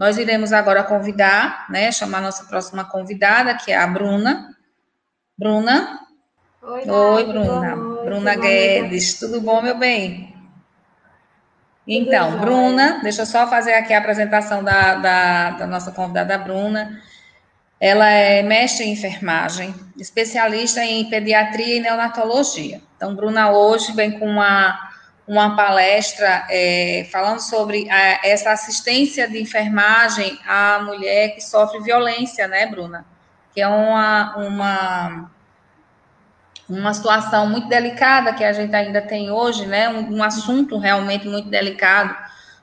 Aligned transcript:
Nós 0.00 0.16
iremos 0.16 0.50
agora 0.50 0.82
convidar, 0.82 1.66
né, 1.68 1.92
chamar 1.92 2.22
nossa 2.22 2.44
próxima 2.44 2.82
convidada, 2.86 3.54
que 3.54 3.70
é 3.70 3.76
a 3.76 3.86
Bruna. 3.86 4.48
Bruna? 5.36 6.00
Oi, 6.62 6.88
Oi 6.88 7.24
Bruna. 7.26 7.76
Bruna 7.76 8.34
Guedes. 8.34 9.18
Tudo 9.18 9.42
bom, 9.42 9.60
meu 9.60 9.76
bem? 9.76 10.34
Então, 11.86 12.38
Bruna, 12.38 13.00
deixa 13.02 13.22
eu 13.22 13.26
só 13.26 13.46
fazer 13.46 13.74
aqui 13.74 13.92
a 13.92 13.98
apresentação 13.98 14.64
da, 14.64 14.94
da, 14.94 15.50
da 15.50 15.66
nossa 15.66 15.92
convidada 15.92 16.38
Bruna. 16.38 16.98
Ela 17.78 18.08
é 18.08 18.42
mestre 18.42 18.86
em 18.86 18.92
enfermagem, 18.92 19.74
especialista 19.98 20.82
em 20.82 21.10
pediatria 21.10 21.76
e 21.76 21.80
neonatologia. 21.80 22.80
Então, 22.96 23.14
Bruna 23.14 23.50
hoje 23.50 23.92
vem 23.92 24.18
com 24.18 24.26
uma, 24.26 24.89
uma 25.30 25.54
palestra 25.54 26.44
é, 26.50 27.06
falando 27.12 27.38
sobre 27.38 27.88
a, 27.88 28.26
essa 28.26 28.50
assistência 28.50 29.28
de 29.28 29.40
enfermagem 29.40 30.36
à 30.44 30.80
mulher 30.80 31.36
que 31.36 31.40
sofre 31.40 31.78
violência, 31.78 32.48
né, 32.48 32.66
Bruna? 32.66 33.06
Que 33.54 33.60
é 33.60 33.68
uma, 33.68 34.36
uma, 34.36 35.30
uma 36.68 36.92
situação 36.92 37.48
muito 37.48 37.68
delicada 37.68 38.34
que 38.34 38.42
a 38.42 38.52
gente 38.52 38.74
ainda 38.74 39.00
tem 39.00 39.30
hoje, 39.30 39.66
né? 39.66 39.88
Um, 39.88 40.16
um 40.16 40.22
assunto 40.24 40.76
realmente 40.78 41.28
muito 41.28 41.48
delicado 41.48 42.12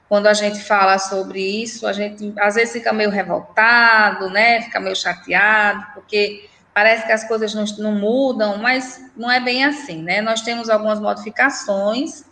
quando 0.09 0.27
a 0.27 0.34
gente 0.34 0.59
fala 0.61 0.99
sobre 0.99 1.39
isso, 1.39 1.88
a 1.88 1.94
gente 1.94 2.34
às 2.38 2.55
vezes 2.55 2.73
fica 2.73 2.91
meio 2.91 3.09
revoltado, 3.09 4.30
né? 4.30 4.61
Fica 4.63 4.81
meio 4.81 4.95
chateado, 4.95 5.86
porque 5.94 6.49
parece 6.73 7.05
que 7.05 7.13
as 7.13 7.25
coisas 7.25 7.53
não, 7.53 7.63
não, 7.77 7.94
mudam, 7.94 8.58
mas 8.58 9.09
não 9.16 9.31
é 9.31 9.39
bem 9.39 9.63
assim, 9.63 10.03
né? 10.03 10.20
Nós 10.20 10.41
temos 10.41 10.70
algumas 10.70 10.99
modificações 10.99 12.27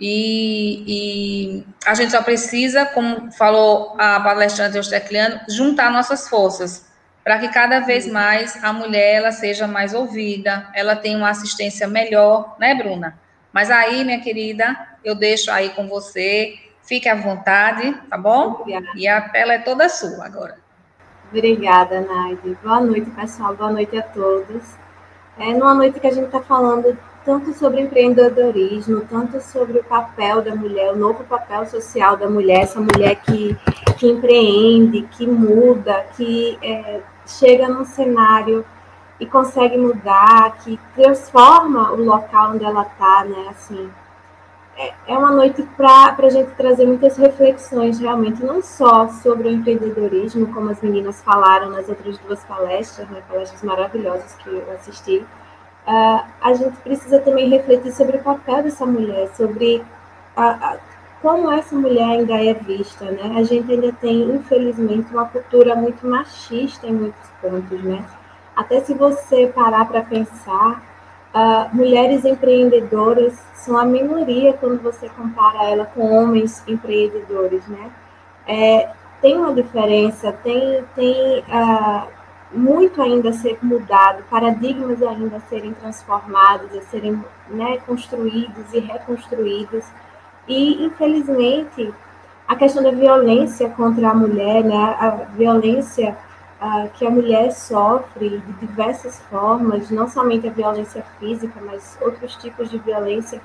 e, 0.00 0.84
e 0.86 1.66
a 1.86 1.94
gente 1.94 2.12
só 2.12 2.22
precisa, 2.22 2.86
como 2.86 3.32
falou 3.32 3.94
a 3.98 4.20
palestrante 4.20 4.76
Eustecliano, 4.76 5.40
juntar 5.48 5.90
nossas 5.90 6.28
forças 6.28 6.86
para 7.24 7.38
que 7.38 7.48
cada 7.48 7.80
vez 7.80 8.06
mais 8.06 8.62
a 8.62 8.72
mulher 8.72 9.16
ela 9.16 9.32
seja 9.32 9.66
mais 9.66 9.92
ouvida, 9.92 10.68
ela 10.74 10.96
tenha 10.96 11.18
uma 11.18 11.30
assistência 11.30 11.86
melhor, 11.86 12.56
né, 12.58 12.74
Bruna? 12.74 13.18
Mas 13.52 13.70
aí, 13.70 14.04
minha 14.04 14.20
querida, 14.20 14.76
eu 15.04 15.14
deixo 15.14 15.50
aí 15.50 15.70
com 15.70 15.88
você 15.88 16.58
Fique 16.88 17.06
à 17.06 17.14
vontade, 17.14 17.92
tá 18.08 18.16
bom? 18.16 18.60
Obrigada. 18.60 18.86
E 18.96 19.06
a 19.06 19.20
tela 19.20 19.52
é 19.52 19.58
toda 19.58 19.90
sua 19.90 20.24
agora. 20.24 20.56
Obrigada, 21.30 22.00
Naide. 22.00 22.56
Boa 22.62 22.80
noite, 22.80 23.10
pessoal. 23.10 23.54
Boa 23.54 23.70
noite 23.70 23.94
a 23.98 24.02
todos. 24.02 24.62
É 25.38 25.52
numa 25.52 25.74
noite 25.74 26.00
que 26.00 26.06
a 26.06 26.10
gente 26.10 26.24
está 26.24 26.40
falando 26.40 26.96
tanto 27.28 27.52
sobre 27.52 27.82
empreendedorismo, 27.82 29.02
tanto 29.02 29.38
sobre 29.38 29.80
o 29.80 29.84
papel 29.84 30.40
da 30.40 30.54
mulher, 30.54 30.94
o 30.94 30.96
novo 30.96 31.24
papel 31.24 31.66
social 31.66 32.16
da 32.16 32.26
mulher, 32.26 32.62
essa 32.62 32.80
mulher 32.80 33.16
que, 33.16 33.54
que 33.98 34.08
empreende, 34.08 35.02
que 35.02 35.26
muda, 35.26 36.06
que 36.16 36.58
é, 36.62 37.02
chega 37.26 37.68
num 37.68 37.84
cenário 37.84 38.64
e 39.20 39.26
consegue 39.26 39.76
mudar, 39.76 40.56
que 40.64 40.80
transforma 40.94 41.92
o 41.92 42.02
local 42.02 42.52
onde 42.52 42.64
ela 42.64 42.80
está, 42.80 43.24
né? 43.24 43.48
Assim, 43.50 43.90
é, 44.78 44.94
é 45.08 45.18
uma 45.18 45.30
noite 45.30 45.62
para 45.76 46.16
a 46.16 46.30
gente 46.30 46.52
trazer 46.52 46.86
muitas 46.86 47.18
reflexões, 47.18 47.98
realmente, 47.98 48.42
não 48.42 48.62
só 48.62 49.06
sobre 49.08 49.48
o 49.48 49.50
empreendedorismo, 49.50 50.46
como 50.54 50.70
as 50.70 50.80
meninas 50.80 51.20
falaram 51.20 51.68
nas 51.68 51.90
outras 51.90 52.16
duas 52.16 52.42
palestras, 52.44 53.06
né, 53.10 53.22
palestras 53.28 53.62
maravilhosas 53.62 54.34
que 54.36 54.48
eu 54.48 54.72
assisti. 54.72 55.26
Uh, 55.88 56.22
a 56.42 56.52
gente 56.52 56.76
precisa 56.80 57.18
também 57.18 57.48
refletir 57.48 57.92
sobre 57.92 58.18
o 58.18 58.22
papel 58.22 58.62
dessa 58.62 58.84
mulher, 58.84 59.26
sobre 59.34 59.82
a, 60.36 60.50
a, 60.50 60.76
como 61.22 61.50
essa 61.50 61.74
mulher 61.74 62.04
ainda 62.04 62.34
é 62.34 62.52
vista, 62.52 63.06
né? 63.06 63.32
A 63.34 63.42
gente 63.42 63.72
ainda 63.72 63.90
tem, 63.94 64.20
infelizmente, 64.30 65.10
uma 65.10 65.24
cultura 65.24 65.74
muito 65.74 66.06
machista 66.06 66.86
em 66.86 66.92
muitos 66.92 67.30
pontos, 67.40 67.82
né? 67.82 68.04
Até 68.54 68.80
se 68.80 68.92
você 68.92 69.46
parar 69.46 69.86
para 69.88 70.02
pensar, 70.02 70.82
uh, 71.34 71.74
mulheres 71.74 72.22
empreendedoras 72.22 73.38
são 73.54 73.78
a 73.78 73.86
minoria 73.86 74.52
quando 74.52 74.82
você 74.82 75.08
compara 75.08 75.70
ela 75.70 75.86
com 75.86 76.02
homens 76.02 76.62
empreendedores, 76.68 77.66
né? 77.66 77.90
É, 78.46 78.90
tem 79.22 79.38
uma 79.38 79.54
diferença, 79.54 80.32
tem, 80.44 80.84
tem 80.94 81.40
uh, 81.40 82.17
muito 82.52 83.00
ainda 83.02 83.30
a 83.30 83.32
ser 83.32 83.58
mudado, 83.62 84.22
paradigmas 84.30 85.02
ainda 85.02 85.36
a 85.36 85.40
serem 85.40 85.74
transformados, 85.74 86.74
a 86.76 86.82
serem 86.82 87.22
né, 87.48 87.78
construídos 87.86 88.72
e 88.72 88.78
reconstruídos. 88.78 89.84
E, 90.46 90.84
infelizmente, 90.84 91.92
a 92.46 92.56
questão 92.56 92.82
da 92.82 92.90
violência 92.90 93.68
contra 93.70 94.08
a 94.08 94.14
mulher, 94.14 94.64
né, 94.64 94.96
a 94.98 95.10
violência 95.36 96.16
uh, 96.60 96.88
que 96.94 97.06
a 97.06 97.10
mulher 97.10 97.52
sofre 97.52 98.38
de 98.38 98.52
diversas 98.66 99.20
formas, 99.30 99.90
não 99.90 100.08
somente 100.08 100.48
a 100.48 100.50
violência 100.50 101.04
física, 101.18 101.60
mas 101.64 101.98
outros 102.00 102.34
tipos 102.36 102.70
de 102.70 102.78
violência, 102.78 103.40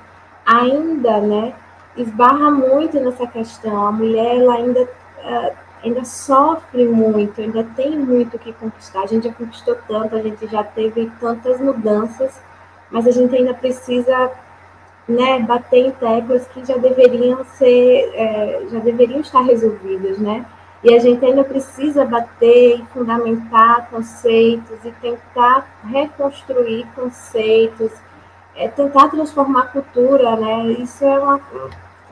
ainda, 0.46 1.20
né, 1.20 1.54
esbarra 1.96 2.50
muito 2.50 2.98
nessa 2.98 3.26
questão. 3.26 3.86
A 3.86 3.92
mulher, 3.92 4.38
ela 4.38 4.54
ainda, 4.54 4.82
uh, 4.82 5.63
ainda 5.84 6.04
sofre 6.04 6.84
muito, 6.86 7.40
ainda 7.40 7.62
tem 7.76 7.98
muito 7.98 8.38
que 8.38 8.52
conquistar. 8.54 9.02
A 9.02 9.06
gente 9.06 9.28
já 9.28 9.34
conquistou 9.34 9.76
tanto, 9.86 10.16
a 10.16 10.22
gente 10.22 10.46
já 10.46 10.64
teve 10.64 11.10
tantas 11.20 11.60
mudanças, 11.60 12.40
mas 12.90 13.06
a 13.06 13.10
gente 13.10 13.34
ainda 13.36 13.52
precisa 13.52 14.30
né, 15.06 15.40
bater 15.40 15.86
em 15.86 15.90
teclas 15.90 16.46
que 16.48 16.64
já 16.64 16.76
deveriam 16.78 17.44
ser, 17.44 18.10
é, 18.14 18.66
já 18.70 18.78
deveriam 18.78 19.20
estar 19.20 19.42
resolvidas, 19.42 20.18
né? 20.18 20.46
E 20.82 20.94
a 20.94 20.98
gente 20.98 21.24
ainda 21.24 21.44
precisa 21.44 22.04
bater 22.04 22.78
e 22.78 22.84
fundamentar 22.92 23.88
conceitos 23.90 24.84
e 24.84 24.90
tentar 24.92 25.66
reconstruir 25.84 26.86
conceitos, 26.94 27.90
é, 28.54 28.68
tentar 28.68 29.08
transformar 29.08 29.60
a 29.60 29.66
cultura, 29.66 30.36
né? 30.36 30.64
Isso 30.72 31.04
é 31.04 31.18
uma, 31.18 31.40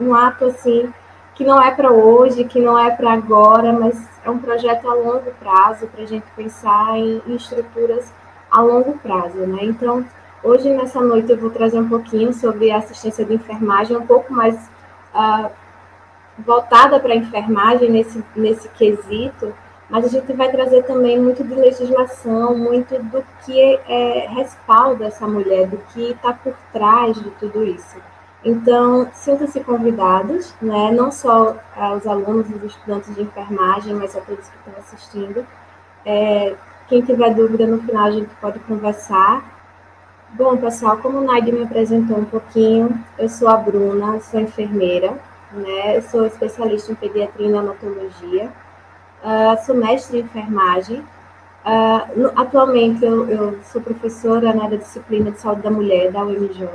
um 0.01 0.15
ato 0.15 0.47
assim 0.47 0.93
que 1.43 1.49
não 1.49 1.61
é 1.61 1.73
para 1.73 1.91
hoje, 1.91 2.45
que 2.45 2.61
não 2.61 2.79
é 2.79 2.93
para 2.93 3.15
agora, 3.15 3.73
mas 3.73 4.09
é 4.25 4.31
um 4.31 4.39
projeto 4.39 4.89
a 4.89 4.95
longo 4.95 5.33
prazo 5.41 5.89
para 5.89 6.05
a 6.05 6.07
gente 6.07 6.25
pensar 6.37 6.97
em, 6.97 7.21
em, 7.27 7.35
estruturas 7.35 8.13
a 8.49 8.61
longo 8.61 8.97
prazo, 8.99 9.39
né? 9.39 9.59
Então, 9.63 10.07
hoje 10.41 10.71
nessa 10.71 11.01
noite 11.01 11.33
eu 11.33 11.37
vou 11.37 11.51
trazer 11.51 11.81
um 11.81 11.89
pouquinho 11.89 12.33
sobre 12.33 12.71
assistência 12.71 13.25
de 13.25 13.35
enfermagem, 13.35 13.97
um 13.97 14.07
pouco 14.07 14.33
mais 14.33 14.55
uh, 15.13 15.51
voltada 16.39 17.01
para 17.01 17.13
a 17.13 17.17
enfermagem 17.17 17.91
nesse, 17.91 18.25
nesse 18.37 18.69
quesito, 18.69 19.53
mas 19.91 20.05
a 20.05 20.09
gente 20.09 20.33
vai 20.35 20.49
trazer 20.49 20.85
também 20.85 21.19
muito 21.21 21.43
de 21.43 21.55
legislação, 21.57 22.57
muito 22.57 23.03
do 23.03 23.25
que 23.45 23.81
é, 23.89 24.29
respalda 24.29 25.07
essa 25.07 25.27
mulher, 25.27 25.67
do 25.67 25.79
que 25.93 26.13
está 26.13 26.33
por 26.33 26.55
trás 26.73 27.17
de 27.21 27.31
tudo 27.33 27.65
isso. 27.65 28.12
Então, 28.45 29.09
sintam-se 29.13 29.61
convidados, 29.61 30.53
né? 30.61 30.91
não 30.91 31.13
só 31.13 31.57
ah, 31.77 31.95
os 31.95 32.07
alunos 32.07 32.51
e 32.51 32.55
os 32.55 32.65
estudantes 32.65 33.15
de 33.15 33.23
enfermagem, 33.23 33.95
mas 33.95 34.17
a 34.17 34.21
todos 34.21 34.49
que 34.49 34.57
estão 34.57 34.75
assistindo. 34.79 35.47
É, 36.05 36.55
quem 36.89 37.03
tiver 37.03 37.35
dúvida, 37.35 37.67
no 37.67 37.81
final 37.83 38.07
a 38.07 38.11
gente 38.11 38.31
pode 38.41 38.59
conversar. 38.61 39.45
Bom, 40.31 40.57
pessoal, 40.57 40.97
como 40.99 41.19
o 41.19 41.25
Naide 41.25 41.53
me 41.53 41.63
apresentou 41.63 42.19
um 42.19 42.25
pouquinho, 42.25 42.99
eu 43.19 43.29
sou 43.29 43.49
a 43.49 43.57
Bruna, 43.57 44.19
sou 44.21 44.41
enfermeira, 44.41 45.13
né? 45.53 45.97
Eu 45.97 46.03
sou 46.03 46.27
especialista 46.27 46.91
em 46.91 46.95
pediatria 46.95 47.47
e 47.47 47.51
neonatologia, 47.51 48.51
uh, 49.23 49.65
sou 49.65 49.77
mestre 49.77 50.19
em 50.19 50.23
enfermagem. 50.23 51.05
Uh, 51.65 52.21
no, 52.21 52.33
atualmente, 52.35 53.05
eu, 53.05 53.29
eu, 53.29 53.59
sou 53.63 53.81
professora 53.81 54.53
na 54.53 54.69
disciplina 54.69 55.31
de 55.31 55.39
saúde 55.39 55.63
da 55.63 55.71
mulher 55.71 56.11
da 56.11 56.25
UMJ, 56.25 56.69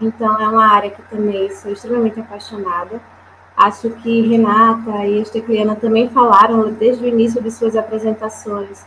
então 0.00 0.40
é 0.40 0.48
uma 0.48 0.66
área 0.66 0.90
que 0.90 1.02
também 1.02 1.50
sou 1.50 1.72
extremamente 1.72 2.18
apaixonada. 2.20 3.00
Acho 3.56 3.90
que 3.90 4.22
Renata 4.22 5.04
e 5.04 5.20
Estecliana 5.20 5.76
também 5.76 6.08
falaram 6.08 6.72
desde 6.72 7.04
o 7.04 7.08
início 7.08 7.42
de 7.42 7.50
suas 7.50 7.76
apresentações 7.76 8.86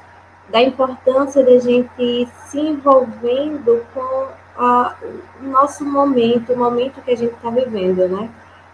da 0.50 0.62
importância 0.62 1.44
da 1.44 1.58
gente 1.60 2.28
se 2.46 2.60
envolvendo 2.60 3.86
com 3.94 4.28
uh, 4.62 4.94
o 5.42 5.48
nosso 5.48 5.86
momento, 5.86 6.54
o 6.54 6.58
momento 6.58 7.02
que 7.02 7.12
a 7.12 7.18
gente 7.18 7.34
está 7.34 7.50
vivendo, 7.50 8.08
né? 8.08 8.30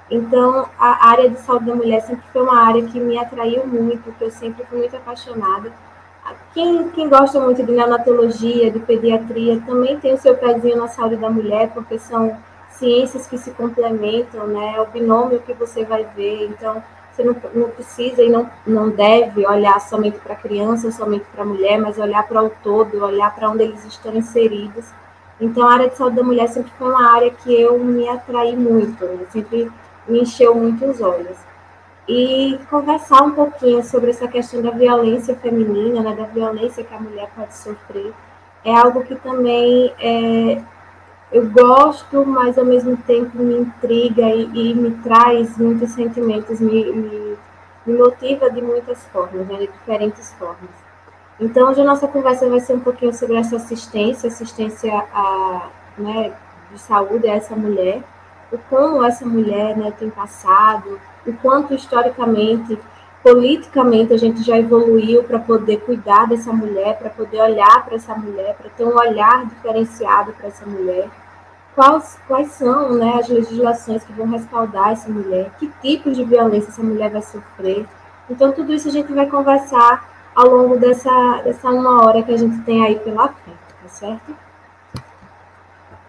Então, 0.09 0.67
a 0.79 1.07
área 1.09 1.29
de 1.29 1.39
saúde 1.39 1.65
da 1.65 1.75
mulher 1.75 2.01
sempre 2.01 2.23
foi 2.33 2.41
uma 2.41 2.65
área 2.65 2.83
que 2.83 2.99
me 2.99 3.17
atraiu 3.17 3.67
muito, 3.67 4.11
que 4.11 4.23
eu 4.23 4.31
sempre 4.31 4.65
fui 4.65 4.79
muito 4.79 4.95
apaixonada. 4.95 5.71
Quem, 6.53 6.89
quem 6.89 7.09
gosta 7.09 7.39
muito 7.39 7.63
de 7.63 7.71
neonatologia, 7.71 8.71
de 8.71 8.79
pediatria, 8.79 9.61
também 9.65 9.99
tem 9.99 10.13
o 10.13 10.17
seu 10.17 10.35
pezinho 10.35 10.77
na 10.77 10.87
saúde 10.87 11.15
da 11.15 11.29
mulher, 11.29 11.71
porque 11.73 11.99
são 11.99 12.35
ciências 12.71 13.27
que 13.27 13.37
se 13.37 13.51
complementam, 13.51 14.47
né? 14.47 14.73
É 14.75 14.81
o 14.81 14.87
binômio 14.87 15.41
que 15.41 15.53
você 15.53 15.83
vai 15.83 16.05
ver. 16.15 16.45
Então, 16.45 16.81
você 17.11 17.23
não, 17.23 17.35
não 17.53 17.69
precisa 17.69 18.23
e 18.23 18.29
não, 18.29 18.49
não 18.65 18.89
deve 18.89 19.45
olhar 19.45 19.79
somente 19.81 20.19
para 20.19 20.33
a 20.33 20.37
criança, 20.37 20.91
somente 20.91 21.25
para 21.33 21.43
a 21.43 21.45
mulher, 21.45 21.77
mas 21.77 21.97
olhar 21.97 22.27
para 22.27 22.43
o 22.43 22.49
todo, 22.63 23.03
olhar 23.03 23.33
para 23.35 23.49
onde 23.49 23.63
eles 23.63 23.85
estão 23.85 24.15
inseridos. 24.15 24.85
Então, 25.39 25.67
a 25.67 25.73
área 25.73 25.89
de 25.89 25.97
saúde 25.97 26.15
da 26.15 26.23
mulher 26.23 26.47
sempre 26.47 26.71
foi 26.77 26.89
uma 26.89 27.13
área 27.13 27.31
que 27.31 27.53
eu 27.53 27.77
me 27.79 28.07
atraí 28.07 28.55
muito, 28.55 29.05
né? 29.05 29.25
sempre 29.29 29.71
me 30.07 30.21
encheu 30.21 30.55
muito 30.55 30.85
os 30.85 31.01
olhos. 31.01 31.37
E 32.09 32.59
conversar 32.71 33.21
um 33.21 33.31
pouquinho 33.33 33.83
sobre 33.83 34.09
essa 34.09 34.27
questão 34.27 34.63
da 34.63 34.71
violência 34.71 35.35
feminina, 35.35 36.01
né, 36.01 36.15
da 36.15 36.23
violência 36.23 36.83
que 36.83 36.91
a 36.91 36.99
mulher 36.99 37.29
pode 37.35 37.55
sofrer. 37.55 38.11
É 38.65 38.75
algo 38.75 39.03
que 39.03 39.15
também 39.15 39.93
é, 39.99 40.59
eu 41.31 41.47
gosto, 41.51 42.25
mas 42.25 42.57
ao 42.57 42.65
mesmo 42.65 42.97
tempo 42.97 43.37
me 43.37 43.59
intriga 43.59 44.23
e, 44.23 44.71
e 44.71 44.73
me 44.73 44.89
traz 45.03 45.55
muitos 45.55 45.91
sentimentos, 45.91 46.59
me, 46.59 46.91
me, 46.91 47.37
me, 47.85 47.93
motiva 47.93 48.49
de 48.49 48.59
muitas 48.59 49.05
formas, 49.09 49.45
né, 49.45 49.57
de 49.57 49.67
diferentes 49.67 50.33
formas. 50.33 50.71
Então, 51.39 51.69
hoje 51.69 51.81
a 51.81 51.85
nossa 51.85 52.07
conversa 52.07 52.49
vai 52.49 52.59
ser 52.59 52.73
um 52.73 52.79
pouquinho 52.79 53.13
sobre 53.13 53.35
essa 53.35 53.57
assistência, 53.57 54.29
assistência 54.29 54.91
a, 55.13 55.69
né, 55.95 56.33
de 56.71 56.79
saúde 56.79 57.29
a 57.29 57.35
essa 57.35 57.55
mulher, 57.55 58.01
o 58.51 58.57
como 58.67 59.03
essa 59.03 59.27
mulher 59.27 59.77
né, 59.77 59.91
tem 59.91 60.09
passado, 60.09 60.99
o 61.25 61.33
quanto 61.33 61.73
historicamente, 61.73 62.77
politicamente 63.23 64.13
a 64.13 64.17
gente 64.17 64.41
já 64.43 64.57
evoluiu 64.57 65.23
para 65.23 65.39
poder 65.39 65.81
cuidar 65.81 66.27
dessa 66.27 66.51
mulher, 66.53 66.97
para 66.97 67.09
poder 67.09 67.41
olhar 67.41 67.85
para 67.85 67.95
essa 67.95 68.15
mulher, 68.15 68.55
para 68.55 68.69
ter 68.69 68.85
um 68.85 68.97
olhar 68.97 69.45
diferenciado 69.45 70.33
para 70.33 70.47
essa 70.47 70.65
mulher. 70.65 71.09
Quais, 71.75 72.19
quais 72.27 72.51
são 72.51 72.93
né, 72.93 73.13
as 73.19 73.29
legislações 73.29 74.03
que 74.03 74.13
vão 74.13 74.27
respaldar 74.27 74.89
essa 74.89 75.09
mulher? 75.09 75.51
Que 75.59 75.71
tipos 75.81 76.15
de 76.17 76.23
violência 76.23 76.69
essa 76.69 76.83
mulher 76.83 77.09
vai 77.09 77.21
sofrer? 77.21 77.85
Então, 78.29 78.51
tudo 78.51 78.73
isso 78.73 78.87
a 78.87 78.91
gente 78.91 79.13
vai 79.13 79.27
conversar 79.27 80.09
ao 80.35 80.47
longo 80.47 80.77
dessa, 80.77 81.41
dessa 81.43 81.69
uma 81.69 82.05
hora 82.05 82.23
que 82.23 82.31
a 82.31 82.37
gente 82.37 82.61
tem 82.63 82.85
aí 82.85 82.99
pela 82.99 83.29
frente, 83.29 83.57
tá 83.81 83.89
certo? 83.89 84.35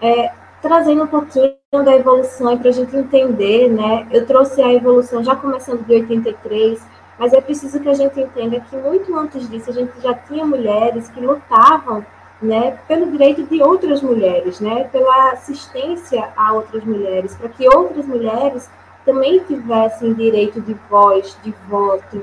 É, 0.00 0.32
trazendo 0.62 1.04
um 1.04 1.06
pouquinho 1.06 1.59
da 1.72 1.94
evolução 1.94 2.58
para 2.58 2.70
a 2.70 2.72
gente 2.72 2.96
entender, 2.96 3.70
né? 3.70 4.04
Eu 4.10 4.26
trouxe 4.26 4.60
a 4.60 4.74
evolução 4.74 5.22
já 5.22 5.36
começando 5.36 5.86
de 5.86 5.92
83, 5.92 6.84
mas 7.16 7.32
é 7.32 7.40
preciso 7.40 7.78
que 7.78 7.88
a 7.88 7.94
gente 7.94 8.20
entenda 8.20 8.58
que 8.58 8.76
muito 8.76 9.16
antes 9.16 9.48
disso 9.48 9.70
a 9.70 9.72
gente 9.72 9.92
já 10.00 10.12
tinha 10.12 10.44
mulheres 10.44 11.08
que 11.10 11.20
lutavam, 11.20 12.04
né, 12.42 12.76
pelo 12.88 13.08
direito 13.12 13.44
de 13.44 13.62
outras 13.62 14.02
mulheres, 14.02 14.58
né, 14.58 14.88
pela 14.90 15.30
assistência 15.30 16.30
a 16.36 16.54
outras 16.54 16.82
mulheres, 16.82 17.36
para 17.36 17.48
que 17.50 17.68
outras 17.68 18.04
mulheres 18.04 18.68
também 19.04 19.38
tivessem 19.44 20.12
direito 20.14 20.60
de 20.60 20.74
voz, 20.90 21.38
de 21.44 21.54
voto, 21.68 22.16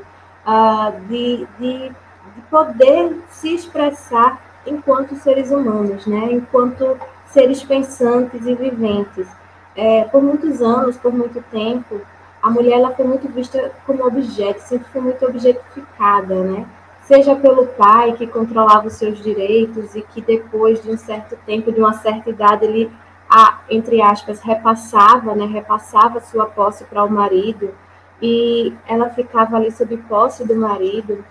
uh, 0.46 1.08
de, 1.08 1.48
de, 1.58 1.88
de 1.88 2.42
poder 2.52 3.16
se 3.30 3.56
expressar 3.56 4.42
enquanto 4.66 5.16
seres 5.16 5.52
humanos, 5.52 6.06
né, 6.06 6.34
enquanto 6.34 7.00
seres 7.38 7.64
pensantes 7.64 8.48
e 8.48 8.56
viventes. 8.56 9.28
É, 9.76 10.06
por 10.06 10.24
muitos 10.24 10.60
anos, 10.60 10.98
por 10.98 11.14
muito 11.14 11.40
tempo, 11.52 12.02
a 12.42 12.50
mulher 12.50 12.80
ela 12.80 12.96
foi 12.96 13.06
muito 13.06 13.28
vista 13.30 13.72
como 13.86 14.04
objeto, 14.04 14.60
sempre 14.62 14.88
foi 14.90 15.02
muito 15.02 15.24
objetificada, 15.24 16.44
né? 16.44 16.66
Seja 17.04 17.36
pelo 17.36 17.68
pai 17.68 18.14
que 18.14 18.26
controlava 18.26 18.88
os 18.88 18.94
seus 18.94 19.22
direitos 19.22 19.96
e 19.96 20.02
que 20.02 20.20
depois 20.20 20.82
de 20.82 20.90
um 20.90 20.98
certo 20.98 21.38
tempo, 21.46 21.72
de 21.72 21.80
uma 21.80 21.94
certa 21.94 22.32
idade, 22.32 22.66
ele, 22.66 22.92
a, 23.30 23.60
entre 23.70 24.02
aspas, 24.02 24.42
repassava, 24.42 25.36
né? 25.36 25.46
Repassava 25.46 26.20
sua 26.20 26.48
posse 26.48 26.86
para 26.86 27.04
o 27.04 27.10
marido 27.10 27.70
e 28.20 28.74
ela 28.88 29.12
ficava 29.12 29.58
ali 29.58 29.72
sob 29.72 29.96
posse 30.10 30.44
do 30.44 30.56
marido. 30.56 31.24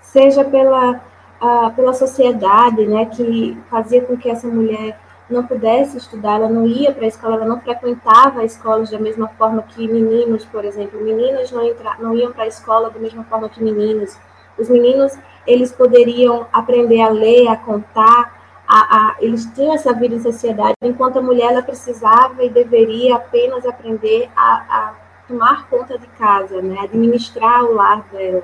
Seja 0.00 0.44
pela, 0.44 1.00
a, 1.40 1.70
pela 1.70 1.94
sociedade, 1.94 2.86
né? 2.86 3.06
Que 3.06 3.58
fazia 3.68 4.02
com 4.02 4.16
que 4.16 4.30
essa 4.30 4.46
mulher 4.46 5.01
não 5.32 5.46
pudesse 5.46 5.96
estudar, 5.96 6.36
ela 6.36 6.48
não 6.48 6.66
ia 6.66 6.92
para 6.92 7.04
a 7.04 7.08
escola, 7.08 7.36
ela 7.36 7.46
não 7.46 7.60
frequentava 7.60 8.40
a 8.40 8.44
escola 8.44 8.84
da 8.84 8.98
mesma 8.98 9.28
forma 9.28 9.62
que 9.62 9.88
meninos, 9.88 10.44
por 10.44 10.64
exemplo. 10.64 11.00
Meninas 11.00 11.50
não, 11.50 11.64
entra, 11.64 11.96
não 11.98 12.14
iam 12.14 12.32
para 12.32 12.44
a 12.44 12.48
escola 12.48 12.90
da 12.90 13.00
mesma 13.00 13.24
forma 13.24 13.48
que 13.48 13.62
meninos. 13.62 14.16
Os 14.58 14.68
meninos, 14.68 15.18
eles 15.46 15.72
poderiam 15.72 16.46
aprender 16.52 17.00
a 17.00 17.08
ler, 17.08 17.48
a 17.48 17.56
contar, 17.56 18.42
a, 18.66 18.96
a, 18.96 19.16
eles 19.20 19.44
tinham 19.54 19.74
essa 19.74 19.92
vida 19.92 20.14
em 20.14 20.20
sociedade, 20.20 20.74
enquanto 20.82 21.18
a 21.18 21.22
mulher 21.22 21.52
ela 21.52 21.62
precisava 21.62 22.42
e 22.44 22.48
deveria 22.48 23.16
apenas 23.16 23.66
aprender 23.66 24.30
a, 24.36 24.52
a 24.68 24.94
tomar 25.28 25.68
conta 25.68 25.98
de 25.98 26.06
casa, 26.08 26.60
né, 26.62 26.78
administrar 26.80 27.64
o 27.64 27.74
lar 27.74 28.02
dela. 28.12 28.42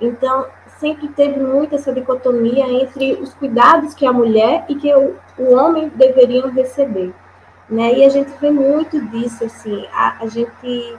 Então, 0.00 0.46
sempre 0.80 1.08
teve 1.08 1.38
muito 1.38 1.74
essa 1.74 1.92
dicotomia 1.92 2.66
entre 2.66 3.12
os 3.12 3.34
cuidados 3.34 3.94
que 3.94 4.06
a 4.06 4.12
mulher 4.12 4.64
e 4.68 4.74
que 4.74 4.92
o, 4.94 5.14
o 5.38 5.54
homem 5.54 5.92
deveriam 5.94 6.50
receber. 6.50 7.12
Né? 7.68 7.98
E 7.98 8.04
a 8.04 8.08
gente 8.08 8.32
vê 8.40 8.50
muito 8.50 9.00
disso, 9.08 9.44
assim, 9.44 9.86
a, 9.92 10.24
a 10.24 10.26
gente, 10.26 10.98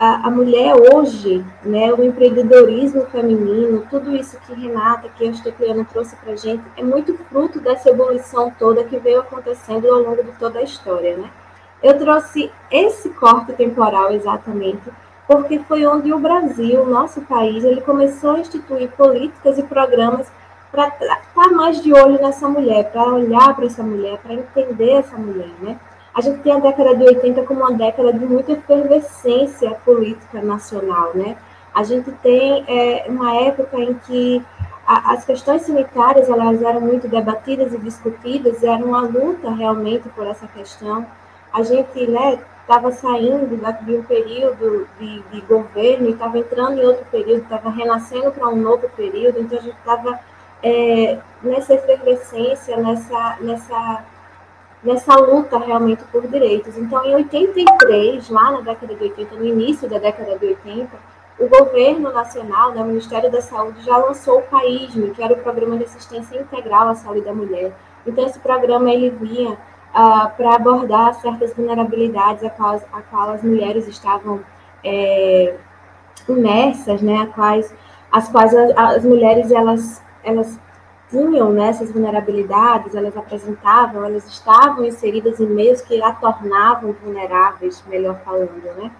a, 0.00 0.26
a, 0.26 0.30
mulher 0.30 0.74
hoje, 0.74 1.44
né, 1.62 1.92
o 1.92 2.02
empreendedorismo 2.02 3.06
feminino, 3.06 3.86
tudo 3.88 4.16
isso 4.16 4.36
que 4.40 4.54
Renata, 4.54 5.08
que 5.10 5.24
a 5.28 5.30
Estecliana 5.30 5.84
trouxe 5.84 6.16
para 6.16 6.34
gente, 6.34 6.64
é 6.76 6.82
muito 6.82 7.16
fruto 7.28 7.60
dessa 7.60 7.90
evolução 7.90 8.50
toda 8.58 8.82
que 8.82 8.98
veio 8.98 9.20
acontecendo 9.20 9.86
ao 9.88 10.00
longo 10.00 10.24
de 10.24 10.32
toda 10.32 10.58
a 10.58 10.62
história, 10.62 11.16
né? 11.16 11.30
Eu 11.80 11.96
trouxe 11.96 12.50
esse 12.72 13.10
corte 13.10 13.52
temporal 13.52 14.10
exatamente 14.10 14.90
porque 15.28 15.58
foi 15.58 15.86
onde 15.86 16.10
o 16.10 16.18
Brasil, 16.18 16.86
nosso 16.86 17.20
país, 17.20 17.62
ele 17.62 17.82
começou 17.82 18.30
a 18.36 18.40
instituir 18.40 18.90
políticas 18.92 19.58
e 19.58 19.62
programas 19.62 20.26
para 20.72 20.88
estar 20.88 21.50
mais 21.52 21.82
de 21.82 21.92
olho 21.92 22.20
nessa 22.20 22.48
mulher, 22.48 22.90
para 22.90 23.04
olhar 23.04 23.54
para 23.54 23.66
essa 23.66 23.82
mulher, 23.82 24.18
para 24.18 24.32
entender 24.32 24.92
essa 24.92 25.16
mulher, 25.18 25.50
né? 25.60 25.78
A 26.14 26.22
gente 26.22 26.40
tem 26.40 26.52
a 26.52 26.58
década 26.58 26.96
de 26.96 27.04
80 27.04 27.42
como 27.42 27.60
uma 27.60 27.72
década 27.72 28.10
de 28.12 28.24
muita 28.24 28.52
efervescência 28.52 29.70
política 29.84 30.40
nacional, 30.40 31.12
né? 31.14 31.36
A 31.74 31.82
gente 31.82 32.10
tem 32.22 32.64
é, 32.66 33.04
uma 33.08 33.36
época 33.36 33.78
em 33.78 33.94
que 33.94 34.42
a, 34.86 35.12
as 35.12 35.26
questões 35.26 35.62
sanitárias 35.62 36.30
elas 36.30 36.62
eram 36.62 36.80
muito 36.80 37.06
debatidas 37.06 37.74
e 37.74 37.78
discutidas, 37.78 38.64
era 38.64 38.82
uma 38.82 39.02
luta 39.02 39.50
realmente 39.50 40.08
por 40.08 40.26
essa 40.26 40.46
questão. 40.48 41.06
A 41.52 41.62
gente, 41.62 42.06
né, 42.06 42.38
estava 42.68 42.92
saindo 42.92 43.56
de 43.86 43.96
um 43.96 44.02
período 44.02 44.86
de, 45.00 45.22
de 45.22 45.40
governo 45.40 46.08
e 46.08 46.12
estava 46.12 46.38
entrando 46.38 46.78
em 46.78 46.84
outro 46.84 47.06
período, 47.06 47.42
estava 47.42 47.70
renascendo 47.70 48.30
para 48.30 48.46
um 48.46 48.56
novo 48.56 48.86
período, 48.90 49.40
então 49.40 49.58
a 49.58 49.62
gente 49.62 49.78
estava 49.78 50.20
é, 50.62 51.18
nessa 51.42 51.72
efervescência, 51.72 52.76
nessa, 52.76 53.38
nessa, 53.40 54.04
nessa 54.84 55.16
luta 55.16 55.58
realmente 55.58 56.04
por 56.12 56.26
direitos. 56.26 56.76
Então, 56.76 57.02
em 57.06 57.14
83, 57.14 58.28
lá 58.28 58.52
na 58.52 58.60
década 58.60 58.94
de 58.94 59.02
80, 59.02 59.34
no 59.36 59.46
início 59.46 59.88
da 59.88 59.98
década 59.98 60.38
de 60.38 60.46
80, 60.48 60.88
o 61.38 61.48
governo 61.48 62.12
nacional, 62.12 62.72
né, 62.72 62.82
o 62.82 62.84
Ministério 62.84 63.30
da 63.30 63.40
Saúde, 63.40 63.82
já 63.82 63.96
lançou 63.96 64.40
o 64.40 64.42
PAISME, 64.42 65.12
que 65.12 65.22
era 65.22 65.32
o 65.32 65.38
Programa 65.38 65.78
de 65.78 65.84
Assistência 65.84 66.38
Integral 66.38 66.88
à 66.88 66.94
Saúde 66.94 67.22
da 67.22 67.32
Mulher. 67.32 67.72
Então, 68.06 68.26
esse 68.26 68.38
programa 68.38 68.90
ele 68.90 69.08
vinha 69.08 69.56
uh, 69.94 70.30
para 70.36 70.54
abordar 70.54 71.14
certas 71.14 71.54
vulnerabilidades 71.54 72.44
a 72.44 72.50
qual, 72.50 72.80
a 72.92 73.02
qual 73.02 73.30
as 73.30 73.42
mulheres 73.42 73.86
estavam 73.88 74.40
é, 74.84 75.54
imersas, 76.28 77.02
né, 77.02 77.22
a 77.22 77.26
quais, 77.26 77.74
as 78.12 78.28
quais 78.28 78.54
as, 78.54 78.70
as 78.76 79.04
mulheres 79.04 79.50
elas, 79.50 80.02
elas 80.22 80.58
tinham 81.10 81.52
né, 81.52 81.68
essas 81.68 81.90
vulnerabilidades, 81.90 82.94
elas 82.94 83.16
apresentavam, 83.16 84.04
elas 84.04 84.26
estavam 84.26 84.84
inseridas 84.84 85.40
em 85.40 85.46
meios 85.46 85.80
que 85.80 86.00
a 86.02 86.12
tornavam 86.12 86.94
vulneráveis, 87.02 87.82
melhor 87.88 88.20
falando, 88.24 88.62
né? 88.76 88.90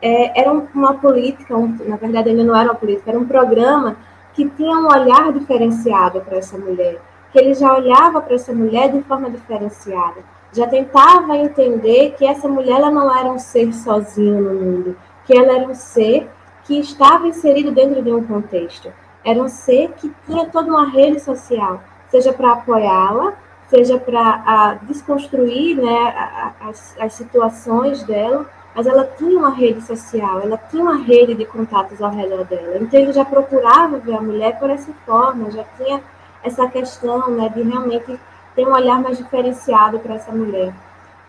É, 0.00 0.40
era 0.40 0.52
uma 0.52 0.94
política, 0.94 1.56
um, 1.56 1.76
na 1.84 1.96
verdade 1.96 2.28
ainda 2.28 2.44
não 2.44 2.54
era 2.54 2.70
uma 2.70 2.74
política, 2.76 3.10
era 3.10 3.18
um 3.18 3.26
programa 3.26 3.96
que 4.32 4.48
tinha 4.50 4.78
um 4.78 4.86
olhar 4.86 5.32
diferenciado 5.32 6.20
para 6.20 6.38
essa 6.38 6.56
mulher, 6.56 7.00
que 7.32 7.38
ele 7.38 7.54
já 7.54 7.74
olhava 7.74 8.20
para 8.20 8.34
essa 8.34 8.52
mulher 8.52 8.90
de 8.90 9.02
forma 9.02 9.30
diferenciada, 9.30 10.16
já 10.52 10.66
tentava 10.66 11.36
entender 11.36 12.14
que 12.16 12.24
essa 12.24 12.48
mulher 12.48 12.76
ela 12.76 12.90
não 12.90 13.14
era 13.14 13.28
um 13.30 13.38
ser 13.38 13.72
sozinho 13.72 14.40
no 14.40 14.54
mundo, 14.54 14.96
que 15.26 15.36
ela 15.36 15.52
era 15.52 15.68
um 15.68 15.74
ser 15.74 16.28
que 16.64 16.78
estava 16.78 17.26
inserido 17.26 17.70
dentro 17.70 18.02
de 18.02 18.12
um 18.12 18.24
contexto, 18.24 18.92
era 19.24 19.40
um 19.42 19.48
ser 19.48 19.92
que 19.92 20.12
tinha 20.26 20.46
toda 20.46 20.70
uma 20.70 20.88
rede 20.88 21.20
social, 21.20 21.82
seja 22.08 22.32
para 22.32 22.52
apoiá-la, 22.52 23.34
seja 23.68 23.98
para 23.98 24.78
desconstruir 24.82 25.76
né, 25.76 26.54
as, 26.60 26.96
as 26.98 27.12
situações 27.12 28.02
dela, 28.02 28.46
mas 28.74 28.86
ela 28.86 29.04
tinha 29.18 29.38
uma 29.38 29.50
rede 29.50 29.82
social, 29.82 30.40
ela 30.40 30.56
tinha 30.70 30.82
uma 30.82 30.96
rede 30.96 31.34
de 31.34 31.44
contatos 31.44 32.00
ao 32.00 32.10
redor 32.10 32.44
dela. 32.44 32.78
Então 32.80 33.00
ele 33.00 33.12
já 33.12 33.24
procurava 33.24 33.98
ver 33.98 34.14
a 34.14 34.20
mulher 34.20 34.58
por 34.58 34.70
essa 34.70 34.92
forma, 35.04 35.50
já 35.50 35.64
tinha 35.76 36.00
essa 36.48 36.66
questão 36.68 37.30
né, 37.30 37.48
de 37.48 37.62
realmente 37.62 38.18
ter 38.54 38.66
um 38.66 38.72
olhar 38.72 39.00
mais 39.00 39.16
diferenciado 39.16 40.00
para 40.00 40.14
essa 40.14 40.32
mulher. 40.32 40.74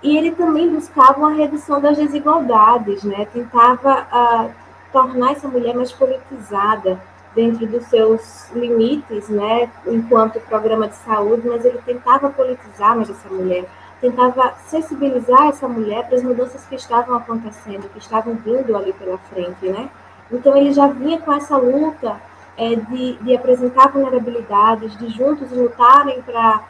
E 0.01 0.17
ele 0.17 0.31
também 0.31 0.69
buscava 0.69 1.19
uma 1.19 1.33
redução 1.33 1.79
das 1.79 1.97
desigualdades, 1.97 3.03
né? 3.03 3.27
tentava 3.33 4.07
uh, 4.11 4.51
tornar 4.91 5.33
essa 5.33 5.47
mulher 5.47 5.75
mais 5.75 5.91
politizada 5.91 6.99
dentro 7.35 7.67
dos 7.67 7.85
seus 7.85 8.49
limites, 8.51 9.29
né? 9.29 9.69
enquanto 9.85 10.39
programa 10.39 10.87
de 10.87 10.95
saúde, 10.95 11.47
mas 11.47 11.65
ele 11.65 11.79
tentava 11.85 12.29
politizar 12.29 12.95
mais 12.95 13.09
essa 13.09 13.29
mulher, 13.29 13.65
tentava 13.99 14.53
sensibilizar 14.67 15.47
essa 15.47 15.67
mulher 15.67 16.07
para 16.07 16.15
as 16.15 16.23
mudanças 16.23 16.65
que 16.65 16.75
estavam 16.75 17.15
acontecendo, 17.17 17.89
que 17.89 17.99
estavam 17.99 18.35
vindo 18.35 18.75
ali 18.75 18.93
pela 18.93 19.17
frente, 19.17 19.67
né? 19.67 19.89
Então, 20.31 20.55
ele 20.55 20.71
já 20.71 20.87
vinha 20.87 21.19
com 21.19 21.33
essa 21.33 21.57
luta 21.57 22.15
é, 22.59 22.75
de, 22.75 23.13
de 23.13 23.35
apresentar 23.35 23.87
vulnerabilidades, 23.87 24.97
de 24.97 25.09
juntos 25.09 25.49
lutarem 25.49 26.21
para 26.21 26.61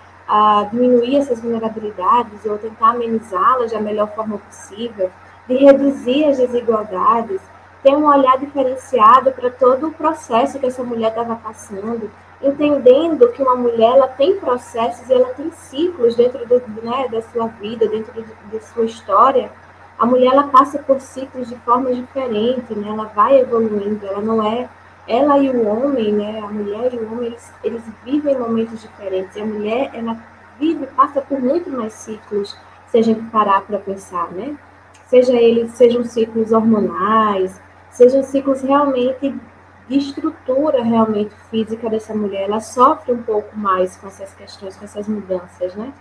diminuir 0.72 1.18
essas 1.18 1.42
vulnerabilidades 1.42 2.46
ou 2.46 2.56
tentar 2.60 2.92
amenizá-las 2.92 3.72
da 3.72 3.80
melhor 3.80 4.14
forma 4.14 4.38
possível, 4.38 5.10
de 5.48 5.56
reduzir 5.56 6.26
as 6.26 6.38
desigualdades, 6.38 7.42
ter 7.82 7.96
um 7.96 8.06
olhar 8.06 8.38
diferenciado 8.38 9.32
para 9.32 9.50
todo 9.50 9.88
o 9.88 9.92
processo 9.92 10.60
que 10.60 10.68
essa 10.68 10.84
mulher 10.84 11.10
estava 11.10 11.36
passando, 11.36 12.12
entendendo 12.40 13.28
que 13.30 13.42
uma 13.42 13.56
mulher 13.56 13.96
ela 13.96 14.08
tem 14.08 14.40
processos 14.40 15.10
e 15.10 15.14
ela 15.14 15.34
tem 15.34 15.52
ciclos 15.52 16.14
dentro 16.16 16.46
do, 16.46 16.62
né, 16.84 17.08
da 17.08 17.24
sua 17.24 17.48
vida, 17.48 17.88
dentro 17.88 18.14
de, 18.14 18.24
de 18.52 18.64
sua 18.66 18.86
história. 18.86 19.52
A 19.98 20.06
mulher 20.06 20.32
ela 20.32 20.44
passa 20.50 20.78
por 20.78 21.02
ciclos 21.02 21.50
de 21.50 21.56
forma 21.56 21.92
diferente, 21.92 22.74
né? 22.76 22.90
Ela 22.90 23.06
vai 23.14 23.40
evoluindo, 23.40 24.06
ela 24.06 24.22
não 24.22 24.42
é 24.42 24.70
ela 25.10 25.40
e 25.40 25.50
o 25.50 25.68
homem, 25.68 26.14
né, 26.14 26.40
a 26.40 26.48
mulher 26.48 26.94
e 26.94 26.98
o 26.98 27.12
homem, 27.12 27.30
eles, 27.30 27.54
eles 27.64 27.82
vivem 28.06 28.38
momentos 28.38 28.80
diferentes. 28.80 29.36
E 29.36 29.42
a 29.42 29.46
mulher, 29.46 29.90
ela 29.92 30.16
vive, 30.60 30.86
passa 30.86 31.20
por 31.20 31.42
muito 31.42 31.68
mais 31.72 31.94
ciclos, 31.94 32.56
se 32.86 33.00
a 33.00 33.02
gente 33.02 33.20
parar 33.32 33.62
para 33.62 33.80
pensar, 33.80 34.32
né? 34.32 34.56
Seja 35.08 35.34
eles, 35.34 35.72
sejam 35.72 36.04
ciclos 36.04 36.52
hormonais, 36.52 37.60
sejam 37.90 38.22
ciclos 38.22 38.62
realmente 38.62 39.34
de 39.88 39.98
estrutura 39.98 40.84
realmente 40.84 41.34
física 41.50 41.90
dessa 41.90 42.14
mulher. 42.14 42.44
Ela 42.44 42.60
sofre 42.60 43.12
um 43.12 43.24
pouco 43.24 43.58
mais 43.58 43.98
com 43.98 44.08
essas 44.08 44.32
questões, 44.36 44.78
com 44.78 44.86
essas 44.86 45.08
mudanças, 45.08 45.74
né? 45.74 45.92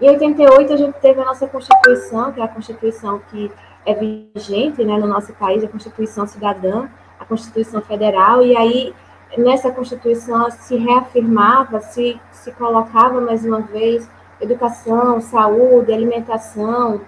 Em 0.00 0.10
88 0.10 0.72
a 0.72 0.76
gente 0.76 0.98
teve 0.98 1.20
a 1.20 1.24
nossa 1.24 1.46
Constituição, 1.46 2.32
que 2.32 2.40
é 2.40 2.44
a 2.44 2.48
Constituição 2.48 3.20
que 3.30 3.50
é 3.84 3.94
vigente 3.94 4.84
né, 4.84 4.98
no 4.98 5.06
nosso 5.06 5.32
país, 5.34 5.62
a 5.62 5.68
Constituição 5.68 6.26
Cidadã, 6.26 6.88
a 7.18 7.24
Constituição 7.24 7.80
Federal, 7.82 8.42
e 8.42 8.56
aí 8.56 8.94
nessa 9.36 9.70
Constituição 9.70 10.50
se 10.50 10.76
reafirmava, 10.76 11.80
se, 11.80 12.20
se 12.30 12.52
colocava 12.52 13.20
mais 13.20 13.44
uma 13.44 13.60
vez 13.60 14.08
educação, 14.40 15.20
saúde, 15.20 15.92
alimentação, 15.92 17.00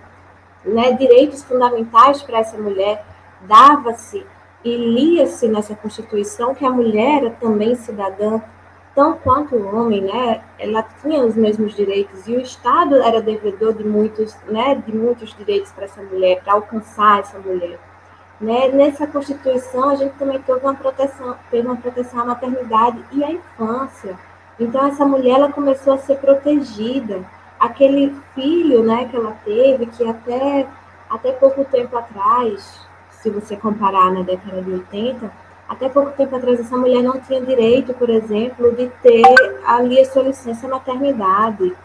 né, 0.64 0.92
direitos 0.92 1.42
fundamentais 1.42 2.22
para 2.22 2.38
essa 2.38 2.56
mulher, 2.58 3.04
dava-se 3.42 4.26
e 4.64 4.76
lia-se 4.76 5.46
nessa 5.48 5.74
Constituição 5.74 6.54
que 6.54 6.64
a 6.64 6.70
mulher 6.70 7.24
era 7.24 7.30
também 7.30 7.74
cidadã, 7.74 8.40
tão 8.94 9.16
quanto 9.16 9.54
o 9.54 9.76
homem, 9.76 10.00
né? 10.00 10.42
Ela 10.58 10.82
tinha 11.00 11.24
os 11.24 11.36
mesmos 11.36 11.74
direitos 11.74 12.26
e 12.26 12.34
o 12.34 12.40
Estado 12.40 12.96
era 12.96 13.22
devedor 13.22 13.72
de 13.72 13.84
muitos, 13.84 14.36
né, 14.48 14.82
de 14.84 14.92
muitos 14.92 15.32
direitos 15.36 15.70
para 15.70 15.84
essa 15.84 16.02
mulher, 16.02 16.42
para 16.42 16.54
alcançar 16.54 17.20
essa 17.20 17.38
mulher. 17.38 17.78
Né? 18.40 18.68
Nessa 18.68 19.06
Constituição, 19.06 19.90
a 19.90 19.96
gente 19.96 20.14
também 20.14 20.40
teve 20.40 20.60
uma 20.60 20.74
proteção, 20.74 21.36
teve 21.50 21.66
uma 21.66 21.76
proteção 21.76 22.20
à 22.20 22.24
maternidade 22.24 23.04
e 23.12 23.24
à 23.24 23.30
infância. 23.32 24.16
Então, 24.60 24.86
essa 24.86 25.04
mulher 25.04 25.36
ela 25.36 25.52
começou 25.52 25.94
a 25.94 25.98
ser 25.98 26.16
protegida. 26.16 27.24
Aquele 27.58 28.14
filho 28.34 28.84
né, 28.84 29.06
que 29.06 29.16
ela 29.16 29.36
teve, 29.44 29.86
que 29.86 30.08
até, 30.08 30.66
até 31.10 31.32
pouco 31.32 31.64
tempo 31.64 31.96
atrás, 31.96 32.80
se 33.10 33.28
você 33.30 33.56
comparar 33.56 34.12
na 34.12 34.22
década 34.22 34.62
de 34.62 34.72
80, 34.72 35.30
até 35.68 35.88
pouco 35.88 36.12
tempo 36.12 36.34
atrás, 36.34 36.60
essa 36.60 36.76
mulher 36.76 37.02
não 37.02 37.20
tinha 37.20 37.40
direito, 37.40 37.92
por 37.94 38.08
exemplo, 38.08 38.74
de 38.74 38.88
ter 39.02 39.22
ali 39.66 40.00
a 40.00 40.04
sua 40.04 40.22
licença 40.22 40.66
maternidade, 40.66 41.68
de 41.68 41.76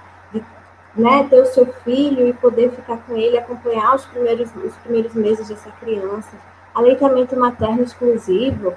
né, 0.95 1.25
ter 1.29 1.41
o 1.41 1.45
seu 1.45 1.65
filho 1.83 2.27
e 2.27 2.33
poder 2.33 2.71
ficar 2.71 2.97
com 2.97 3.15
ele, 3.15 3.37
acompanhar 3.37 3.95
os 3.95 4.05
primeiros, 4.05 4.49
os 4.55 4.75
primeiros 4.77 5.13
meses 5.13 5.47
dessa 5.47 5.71
criança. 5.71 6.31
Aleitamento 6.73 7.35
materno 7.35 7.83
exclusivo, 7.83 8.73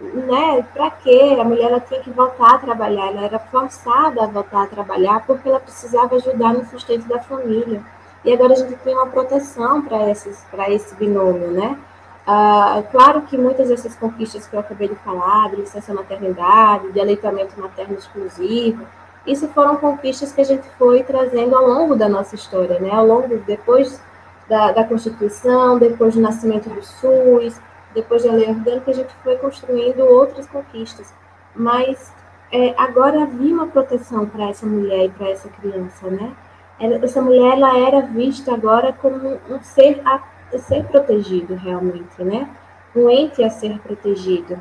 né, 0.00 0.66
para 0.72 0.90
quê? 0.90 1.36
A 1.40 1.44
mulher 1.44 1.66
ela 1.66 1.80
tinha 1.80 2.00
que 2.00 2.10
voltar 2.10 2.54
a 2.54 2.58
trabalhar, 2.58 3.08
ela 3.08 3.24
era 3.24 3.38
forçada 3.38 4.22
a 4.22 4.26
voltar 4.26 4.64
a 4.64 4.66
trabalhar 4.66 5.24
porque 5.26 5.48
ela 5.48 5.60
precisava 5.60 6.16
ajudar 6.16 6.54
no 6.54 6.64
sustento 6.66 7.06
da 7.08 7.20
família. 7.20 7.82
E 8.24 8.32
agora 8.32 8.52
a 8.52 8.56
gente 8.56 8.74
tem 8.76 8.94
uma 8.94 9.06
proteção 9.06 9.82
para 9.82 10.10
esse 10.10 10.94
binômio, 10.96 11.50
né? 11.50 11.78
Ah, 12.26 12.82
claro 12.90 13.22
que 13.22 13.38
muitas 13.38 13.68
dessas 13.68 13.96
conquistas 13.96 14.46
que 14.46 14.54
eu 14.54 14.60
acabei 14.60 14.88
de 14.88 14.96
falar, 14.96 15.48
de 15.48 15.56
licença 15.56 15.94
maternidade, 15.94 16.92
de 16.92 17.00
aleitamento 17.00 17.58
materno 17.58 17.94
exclusivo, 17.94 18.86
isso 19.26 19.48
foram 19.48 19.76
conquistas 19.76 20.32
que 20.32 20.40
a 20.40 20.44
gente 20.44 20.66
foi 20.78 21.02
trazendo 21.02 21.56
ao 21.56 21.66
longo 21.66 21.96
da 21.96 22.08
nossa 22.08 22.34
história, 22.34 22.78
né? 22.78 22.90
Ao 22.90 23.06
longo, 23.06 23.38
depois 23.38 24.00
da, 24.48 24.72
da 24.72 24.84
Constituição, 24.84 25.78
depois 25.78 26.14
do 26.14 26.20
nascimento 26.20 26.68
do 26.70 26.82
SUS, 26.82 27.60
depois 27.94 28.24
da 28.24 28.32
lei 28.32 28.48
orgânica, 28.48 28.90
a 28.90 28.94
gente 28.94 29.12
foi 29.22 29.36
construindo 29.36 30.00
outras 30.00 30.46
conquistas. 30.46 31.12
Mas 31.54 32.12
é, 32.50 32.74
agora 32.78 33.22
havia 33.22 33.54
uma 33.54 33.66
proteção 33.66 34.26
para 34.26 34.48
essa 34.48 34.66
mulher 34.66 35.06
e 35.06 35.10
para 35.10 35.28
essa 35.30 35.48
criança, 35.48 36.08
né? 36.08 36.32
Essa 36.80 37.20
mulher, 37.20 37.56
ela 37.56 37.76
era 37.76 38.02
vista 38.02 38.54
agora 38.54 38.92
como 38.92 39.38
um 39.50 39.60
ser 39.60 40.00
a, 40.04 40.22
ser 40.58 40.84
protegido, 40.84 41.54
realmente, 41.56 42.22
né? 42.22 42.48
Um 42.94 43.10
ente 43.10 43.42
a 43.42 43.50
ser 43.50 43.78
protegido. 43.80 44.60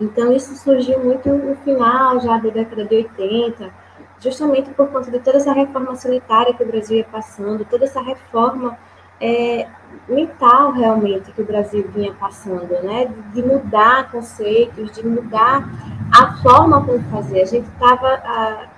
Então, 0.00 0.32
isso 0.32 0.54
surgiu 0.56 1.02
muito 1.02 1.28
no 1.28 1.56
final 1.56 2.20
já 2.20 2.36
da 2.38 2.50
década 2.50 2.84
de 2.84 2.96
80, 2.96 3.70
justamente 4.18 4.70
por 4.70 4.88
conta 4.88 5.10
de 5.10 5.20
toda 5.20 5.36
essa 5.36 5.52
reforma 5.52 5.94
sanitária 5.94 6.54
que 6.54 6.62
o 6.62 6.66
Brasil 6.66 6.98
ia 6.98 7.04
passando, 7.04 7.64
toda 7.64 7.84
essa 7.84 8.00
reforma 8.00 8.76
é, 9.20 9.68
mental 10.08 10.72
realmente 10.72 11.30
que 11.32 11.42
o 11.42 11.46
Brasil 11.46 11.88
vinha 11.94 12.12
passando, 12.14 12.82
né? 12.82 13.10
De, 13.32 13.42
mudar 13.42 14.10
conceitos, 14.10 14.90
de 14.92 15.06
mudar 15.06 15.68
a 16.12 16.36
forma 16.42 16.84
como 16.84 17.00
fazer. 17.04 17.42
A 17.42 17.46
gente 17.46 17.68
estava 17.68 18.68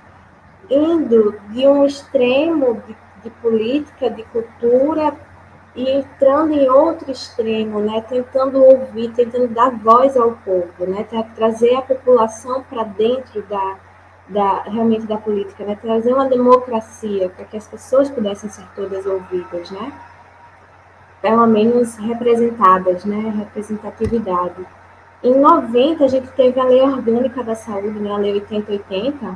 indo 0.71 1.39
de 1.51 1.67
um 1.67 1.87
extremo 1.87 2.83
de, 2.87 2.97
de 3.23 3.31
política, 3.31 4.11
de 4.11 4.23
cultura, 4.25 5.15
e 5.77 5.91
entrando 5.91 6.53
em 6.53 6.69
outro 6.71 7.11
extremo, 7.13 7.81
né, 7.81 8.01
tentando 8.09 8.65
ouvir, 8.65 9.13
tentando 9.13 9.49
dar 9.49 9.71
voz 9.71 10.17
ao 10.17 10.33
povo, 10.33 10.87
né, 10.87 11.07
trazer 11.35 11.75
a 11.77 11.83
população 11.83 12.63
para 12.63 12.83
dentro 12.83 13.43
da, 13.43 13.77
da 14.27 14.63
realmente 14.63 15.07
da 15.07 15.19
política, 15.19 15.65
né, 15.65 15.77
trazer 15.81 16.15
uma 16.15 16.27
democracia 16.29 17.29
para 17.29 17.45
que 17.45 17.59
as 17.59 17.67
pessoas 17.67 18.09
pudessem 18.09 18.49
ser 18.49 18.67
todas 18.75 19.05
ouvidas, 19.05 19.71
né, 19.71 19.93
pelo 21.21 21.47
menos 21.47 21.97
representadas, 21.97 23.05
né, 23.05 23.35
representatividade. 23.37 24.67
Em 25.23 25.39
90 25.39 26.05
a 26.05 26.09
gente 26.09 26.29
teve 26.29 26.59
a 26.59 26.65
Lei 26.65 26.81
Orgânica 26.81 27.45
da 27.45 27.55
Saúde, 27.55 27.99
né, 28.01 28.11
a 28.13 28.17
Lei 28.17 28.33
8080, 28.33 29.35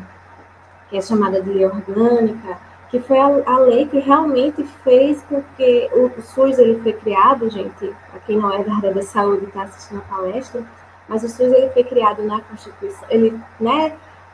que 0.89 0.97
é 0.97 1.03
chamada 1.03 1.43
de 1.43 1.51
Lei 1.51 1.67
Orgânica, 1.67 2.70
que 2.91 2.99
foi 3.01 3.19
a, 3.19 3.27
a, 3.47 3.59
lei 3.59 3.87
que 3.87 3.99
realmente 4.01 4.65
fez 4.83 5.23
com 5.23 5.43
que 5.57 5.89
o, 5.93 6.11
SUS 6.21 6.59
ele 6.59 6.81
foi 6.81 6.93
criado, 6.93 7.49
gente, 7.49 7.95
para 8.11 8.21
quem 8.27 8.37
não 8.37 8.53
é 8.53 8.65
da 8.65 8.75
área 8.75 8.93
da 8.93 9.03
saúde 9.03 9.45
está 9.45 9.63
assistindo 9.63 9.99
a 9.99 10.15
palestra, 10.15 10.63
mas 11.09 11.23
o 11.23 11.29
SUS 11.29 11.53
ele 11.53 11.71
foi 11.71 11.85
criado 11.85 12.23
na 12.25 12.41
Constituição, 12.41 13.05
ele, 13.09 13.41
né, 13.61 13.93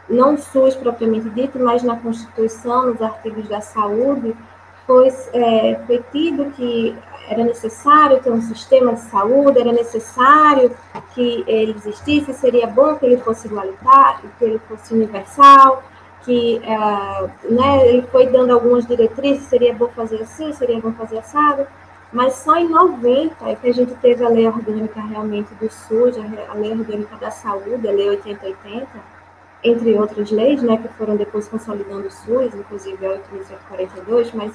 não 0.08 0.34
o 0.34 0.38
SUS 0.38 0.74
propriamente 0.74 1.28
dito, 1.30 1.58
mas 1.58 1.82
na 1.82 1.96
Constituição, 1.96 2.86
nos 2.86 3.02
artigos 3.02 3.46
da 3.48 3.60
saúde, 3.60 4.34
foi, 4.86 5.08
é, 5.32 5.80
foi 5.86 6.02
tido 6.12 6.50
que 6.52 6.96
era 7.28 7.44
necessário 7.44 8.22
ter 8.22 8.30
um 8.30 8.40
sistema 8.40 8.94
de 8.94 9.00
saúde, 9.00 9.58
era 9.58 9.72
necessário 9.72 10.70
que 11.12 11.44
ele 11.46 11.72
existisse, 11.72 12.32
seria 12.32 12.68
bom 12.68 12.94
que 12.94 13.04
ele 13.04 13.18
fosse 13.18 13.48
igualitário, 13.48 14.30
que 14.38 14.44
ele 14.44 14.60
fosse 14.68 14.94
universal, 14.94 15.82
que 16.26 16.60
uh, 16.64 17.30
né, 17.54 17.88
ele 17.88 18.02
foi 18.08 18.26
dando 18.26 18.52
algumas 18.52 18.84
diretrizes, 18.84 19.44
seria 19.44 19.72
bom 19.72 19.86
fazer 19.88 20.20
assim, 20.20 20.52
seria 20.52 20.80
bom 20.80 20.92
fazer 20.92 21.18
assado, 21.18 21.64
mas 22.12 22.34
só 22.34 22.56
em 22.56 22.68
90 22.68 23.48
é 23.48 23.54
que 23.54 23.68
a 23.68 23.72
gente 23.72 23.94
teve 23.94 24.24
a 24.24 24.28
lei 24.28 24.46
orgânica 24.46 25.00
realmente 25.00 25.54
do 25.54 25.70
SUS, 25.70 26.16
a 26.18 26.54
lei 26.54 26.72
orgânica 26.72 27.16
da 27.16 27.30
saúde, 27.30 27.88
a 27.88 27.92
lei 27.92 28.08
8080, 28.10 28.88
entre 29.62 29.94
outras 29.94 30.30
leis, 30.32 30.60
né, 30.62 30.76
que 30.76 30.88
foram 30.88 31.16
depois 31.16 31.48
consolidando 31.48 32.08
o 32.08 32.10
SUS, 32.10 32.54
inclusive 32.54 33.06
a 33.06 33.10
8142, 33.10 34.32
mas 34.34 34.52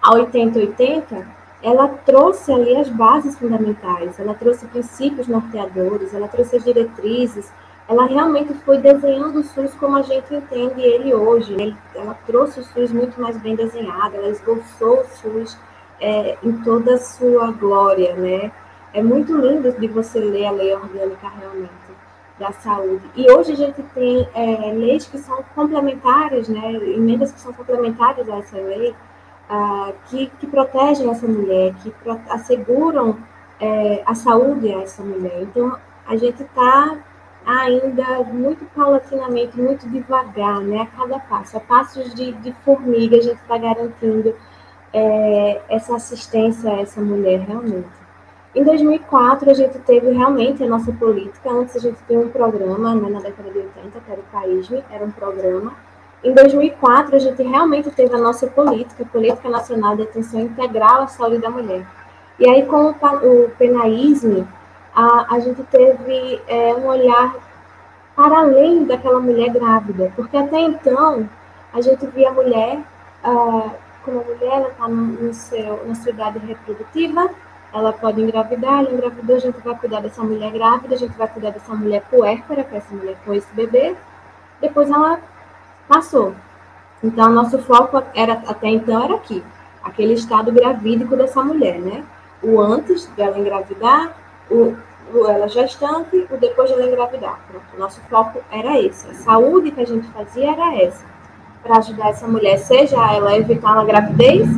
a 0.00 0.14
8080, 0.14 1.26
ela 1.62 1.88
trouxe 1.88 2.52
ali 2.52 2.76
as 2.76 2.88
bases 2.88 3.36
fundamentais, 3.36 4.20
ela 4.20 4.34
trouxe 4.34 4.66
princípios 4.66 5.26
norteadores, 5.26 6.14
ela 6.14 6.28
trouxe 6.28 6.56
as 6.56 6.64
diretrizes, 6.64 7.52
ela 7.88 8.06
realmente 8.06 8.52
foi 8.52 8.78
desenhando 8.78 9.40
o 9.40 9.42
SUS 9.42 9.72
como 9.74 9.96
a 9.96 10.02
gente 10.02 10.34
entende 10.34 10.82
ele 10.82 11.14
hoje. 11.14 11.56
Né? 11.56 11.74
Ela 11.94 12.14
trouxe 12.26 12.60
o 12.60 12.64
SUS 12.64 12.92
muito 12.92 13.18
mais 13.20 13.38
bem 13.38 13.56
desenhado, 13.56 14.16
ela 14.16 14.28
esboçou 14.28 15.00
o 15.00 15.06
SUS 15.06 15.58
é, 16.00 16.36
em 16.42 16.52
toda 16.62 16.94
a 16.94 16.98
sua 16.98 17.50
glória, 17.50 18.14
né? 18.14 18.52
É 18.92 19.02
muito 19.02 19.36
lindo 19.36 19.72
de 19.72 19.88
você 19.88 20.18
ler 20.18 20.46
a 20.46 20.50
lei 20.50 20.74
orgânica 20.74 21.28
realmente 21.28 21.72
da 22.38 22.52
saúde. 22.52 23.02
E 23.16 23.30
hoje 23.30 23.52
a 23.52 23.56
gente 23.56 23.82
tem 23.94 24.28
é, 24.34 24.72
leis 24.72 25.06
que 25.06 25.18
são 25.18 25.42
complementares, 25.54 26.48
né? 26.48 26.72
Emendas 26.74 27.32
que 27.32 27.40
são 27.40 27.52
complementares 27.52 28.28
a 28.28 28.36
essa 28.36 28.56
lei, 28.56 28.94
ah, 29.48 29.92
que, 30.06 30.30
que 30.38 30.46
protegem 30.46 31.10
essa 31.10 31.26
mulher, 31.26 31.74
que 31.82 31.92
asseguram 32.30 33.18
é, 33.60 34.02
a 34.06 34.14
saúde 34.14 34.72
a 34.72 34.82
essa 34.82 35.02
mulher. 35.02 35.42
Então, 35.42 35.76
a 36.06 36.16
gente 36.16 36.42
está 36.42 36.96
ainda 37.48 38.22
muito 38.24 38.66
paulatinamente, 38.76 39.58
muito 39.58 39.88
devagar, 39.88 40.60
né? 40.60 40.82
A 40.82 40.86
cada 40.86 41.18
passo, 41.18 41.56
a 41.56 41.60
passos 41.60 42.12
de, 42.14 42.32
de 42.32 42.52
formiga, 42.62 43.16
a 43.16 43.22
gente 43.22 43.40
está 43.40 43.56
garantindo 43.56 44.34
é, 44.92 45.62
essa 45.70 45.96
assistência 45.96 46.70
a 46.70 46.80
essa 46.82 47.00
mulher 47.00 47.40
realmente. 47.40 47.88
Em 48.54 48.62
2004, 48.62 49.50
a 49.50 49.54
gente 49.54 49.78
teve 49.80 50.10
realmente 50.10 50.62
a 50.62 50.68
nossa 50.68 50.92
política. 50.92 51.50
Antes, 51.50 51.76
a 51.76 51.80
gente 51.80 51.98
tinha 52.06 52.20
um 52.20 52.28
programa, 52.28 52.94
né, 52.94 53.08
na 53.08 53.20
década 53.20 53.50
de 53.50 53.58
80, 53.58 54.00
que 54.00 54.12
era 54.12 54.20
o 54.20 54.24
PAISME, 54.24 54.84
era 54.90 55.04
um 55.04 55.10
programa. 55.10 55.72
Em 56.22 56.34
2004, 56.34 57.16
a 57.16 57.18
gente 57.18 57.42
realmente 57.42 57.90
teve 57.92 58.14
a 58.14 58.18
nossa 58.18 58.46
política, 58.46 59.04
a 59.04 59.06
Política 59.06 59.48
Nacional 59.48 59.96
de 59.96 60.02
Atenção 60.02 60.40
Integral 60.40 61.02
à 61.02 61.06
Saúde 61.06 61.38
da 61.38 61.48
Mulher. 61.48 61.86
E 62.38 62.48
aí, 62.48 62.66
com 62.66 62.90
o 62.90 63.48
penaísme, 63.56 64.46
a, 64.98 65.36
a 65.36 65.38
gente 65.38 65.62
teve 65.62 66.42
é, 66.48 66.74
um 66.74 66.86
olhar 66.86 67.32
para 68.16 68.40
além 68.40 68.84
daquela 68.84 69.20
mulher 69.20 69.50
grávida, 69.50 70.12
porque 70.16 70.36
até 70.36 70.58
então 70.58 71.30
a 71.72 71.80
gente 71.80 72.04
via 72.08 72.30
a 72.30 72.32
mulher, 72.32 72.80
ah, 73.22 73.70
como 74.04 74.20
a 74.20 74.24
mulher, 74.24 74.50
ela 74.50 74.68
está 74.70 74.88
no, 74.88 75.32
seu, 75.32 75.86
na 75.86 75.94
sua 75.94 76.10
idade 76.10 76.40
reprodutiva, 76.40 77.30
ela 77.72 77.92
pode 77.92 78.20
engravidar, 78.20 78.80
ela 78.80 78.90
engravidou, 78.90 79.36
a 79.36 79.38
gente 79.38 79.60
vai 79.60 79.76
cuidar 79.76 80.00
dessa 80.00 80.20
mulher 80.24 80.50
grávida, 80.50 80.96
a 80.96 80.98
gente 80.98 81.16
vai 81.16 81.28
cuidar 81.28 81.50
dessa 81.50 81.72
mulher 81.72 82.02
puérpera, 82.10 82.64
que 82.64 82.74
essa 82.74 82.92
mulher 82.92 83.16
com 83.24 83.32
esse 83.32 83.54
bebê, 83.54 83.94
depois 84.60 84.90
ela 84.90 85.20
passou. 85.86 86.34
Então, 87.04 87.30
nosso 87.30 87.56
foco 87.60 88.02
era 88.16 88.32
até 88.32 88.66
então 88.66 89.00
era 89.00 89.14
aqui, 89.14 89.44
aquele 89.80 90.14
estado 90.14 90.50
gravídico 90.50 91.16
dessa 91.16 91.40
mulher, 91.40 91.78
né? 91.78 92.04
O 92.42 92.60
antes 92.60 93.06
dela 93.14 93.38
engravidar, 93.38 94.12
o 94.50 94.76
ela 95.28 95.48
gestante, 95.48 96.26
o 96.30 96.36
depois 96.36 96.70
dela 96.70 96.86
engravidar. 96.86 97.40
Pronto, 97.50 97.64
o 97.74 97.78
nosso 97.78 98.00
foco 98.02 98.40
era 98.50 98.80
esse. 98.80 99.08
A 99.10 99.14
saúde 99.14 99.70
que 99.70 99.80
a 99.80 99.86
gente 99.86 100.06
fazia 100.08 100.52
era 100.52 100.82
essa. 100.82 101.04
Para 101.62 101.78
ajudar 101.78 102.10
essa 102.10 102.26
mulher, 102.26 102.58
seja 102.58 102.96
ela 103.12 103.36
evitar 103.36 103.72
uma 103.72 103.84
gravidez, 103.84 104.48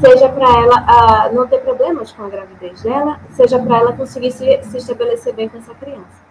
seja 0.00 0.28
para 0.28 0.48
ela 0.48 1.30
uh, 1.30 1.34
não 1.34 1.46
ter 1.46 1.58
problemas 1.58 2.12
com 2.12 2.24
a 2.24 2.28
gravidez 2.28 2.82
dela, 2.82 3.20
seja 3.30 3.58
para 3.58 3.78
ela 3.78 3.92
conseguir 3.92 4.32
se, 4.32 4.62
se 4.62 4.76
estabelecer 4.76 5.34
bem 5.34 5.48
com 5.48 5.58
essa 5.58 5.74
criança. 5.74 6.22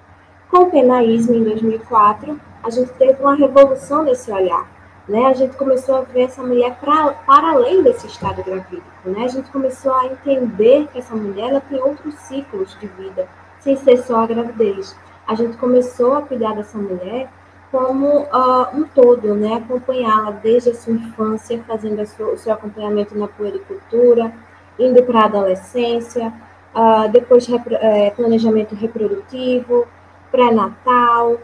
Com 0.49 0.63
o 0.63 0.71
penaísmo, 0.71 1.33
em 1.33 1.43
2004, 1.43 2.39
a 2.61 2.69
gente 2.69 2.91
teve 2.93 3.21
uma 3.21 3.35
revolução 3.35 4.03
desse 4.03 4.31
olhar. 4.31 4.67
Né? 5.07 5.25
A 5.25 5.33
gente 5.33 5.55
começou 5.57 5.95
a 5.95 6.01
ver 6.01 6.23
essa 6.23 6.43
mulher 6.43 6.77
pra, 6.79 7.13
para 7.25 7.51
além 7.51 7.81
desse 7.81 8.07
estado 8.07 8.43
gravídico. 8.43 8.85
Né? 9.05 9.23
A 9.23 9.27
gente 9.27 9.49
começou 9.49 9.93
a 9.93 10.05
entender 10.05 10.87
que 10.91 10.99
essa 10.99 11.15
mulher 11.15 11.49
ela 11.49 11.61
tem 11.61 11.81
outros 11.81 12.15
ciclos 12.15 12.77
de 12.79 12.87
vida, 12.87 13.27
sem 13.61 13.77
ser 13.77 13.97
só 13.97 14.17
a 14.23 14.27
gravidez. 14.27 14.95
A 15.25 15.33
gente 15.33 15.55
começou 15.57 16.15
a 16.15 16.21
cuidar 16.21 16.55
dessa 16.55 16.77
mulher 16.77 17.29
como 17.71 18.23
uh, 18.23 18.75
um 18.75 18.83
todo, 18.83 19.33
né? 19.33 19.55
acompanhá-la 19.55 20.31
desde 20.31 20.71
a 20.71 20.75
sua 20.75 20.93
infância, 20.93 21.63
fazendo 21.65 22.05
sua, 22.05 22.33
o 22.33 22.37
seu 22.37 22.53
acompanhamento 22.53 23.17
na 23.17 23.29
puericultura, 23.29 24.33
indo 24.77 25.01
para 25.03 25.21
a 25.21 25.25
adolescência, 25.25 26.33
uh, 26.75 27.09
depois 27.09 27.47
repro, 27.47 27.75
uh, 27.75 28.13
planejamento 28.13 28.75
reprodutivo, 28.75 29.87
pré-natal, 30.29 31.37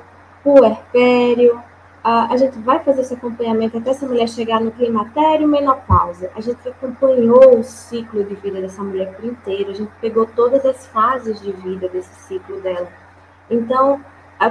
puerpério, 0.43 1.61
a 2.09 2.37
gente 2.37 2.57
vai 2.59 2.79
fazer 2.79 3.01
esse 3.01 3.15
acompanhamento 3.15 3.77
até 3.77 3.89
essa 3.89 4.05
mulher 4.05 4.29
chegar 4.29 4.61
no 4.61 4.71
climatério, 4.71 5.45
menopausa. 5.45 6.31
A 6.35 6.39
gente 6.39 6.65
acompanhou 6.65 7.59
o 7.59 7.63
ciclo 7.63 8.23
de 8.23 8.33
vida 8.35 8.61
dessa 8.61 8.81
mulher 8.81 9.13
por 9.13 9.25
inteiro, 9.25 9.71
a 9.71 9.73
gente 9.73 9.91
pegou 9.99 10.25
todas 10.25 10.65
as 10.65 10.87
fases 10.87 11.41
de 11.41 11.51
vida 11.51 11.89
desse 11.89 12.13
ciclo 12.21 12.61
dela. 12.61 12.87
Então, 13.49 13.99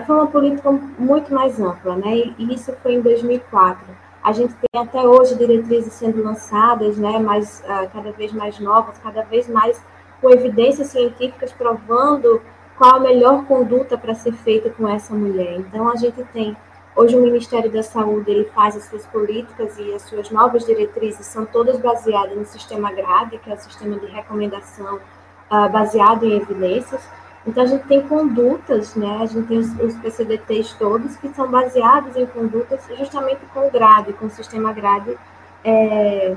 foi 0.07 0.17
uma 0.17 0.27
política 0.27 0.71
muito 0.99 1.33
mais 1.33 1.59
ampla, 1.59 1.97
né? 1.97 2.35
E 2.37 2.53
isso 2.53 2.75
foi 2.83 2.97
em 2.97 3.01
2004. 3.01 3.87
A 4.23 4.33
gente 4.33 4.55
tem 4.55 4.83
até 4.83 5.01
hoje 5.01 5.35
diretrizes 5.37 5.95
sendo 5.95 6.23
lançadas, 6.23 6.99
né? 6.99 7.19
Mais, 7.19 7.65
uh, 7.65 7.89
cada 7.91 8.13
vez 8.13 8.35
mais 8.35 8.61
novas, 8.61 8.99
cada 8.99 9.23
vez 9.23 9.49
mais 9.49 9.83
com 10.21 10.29
evidências 10.29 10.89
científicas 10.89 11.53
provando 11.53 12.43
qual 12.77 12.97
a 12.97 13.01
melhor 13.01 13.47
conduta 13.47 13.97
para 13.97 14.15
ser 14.15 14.33
feita 14.33 14.69
com 14.69 14.87
essa 14.87 15.15
mulher. 15.15 15.55
Então, 15.59 15.89
a 15.89 15.97
gente 15.97 16.23
tem 16.35 16.55
Hoje 16.97 17.15
o 17.15 17.21
Ministério 17.21 17.71
da 17.71 17.83
Saúde 17.83 18.31
ele 18.31 18.45
faz 18.55 18.75
as 18.75 18.85
suas 18.85 19.05
políticas 19.05 19.79
e 19.79 19.93
as 19.93 20.01
suas 20.01 20.31
novas 20.31 20.65
diretrizes 20.65 21.27
são 21.27 21.45
todas 21.45 21.79
baseadas 21.79 22.35
no 22.35 22.47
sistema 22.47 22.91
GRADE, 22.91 23.37
que 23.37 23.51
é 23.51 23.55
o 23.55 23.59
sistema 23.59 23.99
de 23.99 24.07
recomendação 24.07 24.97
uh, 24.97 25.69
baseado 25.71 26.25
em 26.25 26.39
evidências. 26.39 27.07
Então 27.47 27.65
a 27.65 27.67
gente 27.67 27.87
tem 27.87 28.01
condutas, 28.09 28.95
né? 28.95 29.19
A 29.21 29.27
gente 29.27 29.47
tem 29.47 29.59
os, 29.59 29.79
os 29.79 29.95
PCDTs 29.97 30.75
todos 30.79 31.17
que 31.17 31.29
são 31.35 31.51
baseados 31.51 32.17
em 32.17 32.25
condutas 32.25 32.81
justamente 32.97 33.43
com 33.53 33.69
o 33.69 33.71
GRADE, 33.71 34.15
com 34.15 34.25
o 34.25 34.31
sistema 34.31 34.73
GRADE, 34.73 35.19
é, 35.63 36.35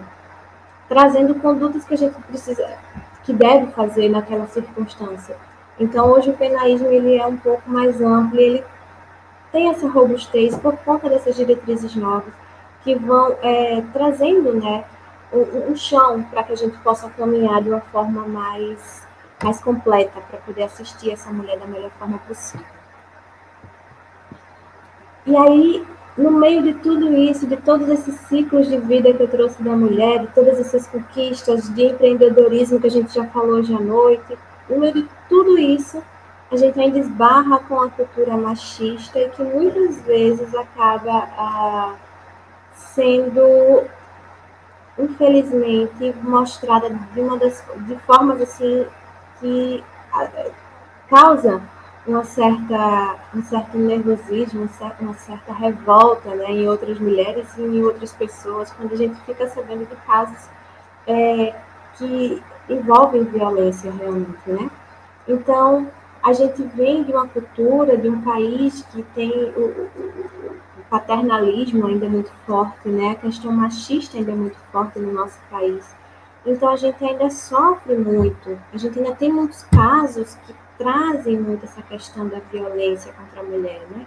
trazendo 0.89 1.35
condutas 1.35 1.85
que 1.85 1.93
a 1.93 1.97
gente 1.97 2.21
precisa, 2.23 2.67
que 3.23 3.31
deve 3.31 3.71
fazer 3.71 4.09
naquela 4.09 4.45
circunstância. 4.47 5.37
Então 5.79 6.11
hoje 6.11 6.31
o 6.31 6.33
penaísmo 6.33 6.87
ele 6.87 7.15
é 7.15 7.25
um 7.25 7.37
pouco 7.37 7.69
mais 7.69 8.01
amplo, 8.01 8.37
ele 8.37 8.61
tem 9.51 9.69
essa 9.69 9.87
robustez 9.87 10.55
por 10.57 10.77
conta 10.77 11.09
dessas 11.09 11.35
diretrizes 11.35 11.95
novas 11.95 12.33
que 12.83 12.95
vão 12.95 13.35
é, 13.41 13.81
trazendo 13.93 14.53
né, 14.53 14.85
um, 15.33 15.71
um 15.71 15.75
chão 15.75 16.23
para 16.23 16.43
que 16.43 16.53
a 16.53 16.55
gente 16.55 16.77
possa 16.79 17.09
caminhar 17.09 17.61
de 17.61 17.69
uma 17.69 17.81
forma 17.81 18.27
mais, 18.27 19.05
mais 19.43 19.61
completa 19.61 20.21
para 20.21 20.39
poder 20.39 20.63
assistir 20.63 21.11
essa 21.11 21.31
mulher 21.31 21.57
da 21.57 21.65
melhor 21.65 21.91
forma 21.99 22.17
possível. 22.19 22.65
E 25.25 25.35
aí, 25.35 25.85
no 26.17 26.31
meio 26.31 26.63
de 26.63 26.73
tudo 26.75 27.13
isso, 27.13 27.45
de 27.45 27.57
todos 27.57 27.87
esses 27.89 28.15
ciclos 28.21 28.67
de 28.67 28.77
vida 28.77 29.13
que 29.13 29.21
eu 29.21 29.27
trouxe 29.27 29.61
da 29.61 29.75
mulher, 29.75 30.19
de 30.19 30.27
todas 30.27 30.59
essas 30.59 30.87
conquistas 30.87 31.73
de 31.73 31.83
empreendedorismo 31.83 32.79
que 32.79 32.87
a 32.87 32.91
gente 32.91 33.13
já 33.13 33.25
falou 33.25 33.57
hoje 33.57 33.73
à 33.73 33.79
noite, 33.79 34.37
no 34.69 34.79
meio 34.79 34.93
de 34.93 35.09
tudo 35.27 35.57
isso, 35.57 36.01
a 36.51 36.55
gente 36.55 36.79
ainda 36.79 36.97
esbarra 36.97 37.59
com 37.59 37.81
a 37.81 37.89
cultura 37.89 38.35
machista 38.35 39.19
e 39.19 39.29
que 39.29 39.43
muitas 39.43 40.01
vezes 40.01 40.53
acaba 40.55 41.29
ah, 41.37 41.95
sendo, 42.73 43.85
infelizmente, 44.97 46.15
mostrada 46.23 46.89
de 46.89 47.21
uma 47.21 47.37
das 47.37 47.63
de 47.85 47.95
formas 47.99 48.41
assim 48.41 48.85
que 49.39 49.83
ah, 50.11 50.27
causa 51.07 51.61
uma 52.07 52.23
certa, 52.23 53.15
um 53.35 53.43
certo 53.43 53.77
nervosismo, 53.77 54.67
uma 54.99 55.13
certa 55.13 55.53
revolta 55.53 56.33
né, 56.33 56.51
em 56.51 56.67
outras 56.67 56.97
mulheres 56.99 57.47
e 57.57 57.61
em 57.61 57.83
outras 57.83 58.11
pessoas, 58.13 58.71
quando 58.71 58.93
a 58.93 58.97
gente 58.97 59.19
fica 59.21 59.47
sabendo 59.47 59.85
de 59.85 59.95
casos 60.07 60.49
é, 61.05 61.53
que 61.95 62.41
envolvem 62.67 63.23
violência 63.25 63.91
realmente, 63.91 64.39
né? 64.47 64.69
Então, 65.27 65.87
a 66.21 66.33
gente 66.33 66.61
vem 66.75 67.03
de 67.03 67.11
uma 67.11 67.27
cultura, 67.27 67.97
de 67.97 68.09
um 68.09 68.21
país 68.21 68.83
que 68.91 69.03
tem 69.15 69.31
o, 69.31 69.65
o, 69.65 70.59
paternalismo 70.89 71.85
ainda 71.85 72.09
muito 72.09 72.31
forte, 72.47 72.89
né? 72.89 73.11
A 73.11 73.15
questão 73.15 73.51
machista 73.51 74.17
ainda 74.17 74.31
é 74.31 74.35
muito 74.35 74.57
forte 74.71 74.99
no 74.99 75.13
nosso 75.13 75.39
país. 75.49 75.95
Então 76.45 76.69
a 76.69 76.75
gente 76.75 77.03
ainda 77.03 77.29
sofre 77.29 77.95
muito. 77.95 78.59
A 78.73 78.77
gente 78.77 78.97
ainda 78.97 79.13
tem 79.13 79.31
muitos 79.31 79.63
casos 79.63 80.35
que 80.47 80.55
trazem 80.77 81.39
muito 81.39 81.65
essa 81.65 81.81
questão 81.83 82.27
da 82.27 82.39
violência 82.51 83.13
contra 83.13 83.41
a 83.41 83.43
mulher, 83.43 83.81
né? 83.91 84.05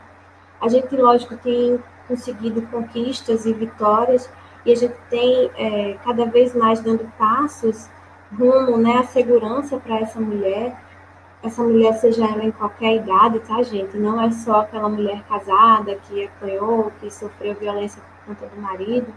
A 0.61 0.69
gente, 0.69 0.95
lógico, 0.97 1.37
tem 1.37 1.83
conseguido 2.09 2.63
conquistas 2.63 3.47
e 3.47 3.53
vitórias 3.53 4.29
e 4.65 4.73
a 4.73 4.77
gente 4.77 4.95
tem 5.09 5.51
é, 5.57 5.97
cada 6.05 6.25
vez 6.27 6.55
mais 6.55 6.81
dando 6.81 7.11
passos 7.17 7.89
rumo 8.37 8.79
né, 8.79 8.99
à 8.99 9.05
segurança 9.05 9.77
para 9.77 10.01
essa 10.01 10.21
mulher 10.21 10.77
essa 11.43 11.63
mulher, 11.63 11.93
seja 11.95 12.25
ela 12.25 12.45
em 12.45 12.53
qualquer 12.53 12.97
idade, 12.97 13.41
tá, 13.41 13.63
gente? 13.63 13.97
Não 13.97 14.21
é 14.21 14.31
só 14.31 14.61
aquela 14.61 14.89
mulher 14.89 15.23
casada 15.29 15.97
que 15.97 16.27
apanhou, 16.27 16.93
que 17.01 17.11
sofreu 17.11 17.55
violência 17.57 18.01
por 18.01 18.35
conta 18.35 18.47
do 18.55 18.61
marido, 18.61 19.13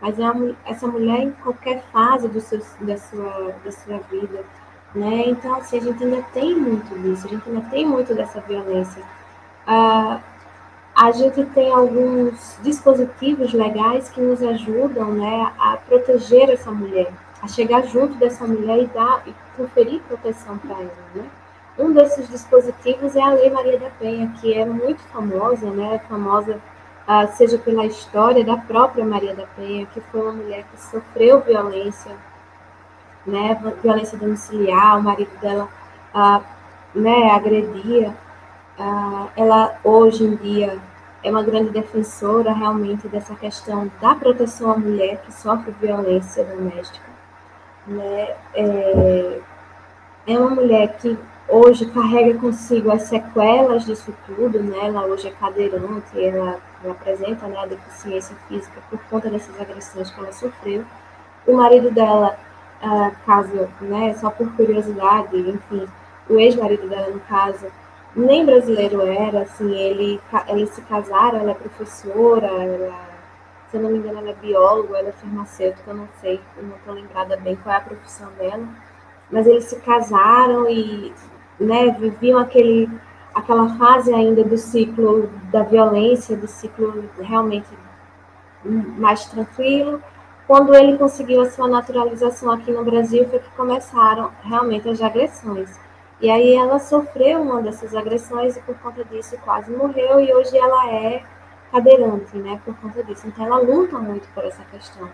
mas 0.00 0.18
é 0.18 0.28
uma, 0.28 0.56
essa 0.64 0.86
mulher 0.86 1.20
em 1.20 1.30
qualquer 1.30 1.82
fase 1.92 2.28
do 2.28 2.40
seu, 2.40 2.60
da, 2.80 2.96
sua, 2.96 3.54
da 3.64 3.70
sua 3.70 3.98
vida, 4.10 4.44
né? 4.94 5.28
Então, 5.28 5.54
assim, 5.54 5.78
a 5.78 5.80
gente 5.80 6.02
ainda 6.02 6.22
tem 6.32 6.56
muito 6.56 6.98
disso, 7.00 7.26
a 7.26 7.30
gente 7.30 7.48
ainda 7.48 7.62
tem 7.70 7.86
muito 7.86 8.14
dessa 8.14 8.40
violência. 8.40 9.02
Ah, 9.66 10.20
a 10.96 11.12
gente 11.12 11.44
tem 11.46 11.70
alguns 11.72 12.58
dispositivos 12.60 13.52
legais 13.52 14.08
que 14.08 14.20
nos 14.20 14.42
ajudam, 14.42 15.12
né, 15.12 15.52
a 15.56 15.76
proteger 15.76 16.50
essa 16.50 16.72
mulher, 16.72 17.12
a 17.40 17.46
chegar 17.46 17.82
junto 17.86 18.14
dessa 18.14 18.44
mulher 18.44 18.82
e 18.82 18.86
dar 18.88 19.22
e 19.24 19.32
conferir 19.56 20.00
proteção 20.08 20.58
para 20.58 20.74
ela, 20.74 20.92
né? 21.14 21.24
Um 21.78 21.92
desses 21.92 22.28
dispositivos 22.28 23.14
é 23.14 23.22
a 23.22 23.30
Lei 23.30 23.50
Maria 23.50 23.78
da 23.78 23.88
Penha, 23.90 24.32
que 24.40 24.52
é 24.52 24.64
muito 24.64 25.00
famosa, 25.04 25.70
né? 25.70 26.00
Famosa 26.08 26.56
uh, 27.06 27.36
seja 27.36 27.56
pela 27.56 27.86
história 27.86 28.44
da 28.44 28.56
própria 28.56 29.04
Maria 29.04 29.32
da 29.32 29.46
Penha, 29.46 29.86
que 29.86 30.00
foi 30.00 30.22
uma 30.22 30.32
mulher 30.32 30.64
que 30.72 30.82
sofreu 30.82 31.40
violência, 31.40 32.10
né? 33.24 33.56
Violência 33.80 34.18
domiciliar, 34.18 34.98
o 34.98 35.02
marido 35.04 35.30
dela 35.40 35.68
uh, 36.12 36.42
né, 36.98 37.30
agredia, 37.30 38.12
uh, 38.78 39.28
ela 39.36 39.78
hoje 39.84 40.24
em 40.24 40.34
dia 40.34 40.78
é 41.22 41.30
uma 41.30 41.42
grande 41.44 41.70
defensora 41.70 42.52
realmente 42.52 43.06
dessa 43.06 43.36
questão 43.36 43.90
da 44.00 44.16
proteção 44.16 44.72
à 44.72 44.78
mulher 44.78 45.20
que 45.22 45.32
sofre 45.32 45.72
violência 45.80 46.44
doméstica. 46.44 47.06
Né? 47.86 48.34
É, 48.54 49.40
é 50.26 50.38
uma 50.38 50.50
mulher 50.50 50.96
que 50.98 51.18
hoje 51.48 51.86
carrega 51.86 52.38
consigo 52.38 52.90
as 52.92 53.02
sequelas 53.02 53.84
disso 53.84 54.14
tudo, 54.26 54.62
né? 54.62 54.86
Ela 54.88 55.06
hoje 55.06 55.28
é 55.28 55.30
cadeirante, 55.30 56.22
ela, 56.22 56.60
ela 56.84 56.92
apresenta 56.92 57.46
né, 57.46 57.58
a 57.58 57.66
deficiência 57.66 58.36
física 58.46 58.80
por 58.90 58.98
conta 59.10 59.30
dessas 59.30 59.58
agressões 59.58 60.10
que 60.10 60.20
ela 60.20 60.32
sofreu. 60.32 60.84
O 61.46 61.54
marido 61.54 61.90
dela, 61.90 62.38
uh, 62.82 63.16
caso, 63.24 63.68
né, 63.80 64.14
só 64.14 64.30
por 64.30 64.52
curiosidade, 64.54 65.38
enfim, 65.38 65.88
o 66.28 66.38
ex-marido 66.38 66.86
dela, 66.88 67.08
no 67.08 67.20
caso, 67.20 67.66
nem 68.14 68.44
brasileiro 68.44 69.00
era, 69.00 69.42
assim, 69.42 69.74
ele, 69.74 70.20
eles 70.48 70.70
se 70.70 70.82
casaram, 70.82 71.40
ela 71.40 71.52
é 71.52 71.54
professora, 71.54 72.46
ela, 72.46 73.00
se 73.70 73.76
eu 73.78 73.82
não 73.82 73.90
me 73.90 73.98
engano, 73.98 74.18
ela 74.18 74.30
é 74.30 74.34
bióloga, 74.34 74.98
ela 74.98 75.08
é 75.08 75.12
farmacêutica, 75.12 75.90
eu 75.90 75.96
não 75.96 76.08
sei, 76.20 76.40
eu 76.58 76.64
não 76.64 76.76
estou 76.76 76.94
lembrada 76.94 77.36
bem 77.38 77.56
qual 77.56 77.74
é 77.74 77.78
a 77.78 77.82
profissão 77.82 78.28
dela, 78.38 78.68
mas 79.30 79.46
eles 79.46 79.64
se 79.64 79.76
casaram 79.80 80.68
e 80.68 81.12
né, 81.58 81.90
viviam 81.98 82.38
aquele, 82.38 82.88
aquela 83.34 83.68
fase 83.76 84.12
ainda 84.12 84.44
do 84.44 84.56
ciclo 84.56 85.28
da 85.50 85.62
violência, 85.62 86.36
do 86.36 86.46
ciclo 86.46 87.04
realmente 87.20 87.68
mais 88.64 89.26
tranquilo. 89.26 90.02
Quando 90.46 90.74
ele 90.74 90.96
conseguiu 90.96 91.42
a 91.42 91.50
sua 91.50 91.68
naturalização 91.68 92.50
aqui 92.50 92.72
no 92.72 92.84
Brasil, 92.84 93.28
foi 93.28 93.38
que 93.38 93.50
começaram 93.50 94.30
realmente 94.42 94.88
as 94.88 95.00
agressões. 95.00 95.78
E 96.20 96.30
aí 96.30 96.54
ela 96.54 96.78
sofreu 96.78 97.42
uma 97.42 97.62
dessas 97.62 97.94
agressões 97.94 98.56
e 98.56 98.60
por 98.62 98.74
conta 98.78 99.04
disso 99.04 99.36
quase 99.44 99.70
morreu 99.70 100.20
e 100.20 100.32
hoje 100.32 100.56
ela 100.56 100.90
é 100.90 101.22
cadeirante, 101.70 102.36
né, 102.36 102.60
por 102.64 102.74
conta 102.76 103.04
disso. 103.04 103.26
Então 103.28 103.44
ela 103.44 103.58
luta 103.58 103.98
muito 103.98 104.26
por 104.34 104.44
essa 104.44 104.62
questão. 104.64 105.08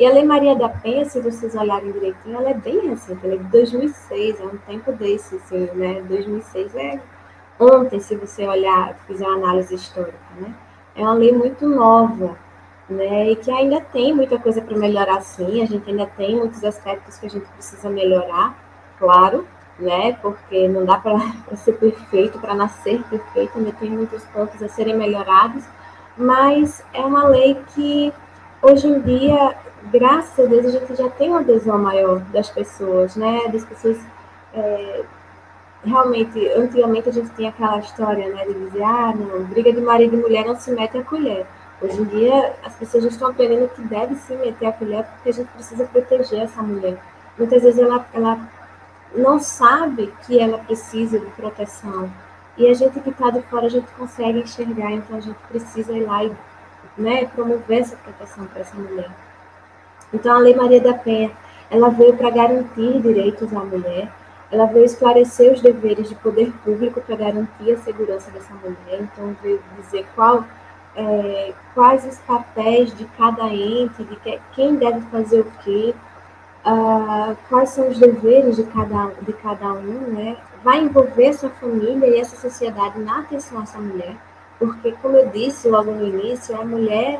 E 0.00 0.06
a 0.06 0.10
Lei 0.10 0.24
Maria 0.24 0.56
da 0.56 0.66
Penha, 0.66 1.04
se 1.04 1.20
vocês 1.20 1.54
olharem 1.54 1.92
direitinho, 1.92 2.34
ela 2.34 2.48
é 2.48 2.54
bem 2.54 2.88
recente, 2.88 3.20
ela 3.22 3.34
é 3.34 3.36
de 3.36 3.44
2006, 3.44 4.40
é 4.40 4.44
um 4.44 4.56
tempo 4.56 4.92
desse, 4.92 5.36
assim, 5.36 5.68
né? 5.74 6.00
2006 6.08 6.74
é 6.74 6.98
ontem, 7.58 8.00
se 8.00 8.16
você 8.16 8.48
olhar, 8.48 8.94
fizer 9.06 9.26
uma 9.26 9.36
análise 9.36 9.74
histórica, 9.74 10.16
né? 10.38 10.54
É 10.96 11.02
uma 11.02 11.12
lei 11.12 11.32
muito 11.32 11.68
nova, 11.68 12.34
né? 12.88 13.32
E 13.32 13.36
que 13.36 13.50
ainda 13.50 13.78
tem 13.78 14.14
muita 14.14 14.38
coisa 14.38 14.62
para 14.62 14.74
melhorar, 14.74 15.20
sim. 15.20 15.62
A 15.62 15.66
gente 15.66 15.90
ainda 15.90 16.06
tem 16.06 16.34
muitos 16.34 16.64
aspectos 16.64 17.18
que 17.18 17.26
a 17.26 17.30
gente 17.30 17.44
precisa 17.48 17.90
melhorar, 17.90 18.58
claro, 18.98 19.46
né? 19.78 20.14
Porque 20.22 20.66
não 20.66 20.86
dá 20.86 20.96
para 20.96 21.20
ser 21.56 21.74
perfeito, 21.74 22.38
para 22.38 22.54
nascer 22.54 23.02
perfeito, 23.02 23.58
ainda 23.58 23.72
tem 23.72 23.90
muitos 23.90 24.24
pontos 24.28 24.62
a 24.62 24.68
serem 24.68 24.96
melhorados, 24.96 25.62
mas 26.16 26.82
é 26.94 27.00
uma 27.02 27.28
lei 27.28 27.54
que 27.74 28.10
hoje 28.62 28.86
em 28.86 29.00
dia 29.00 29.56
graças 29.84 30.38
a 30.38 30.48
Deus, 30.48 30.66
a 30.66 30.70
gente 30.70 30.94
já 30.94 31.08
tem 31.10 31.30
uma 31.30 31.40
adesão 31.40 31.78
maior 31.78 32.20
das 32.32 32.50
pessoas, 32.50 33.16
né? 33.16 33.48
Das 33.52 33.64
pessoas. 33.64 33.98
É, 34.52 35.02
realmente, 35.84 36.46
antigamente 36.50 37.08
a 37.08 37.12
gente 37.12 37.30
tinha 37.30 37.48
aquela 37.48 37.78
história, 37.78 38.28
né? 38.28 38.44
De 38.44 38.54
dizer, 38.54 38.82
ah, 38.82 39.14
não, 39.16 39.44
briga 39.44 39.72
de 39.72 39.80
marido 39.80 40.16
e 40.16 40.20
mulher 40.20 40.44
não 40.44 40.56
se 40.56 40.70
mete 40.72 40.98
a 40.98 41.04
colher. 41.04 41.46
Hoje 41.80 42.00
em 42.00 42.04
dia, 42.04 42.54
as 42.62 42.74
pessoas 42.74 43.04
já 43.04 43.08
estão 43.08 43.28
aprendendo 43.30 43.68
que 43.68 43.80
deve 43.82 44.14
se 44.16 44.34
meter 44.34 44.66
a 44.66 44.72
colher 44.72 45.04
porque 45.04 45.30
a 45.30 45.32
gente 45.32 45.48
precisa 45.48 45.84
proteger 45.86 46.40
essa 46.40 46.62
mulher. 46.62 46.98
Muitas 47.38 47.62
vezes 47.62 47.80
ela, 47.80 48.06
ela 48.12 48.38
não 49.14 49.40
sabe 49.40 50.12
que 50.26 50.38
ela 50.38 50.58
precisa 50.58 51.18
de 51.18 51.26
proteção. 51.30 52.10
E 52.58 52.68
a 52.68 52.74
gente 52.74 53.00
que 53.00 53.08
está 53.08 53.30
de 53.30 53.40
fora, 53.42 53.64
a 53.64 53.70
gente 53.70 53.90
consegue 53.92 54.40
enxergar, 54.40 54.92
então 54.92 55.16
a 55.16 55.20
gente 55.20 55.38
precisa 55.48 55.92
ir 55.92 56.04
lá 56.04 56.22
e 56.22 56.32
né, 57.00 57.26
promover 57.26 57.80
essa 57.80 57.96
proteção 57.96 58.46
para 58.46 58.60
essa 58.60 58.76
mulher. 58.76 59.10
Então, 60.12 60.34
a 60.36 60.38
Lei 60.38 60.54
Maria 60.54 60.80
da 60.80 60.94
Penha, 60.94 61.30
ela 61.70 61.88
veio 61.88 62.16
para 62.16 62.30
garantir 62.30 63.00
direitos 63.00 63.52
à 63.54 63.60
mulher, 63.60 64.08
ela 64.50 64.66
veio 64.66 64.84
esclarecer 64.84 65.52
os 65.52 65.60
deveres 65.60 66.08
de 66.08 66.14
poder 66.16 66.52
público 66.64 67.00
para 67.00 67.14
garantir 67.14 67.72
a 67.72 67.78
segurança 67.78 68.30
dessa 68.32 68.52
mulher, 68.54 69.00
então 69.00 69.36
veio 69.42 69.60
dizer 69.80 70.04
qual, 70.14 70.44
é, 70.96 71.52
quais 71.72 72.04
os 72.04 72.18
papéis 72.18 72.92
de 72.96 73.04
cada 73.16 73.44
ente, 73.44 74.02
de 74.02 74.16
que, 74.16 74.40
quem 74.52 74.74
deve 74.74 75.00
fazer 75.02 75.40
o 75.40 75.52
quê, 75.62 75.94
uh, 76.66 77.36
quais 77.48 77.70
são 77.70 77.88
os 77.88 77.98
deveres 77.98 78.56
de 78.56 78.64
cada, 78.64 79.12
de 79.22 79.32
cada 79.34 79.72
um, 79.72 80.12
né? 80.12 80.36
vai 80.62 80.80
envolver 80.80 81.32
sua 81.32 81.50
família 81.50 82.06
e 82.06 82.20
essa 82.20 82.36
sociedade 82.36 82.98
na 82.98 83.20
atenção 83.20 83.60
a 83.60 83.62
essa 83.62 83.78
mulher, 83.78 84.16
porque, 84.60 84.92
como 85.00 85.16
eu 85.16 85.30
disse 85.30 85.70
logo 85.70 85.90
no 85.90 86.06
início, 86.06 86.54
a 86.54 86.62
mulher, 86.62 87.18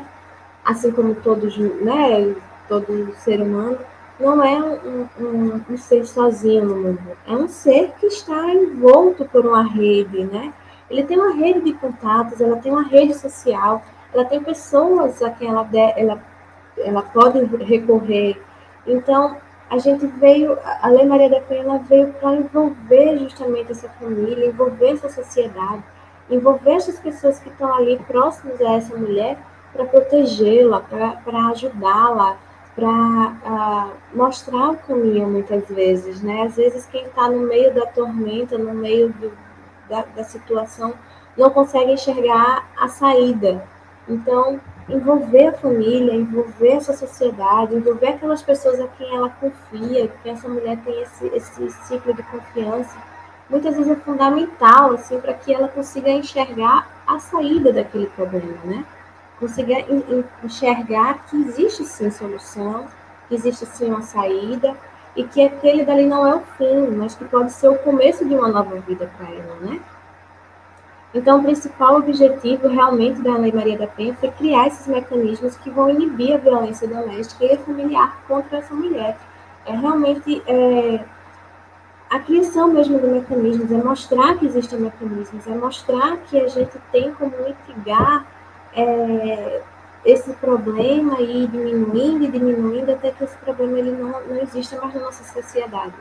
assim 0.63 0.91
como 0.91 1.15
todos, 1.15 1.57
né, 1.57 2.35
todo 2.69 3.11
ser 3.15 3.41
humano, 3.41 3.79
não 4.19 4.43
é 4.43 4.61
um, 4.61 5.07
um, 5.19 5.61
um, 5.67 5.77
ser 5.77 6.05
sozinho 6.05 6.65
no 6.65 6.75
mundo, 6.75 7.17
é 7.27 7.31
um 7.31 7.47
ser 7.47 7.91
que 7.99 8.05
está 8.05 8.53
envolto 8.53 9.25
por 9.25 9.43
uma 9.43 9.63
rede, 9.63 10.23
né? 10.25 10.53
Ele 10.87 11.03
tem 11.03 11.17
uma 11.17 11.33
rede 11.33 11.61
de 11.61 11.73
contatos, 11.73 12.39
ela 12.39 12.57
tem 12.57 12.71
uma 12.71 12.83
rede 12.83 13.15
social, 13.15 13.81
ela 14.13 14.23
tem 14.25 14.43
pessoas 14.43 15.19
a 15.23 15.31
quem 15.31 15.49
ela, 15.49 15.67
ela, 15.95 16.21
ela 16.77 17.01
pode 17.01 17.43
recorrer. 17.63 18.39
Então, 18.85 19.35
a 19.67 19.79
gente 19.79 20.05
veio, 20.05 20.59
a 20.63 20.89
Lei 20.89 21.05
Maria 21.07 21.29
da 21.29 21.39
Penha, 21.39 21.63
ela 21.63 21.77
veio 21.79 22.13
para 22.13 22.35
envolver 22.35 23.17
justamente 23.17 23.71
essa 23.71 23.89
família, 23.89 24.45
envolver 24.45 24.91
essa 24.91 25.09
sociedade, 25.09 25.81
envolver 26.29 26.73
essas 26.73 26.99
pessoas 26.99 27.39
que 27.39 27.49
estão 27.49 27.73
ali 27.73 27.97
próximas 28.07 28.61
a 28.61 28.73
essa 28.73 28.95
mulher 28.95 29.37
para 29.73 29.85
protegê-la, 29.85 30.81
para 30.81 31.47
ajudá-la, 31.49 32.37
para 32.75 32.89
uh, 32.89 33.91
mostrar 34.13 34.71
o 34.71 34.77
caminho 34.77 35.27
muitas 35.27 35.67
vezes, 35.67 36.21
né? 36.21 36.43
Às 36.43 36.55
vezes 36.55 36.85
quem 36.85 37.05
está 37.05 37.29
no 37.29 37.41
meio 37.47 37.73
da 37.73 37.85
tormenta, 37.85 38.57
no 38.57 38.73
meio 38.73 39.09
do, 39.09 39.31
da, 39.89 40.03
da 40.15 40.23
situação, 40.23 40.93
não 41.37 41.49
consegue 41.49 41.93
enxergar 41.93 42.69
a 42.77 42.87
saída. 42.87 43.63
Então, 44.07 44.59
envolver 44.89 45.47
a 45.47 45.53
família, 45.53 46.13
envolver 46.13 46.73
essa 46.73 46.93
sociedade, 46.93 47.75
envolver 47.75 48.07
aquelas 48.07 48.41
pessoas 48.41 48.79
a 48.79 48.87
quem 48.87 49.15
ela 49.15 49.29
confia, 49.29 50.07
que 50.07 50.29
essa 50.29 50.47
mulher 50.47 50.77
tem 50.83 51.01
esse, 51.01 51.27
esse 51.27 51.69
ciclo 51.87 52.13
de 52.13 52.23
confiança, 52.23 52.97
muitas 53.51 53.75
vezes 53.75 53.91
é 53.91 53.95
fundamental 53.97 54.93
assim 54.93 55.19
para 55.19 55.33
que 55.33 55.53
ela 55.53 55.67
consiga 55.67 56.09
enxergar 56.09 56.89
a 57.05 57.19
saída 57.19 57.71
daquele 57.71 58.07
problema, 58.07 58.57
né? 58.63 58.85
conseguir 59.41 59.85
enxergar 60.43 61.25
que 61.25 61.35
existe 61.35 61.83
sim 61.83 62.11
solução, 62.11 62.85
que 63.27 63.33
existe 63.33 63.65
sim 63.65 63.89
uma 63.89 64.03
saída 64.03 64.75
e 65.15 65.23
que 65.23 65.43
aquele 65.43 65.83
dali 65.83 66.05
não 66.05 66.25
é 66.25 66.35
o 66.35 66.41
fim, 66.57 66.87
mas 66.95 67.15
que 67.15 67.25
pode 67.25 67.51
ser 67.51 67.67
o 67.67 67.77
começo 67.79 68.23
de 68.23 68.35
uma 68.35 68.47
nova 68.47 68.79
vida 68.81 69.11
para 69.17 69.27
ela, 69.29 69.55
né? 69.61 69.81
Então, 71.13 71.39
o 71.39 71.43
principal 71.43 71.97
objetivo 71.97 72.69
realmente 72.69 73.21
da 73.21 73.35
Lei 73.35 73.51
Maria 73.51 73.77
da 73.77 73.87
Penha 73.87 74.13
foi 74.13 74.31
criar 74.31 74.67
esses 74.67 74.87
mecanismos 74.87 75.57
que 75.57 75.69
vão 75.69 75.89
inibir 75.89 76.35
a 76.35 76.37
violência 76.37 76.87
doméstica 76.87 77.43
e 77.43 77.57
familiar 77.57 78.21
contra 78.27 78.59
essa 78.59 78.73
mulher. 78.73 79.17
É 79.65 79.75
realmente 79.75 80.41
é, 80.47 81.03
a 82.11 82.19
criação 82.19 82.67
mesmo 82.67 82.99
de 82.99 83.07
mecanismos, 83.07 83.71
é 83.71 83.77
mostrar 83.77 84.37
que 84.37 84.45
existem 84.45 84.81
mecanismos, 84.81 85.47
é 85.47 85.55
mostrar 85.55 86.17
que 86.17 86.37
a 86.37 86.47
gente 86.49 86.77
tem 86.91 87.13
como 87.13 87.31
mitigar 87.41 88.25
é, 88.75 89.61
esse 90.03 90.33
problema 90.33 91.21
e 91.21 91.47
diminuindo 91.47 92.25
e 92.25 92.27
diminuindo 92.27 92.91
até 92.91 93.11
que 93.11 93.23
esse 93.23 93.37
problema 93.37 93.79
ele 93.79 93.91
não, 93.91 94.09
não 94.27 94.41
exista 94.41 94.77
mais 94.81 94.93
na 94.93 94.99
nossa 94.99 95.23
sociedade. 95.23 95.93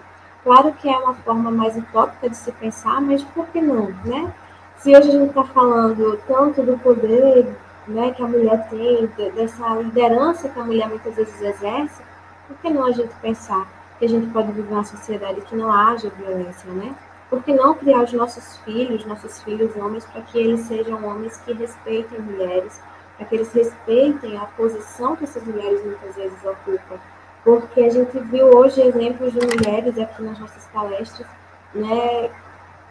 Claro 0.43 0.73
que 0.73 0.89
é 0.89 0.99
uma 0.99 1.15
forma 1.15 1.49
mais 1.49 1.77
utópica 1.77 2.29
de 2.29 2.37
se 2.37 2.51
pensar, 2.51 3.01
mas 3.01 3.23
por 3.23 3.47
que 3.47 3.61
não, 3.61 3.95
né? 4.05 4.35
Se 4.79 4.91
hoje 4.91 5.11
a 5.11 5.13
gente 5.13 5.29
está 5.29 5.45
falando 5.45 6.19
tanto 6.27 6.61
do 6.63 6.77
poder 6.79 7.47
né, 7.87 8.11
que 8.11 8.21
a 8.21 8.27
mulher 8.27 8.69
tem, 8.69 9.07
dessa 9.31 9.77
liderança 9.77 10.49
que 10.49 10.59
a 10.59 10.65
mulher 10.65 10.89
muitas 10.89 11.15
vezes 11.15 11.41
exerce, 11.41 12.03
por 12.49 12.57
que 12.57 12.69
não 12.69 12.85
a 12.85 12.91
gente 12.91 13.15
pensar 13.23 13.69
que 14.01 14.07
a 14.07 14.09
gente 14.09 14.33
pode 14.33 14.51
viver 14.53 14.73
uma 14.73 14.83
sociedade 14.83 15.43
que 15.43 15.55
não 15.55 15.71
haja 15.71 16.09
violência, 16.09 16.73
né? 16.73 16.95
Por 17.29 17.45
que 17.45 17.53
não 17.53 17.75
criar 17.75 18.03
os 18.03 18.13
nossos 18.15 18.57
filhos, 18.65 19.05
nossos 19.05 19.43
filhos 19.43 19.77
homens, 19.77 20.07
para 20.07 20.23
que 20.23 20.39
eles 20.39 20.61
sejam 20.61 21.05
homens 21.05 21.37
que 21.37 21.53
respeitem 21.53 22.19
mulheres, 22.19 22.81
para 23.17 23.27
que 23.27 23.35
eles 23.35 23.53
respeitem 23.53 24.39
a 24.39 24.47
posição 24.47 25.15
que 25.15 25.25
essas 25.25 25.45
mulheres 25.45 25.85
muitas 25.85 26.17
vezes 26.17 26.39
ocupam? 26.43 26.99
Porque 27.45 27.83
a 27.83 27.91
gente 27.91 28.19
viu 28.19 28.47
hoje 28.47 28.81
exemplos 28.81 29.35
de 29.35 29.41
mulheres 29.41 29.99
aqui 29.99 30.23
nas 30.23 30.39
nossas 30.39 30.65
palestras, 30.73 31.29
né, 31.75 32.31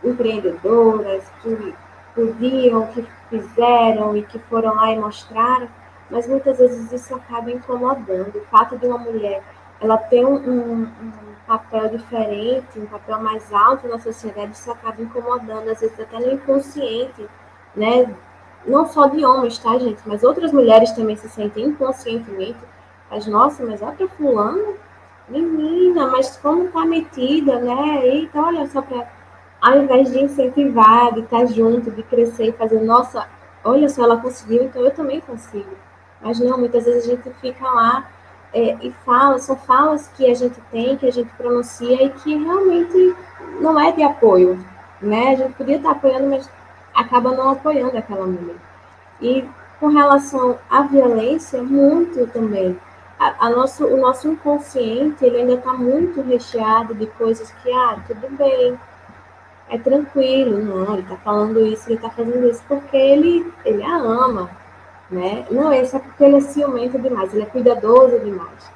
empreendedoras, 0.03 1.23
que 1.41 1.75
podiam, 2.13 2.85
que 2.87 3.05
fizeram 3.31 4.15
e 4.15 4.21
que 4.21 4.37
foram 4.37 4.75
lá 4.75 4.91
e 4.91 4.99
mostraram, 4.99 5.67
mas 6.09 6.27
muitas 6.27 6.59
vezes 6.59 6.91
isso 6.91 7.15
acaba 7.15 7.51
incomodando. 7.51 8.37
O 8.37 8.45
fato 8.45 8.77
de 8.77 8.85
uma 8.85 8.97
mulher 8.99 9.43
ela 9.81 9.97
ter 9.97 10.25
um, 10.25 10.35
um, 10.35 10.81
um 10.83 11.11
papel 11.47 11.89
diferente, 11.89 12.77
um 12.77 12.85
papel 12.85 13.19
mais 13.19 13.51
alto 13.53 13.87
na 13.87 13.99
sociedade, 13.99 14.51
isso 14.51 14.71
acaba 14.71 15.01
incomodando, 15.01 15.69
às 15.69 15.79
vezes 15.79 15.99
até 15.99 16.19
no 16.19 16.33
inconsciente, 16.33 17.27
né? 17.75 18.13
Não 18.65 18.85
só 18.85 19.07
de 19.07 19.25
homens, 19.25 19.57
tá, 19.57 19.77
gente? 19.79 20.01
Mas 20.05 20.23
outras 20.23 20.51
mulheres 20.51 20.91
também 20.91 21.15
se 21.15 21.29
sentem 21.29 21.67
inconscientemente. 21.67 22.59
Mas, 23.09 23.25
nossa, 23.25 23.65
mas 23.65 23.81
olha 23.81 23.93
para 23.93 24.07
fulano, 24.09 24.75
menina, 25.27 26.07
mas 26.07 26.37
como 26.37 26.67
tá 26.69 26.85
metida, 26.85 27.59
né? 27.59 28.05
Eita, 28.05 28.39
olha 28.39 28.67
só 28.67 28.81
para 28.81 29.07
ao 29.61 29.77
invés 29.77 30.11
de 30.11 30.19
incentivar, 30.19 31.13
de 31.13 31.21
estar 31.21 31.45
junto, 31.47 31.91
de 31.91 32.01
crescer 32.03 32.47
e 32.47 32.51
fazer, 32.53 32.79
nossa, 32.81 33.27
olha 33.63 33.89
só, 33.89 34.03
ela 34.03 34.17
conseguiu, 34.17 34.63
então 34.63 34.81
eu 34.81 34.91
também 34.91 35.19
consigo. 35.19 35.71
Mas 36.21 36.39
não, 36.39 36.57
muitas 36.57 36.85
vezes 36.85 37.05
a 37.05 37.15
gente 37.15 37.29
fica 37.41 37.67
lá 37.67 38.09
é, 38.53 38.77
e 38.81 38.91
fala, 39.05 39.37
são 39.39 39.55
falas 39.55 40.07
que 40.09 40.29
a 40.29 40.33
gente 40.33 40.59
tem, 40.71 40.97
que 40.97 41.07
a 41.07 41.11
gente 41.11 41.29
pronuncia 41.33 42.03
e 42.03 42.09
que 42.09 42.35
realmente 42.35 43.15
não 43.59 43.79
é 43.79 43.91
de 43.91 44.03
apoio, 44.03 44.63
né? 45.01 45.29
A 45.29 45.35
gente 45.35 45.53
podia 45.53 45.77
estar 45.77 45.91
apoiando, 45.91 46.27
mas 46.27 46.49
acaba 46.93 47.31
não 47.31 47.51
apoiando 47.51 47.97
aquela 47.97 48.25
mulher. 48.25 48.55
E 49.21 49.47
com 49.79 49.87
relação 49.87 50.57
à 50.69 50.81
violência, 50.81 51.61
muito 51.61 52.27
também. 52.27 52.77
A, 53.19 53.47
a 53.47 53.49
nosso, 53.49 53.85
o 53.85 53.97
nosso 53.97 54.27
inconsciente, 54.27 55.23
ele 55.23 55.37
ainda 55.37 55.53
está 55.53 55.73
muito 55.73 56.21
recheado 56.21 56.93
de 56.93 57.05
coisas 57.07 57.51
que, 57.51 57.71
ah, 57.71 57.97
tudo 58.07 58.29
bem, 58.35 58.79
é 59.69 59.77
tranquilo, 59.77 60.63
não, 60.63 60.93
ele 60.93 61.03
está 61.03 61.15
falando 61.17 61.65
isso, 61.65 61.87
ele 61.87 61.95
está 61.95 62.09
fazendo 62.09 62.49
isso 62.49 62.63
porque 62.67 62.97
ele, 62.97 63.53
ele 63.63 63.83
a 63.83 63.95
ama, 63.95 64.49
né? 65.09 65.45
Não, 65.49 65.73
isso 65.73 65.95
é 65.95 65.99
porque 65.99 66.23
ele 66.23 66.37
é 66.37 66.41
ciumento 66.41 66.99
demais, 66.99 67.33
ele 67.33 67.43
é 67.43 67.47
cuidadoso 67.47 68.19
demais. 68.19 68.71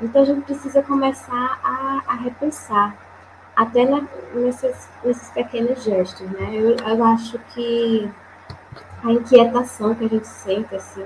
Então 0.00 0.22
a 0.22 0.24
gente 0.24 0.42
precisa 0.42 0.82
começar 0.82 1.60
a, 1.62 2.02
a 2.06 2.14
repensar, 2.14 2.96
até 3.54 3.84
na, 3.84 4.02
nesses, 4.34 4.88
nesses 5.04 5.30
pequenos 5.30 5.82
gestos, 5.82 6.28
né? 6.30 6.50
Eu, 6.52 6.76
eu 6.76 7.04
acho 7.04 7.38
que 7.54 8.10
a 9.04 9.12
inquietação 9.12 9.94
que 9.94 10.04
a 10.04 10.08
gente 10.08 10.26
sente, 10.26 10.74
assim, 10.74 11.04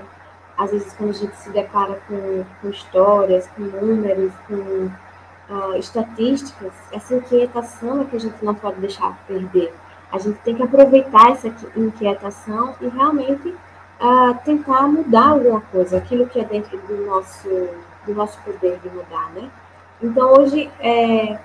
às 0.57 0.71
vezes 0.71 0.93
quando 0.93 1.11
a 1.11 1.13
gente 1.13 1.35
se 1.35 1.49
depara 1.49 1.99
com, 2.07 2.43
com 2.61 2.69
histórias, 2.69 3.47
com 3.47 3.63
números, 3.63 4.31
com 4.47 4.89
uh, 5.53 5.75
estatísticas, 5.77 6.73
essa 6.91 7.15
inquietação 7.15 8.01
é 8.01 8.05
que 8.05 8.15
a 8.15 8.19
gente 8.19 8.43
não 8.43 8.55
pode 8.55 8.79
deixar 8.79 9.17
perder. 9.27 9.73
A 10.11 10.17
gente 10.17 10.39
tem 10.39 10.55
que 10.55 10.63
aproveitar 10.63 11.31
essa 11.31 11.53
inquietação 11.75 12.75
e 12.79 12.87
realmente 12.87 13.53
a 13.99 14.33
tentar 14.45 14.87
mudar 14.87 15.29
alguma 15.29 15.61
coisa, 15.61 15.97
aquilo 15.97 16.27
que 16.27 16.39
é 16.39 16.43
dentro 16.43 16.77
do 16.79 17.05
nosso, 17.05 17.49
do 18.05 18.13
nosso 18.13 18.39
poder 18.41 18.79
de 18.79 18.89
mudar, 18.89 19.31
né? 19.33 19.49
Então, 20.01 20.33
hoje, 20.33 20.69
é, 20.79 21.39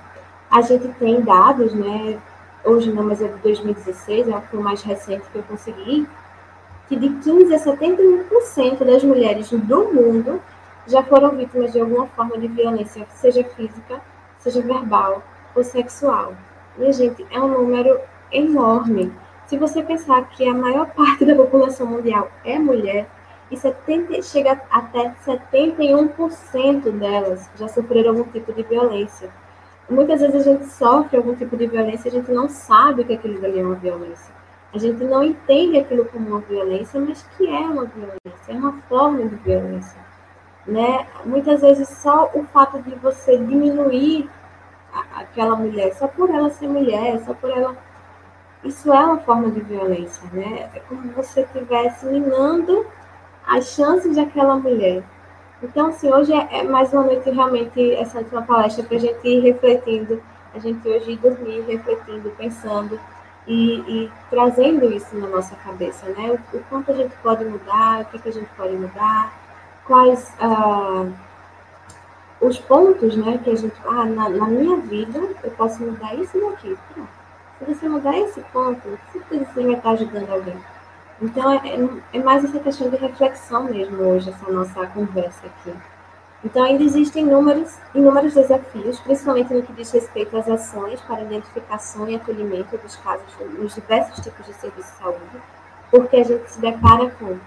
a 0.50 0.60
gente 0.60 0.88
tem 0.98 1.20
dados, 1.22 1.72
né? 1.72 2.18
Hoje 2.64 2.92
não, 2.92 3.04
mas 3.04 3.22
é 3.22 3.28
de 3.28 3.38
2016, 3.38 4.28
é 4.28 4.42
o 4.52 4.60
mais 4.60 4.82
recente 4.82 5.24
que 5.32 5.38
eu 5.38 5.42
consegui, 5.44 6.06
que 6.88 6.96
de 6.96 7.08
15% 7.08 7.54
a 7.54 7.58
71% 7.58 8.84
das 8.84 9.02
mulheres 9.02 9.50
do 9.50 9.92
mundo 9.92 10.40
já 10.86 11.02
foram 11.02 11.30
vítimas 11.30 11.72
de 11.72 11.80
alguma 11.80 12.06
forma 12.08 12.36
de 12.38 12.48
violência, 12.48 13.06
seja 13.14 13.42
física, 13.44 14.00
seja 14.38 14.60
verbal 14.60 15.22
ou 15.54 15.64
sexual. 15.64 16.34
E, 16.78 16.92
gente, 16.92 17.26
é 17.30 17.40
um 17.40 17.48
número 17.48 17.98
enorme. 18.30 19.12
Se 19.52 19.58
você 19.58 19.82
pensar 19.82 20.30
que 20.30 20.48
a 20.48 20.54
maior 20.54 20.86
parte 20.94 21.26
da 21.26 21.36
população 21.36 21.86
mundial 21.86 22.30
é 22.42 22.58
mulher, 22.58 23.06
e 23.50 23.56
70, 23.58 24.22
chega 24.22 24.58
até 24.70 25.14
71% 25.26 26.90
delas 26.92 27.50
já 27.56 27.68
sofreram 27.68 28.12
algum 28.12 28.24
tipo 28.32 28.50
de 28.54 28.62
violência. 28.62 29.28
Muitas 29.90 30.22
vezes 30.22 30.36
a 30.36 30.52
gente 30.52 30.64
sofre 30.68 31.18
algum 31.18 31.34
tipo 31.34 31.54
de 31.54 31.66
violência 31.66 32.08
e 32.08 32.12
a 32.12 32.14
gente 32.14 32.32
não 32.32 32.48
sabe 32.48 33.04
que 33.04 33.12
aquilo 33.12 33.44
ali 33.44 33.60
é 33.60 33.62
uma 33.62 33.74
violência. 33.74 34.34
A 34.72 34.78
gente 34.78 35.04
não 35.04 35.22
entende 35.22 35.76
aquilo 35.76 36.06
como 36.06 36.30
uma 36.30 36.40
violência, 36.40 36.98
mas 36.98 37.22
que 37.36 37.46
é 37.46 37.60
uma 37.60 37.84
violência, 37.84 38.48
é 38.48 38.54
uma 38.54 38.72
forma 38.88 39.22
de 39.28 39.36
violência. 39.36 40.00
Né? 40.66 41.06
Muitas 41.26 41.60
vezes 41.60 41.90
só 41.90 42.30
o 42.32 42.42
fato 42.44 42.80
de 42.80 42.94
você 42.94 43.36
diminuir 43.36 44.30
aquela 45.14 45.56
mulher, 45.56 45.92
só 45.92 46.08
por 46.08 46.30
ela 46.30 46.48
ser 46.48 46.68
mulher, 46.68 47.20
só 47.20 47.34
por 47.34 47.50
ela 47.50 47.76
isso 48.64 48.92
é 48.92 49.04
uma 49.04 49.18
forma 49.18 49.50
de 49.50 49.60
violência, 49.60 50.22
né? 50.32 50.70
É 50.74 50.80
como 50.88 51.02
se 51.02 51.08
você 51.14 51.40
estivesse 51.40 52.06
minando 52.06 52.86
as 53.46 53.74
chances 53.74 54.14
daquela 54.14 54.56
mulher. 54.56 55.02
Então, 55.62 55.88
assim, 55.88 56.12
hoje 56.12 56.32
é, 56.32 56.60
é 56.60 56.62
mais 56.62 56.92
uma 56.92 57.02
noite 57.02 57.28
realmente 57.28 57.94
essa 57.94 58.18
última 58.18 58.42
palestra 58.42 58.84
para 58.84 58.96
a 58.96 59.00
gente 59.00 59.26
ir 59.26 59.40
refletindo, 59.40 60.22
a 60.54 60.58
gente 60.58 60.86
hoje 60.88 61.12
ir 61.12 61.16
dormir 61.18 61.62
refletindo, 61.62 62.30
pensando 62.30 62.98
e, 63.46 63.78
e, 63.80 64.12
trazendo 64.30 64.92
isso 64.92 65.16
na 65.16 65.26
nossa 65.26 65.56
cabeça, 65.56 66.06
né? 66.10 66.30
O, 66.30 66.56
o, 66.56 66.64
quanto 66.70 66.92
a 66.92 66.94
gente 66.94 67.14
pode 67.22 67.44
mudar, 67.44 68.02
o 68.02 68.04
que, 68.06 68.18
que 68.20 68.28
a 68.28 68.32
gente 68.32 68.48
pode 68.56 68.74
mudar, 68.74 69.32
quais 69.84 70.32
ah, 70.40 71.06
os 72.40 72.58
pontos, 72.58 73.16
né, 73.16 73.40
que 73.42 73.50
a 73.50 73.56
gente, 73.56 73.74
ah, 73.84 74.04
na, 74.04 74.28
na 74.28 74.46
minha 74.46 74.76
vida 74.76 75.20
eu 75.42 75.50
posso 75.52 75.82
mudar 75.82 76.14
isso 76.14 76.40
daqui, 76.40 76.76
pronto 76.94 77.21
se 77.64 77.74
você 77.74 77.88
mudar 77.88 78.16
esse 78.18 78.40
ponto, 78.52 78.98
certeza 79.12 79.44
você 79.44 79.62
vai 79.62 79.74
estar 79.74 79.90
ajudando 79.90 80.30
alguém. 80.30 80.56
Então, 81.20 81.52
é, 81.52 81.60
é, 82.12 82.18
mais 82.22 82.44
essa 82.44 82.58
questão 82.58 82.90
de 82.90 82.96
reflexão 82.96 83.64
mesmo 83.64 84.02
hoje, 84.02 84.30
essa 84.30 84.50
nossa 84.50 84.86
conversa 84.88 85.46
aqui. 85.46 85.72
Então, 86.44 86.64
ainda 86.64 86.82
existem 86.82 87.24
inúmeros, 87.24 87.76
inúmeros 87.94 88.34
desafios, 88.34 88.98
principalmente 88.98 89.54
no 89.54 89.62
que 89.62 89.72
diz 89.72 89.92
respeito 89.92 90.36
às 90.36 90.48
ações 90.48 91.00
para 91.02 91.22
identificação 91.22 92.08
e 92.08 92.16
acolhimento 92.16 92.76
dos 92.78 92.96
casos 92.96 93.26
nos 93.56 93.74
diversos 93.74 94.18
tipos 94.24 94.44
de 94.46 94.52
serviço 94.54 94.92
de 94.92 94.98
saúde, 94.98 95.42
porque 95.90 96.16
a 96.16 96.24
gente 96.24 96.50
se 96.50 96.60
depara 96.60 97.10
com 97.10 97.38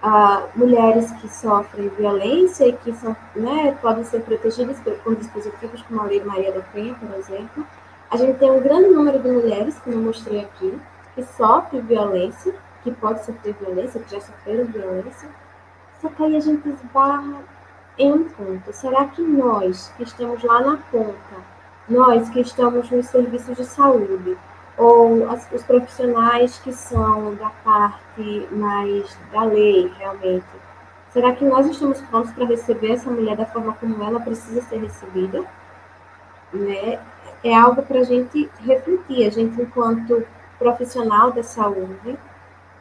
ah, 0.00 0.44
mulheres 0.54 1.10
que 1.12 1.28
sofrem 1.28 1.88
violência 1.88 2.68
e 2.68 2.72
que 2.74 2.92
são, 2.92 3.16
né, 3.34 3.76
podem 3.82 4.04
ser 4.04 4.20
protegidas 4.20 4.78
por, 4.78 4.92
por 4.98 5.16
dispositivos 5.16 5.82
como 5.82 6.02
a 6.02 6.04
Lei 6.04 6.22
Maria 6.22 6.52
da 6.52 6.60
Penha, 6.60 6.94
por 6.94 7.12
exemplo, 7.18 7.66
a 8.10 8.16
gente 8.16 8.38
tem 8.38 8.50
um 8.50 8.60
grande 8.60 8.88
número 8.88 9.18
de 9.18 9.28
mulheres, 9.28 9.78
como 9.80 9.96
eu 9.96 10.02
mostrei 10.02 10.40
aqui, 10.40 10.78
que 11.14 11.22
sofrem 11.24 11.82
violência, 11.82 12.54
que 12.82 12.90
pode 12.92 13.24
sofrer 13.24 13.54
violência, 13.54 14.00
que 14.00 14.10
já 14.10 14.20
sofreram 14.20 14.64
violência. 14.66 15.28
Só 16.00 16.08
que 16.08 16.22
aí 16.22 16.36
a 16.36 16.40
gente 16.40 16.68
esbarra 16.68 17.40
em 17.98 18.12
um 18.12 18.24
ponto. 18.28 18.72
Será 18.72 19.06
que 19.06 19.22
nós, 19.22 19.92
que 19.96 20.04
estamos 20.04 20.42
lá 20.42 20.60
na 20.60 20.76
ponta, 20.90 21.36
nós 21.88 22.28
que 22.28 22.40
estamos 22.40 22.90
nos 22.90 23.06
serviços 23.06 23.56
de 23.56 23.64
saúde, 23.64 24.36
ou 24.76 25.28
as, 25.30 25.50
os 25.52 25.62
profissionais 25.62 26.58
que 26.58 26.72
são 26.72 27.34
da 27.36 27.50
parte 27.64 28.46
mais 28.52 29.18
da 29.32 29.44
lei, 29.44 29.90
realmente, 29.98 30.46
será 31.10 31.32
que 31.32 31.44
nós 31.44 31.66
estamos 31.66 32.00
prontos 32.02 32.30
para 32.32 32.44
receber 32.44 32.92
essa 32.92 33.10
mulher 33.10 33.36
da 33.36 33.46
forma 33.46 33.72
como 33.74 34.02
ela 34.04 34.20
precisa 34.20 34.60
ser 34.62 34.78
recebida? 34.78 35.44
Né? 36.52 37.00
É 37.48 37.54
algo 37.54 37.82
para 37.82 38.00
a 38.00 38.04
gente 38.04 38.50
refletir, 38.64 39.26
a 39.26 39.30
gente 39.30 39.60
enquanto 39.60 40.26
profissional 40.58 41.32
da 41.32 41.42
saúde, 41.42 42.18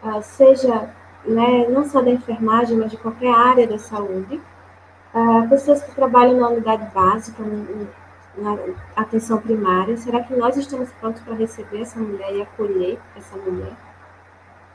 uh, 0.04 0.22
seja 0.22 0.90
né, 1.26 1.68
não 1.70 1.84
só 1.86 2.02
da 2.02 2.12
enfermagem, 2.12 2.78
mas 2.78 2.92
de 2.92 2.98
qualquer 2.98 3.34
área 3.34 3.68
da 3.68 3.78
saúde, 3.78 4.42
uh, 5.14 5.50
pessoas 5.50 5.84
que 5.84 5.94
trabalham 5.94 6.40
na 6.40 6.50
unidade 6.50 6.86
básica, 6.94 7.44
na 8.38 8.58
atenção 8.96 9.40
primária, 9.40 9.98
será 9.98 10.22
que 10.22 10.36
nós 10.36 10.58
estamos 10.58 10.90
prontos 10.94 11.22
para 11.22 11.36
receber 11.36 11.82
essa 11.82 12.00
mulher 12.00 12.34
e 12.36 12.42
acolher 12.42 13.00
essa 13.16 13.38
mulher? 13.38 13.74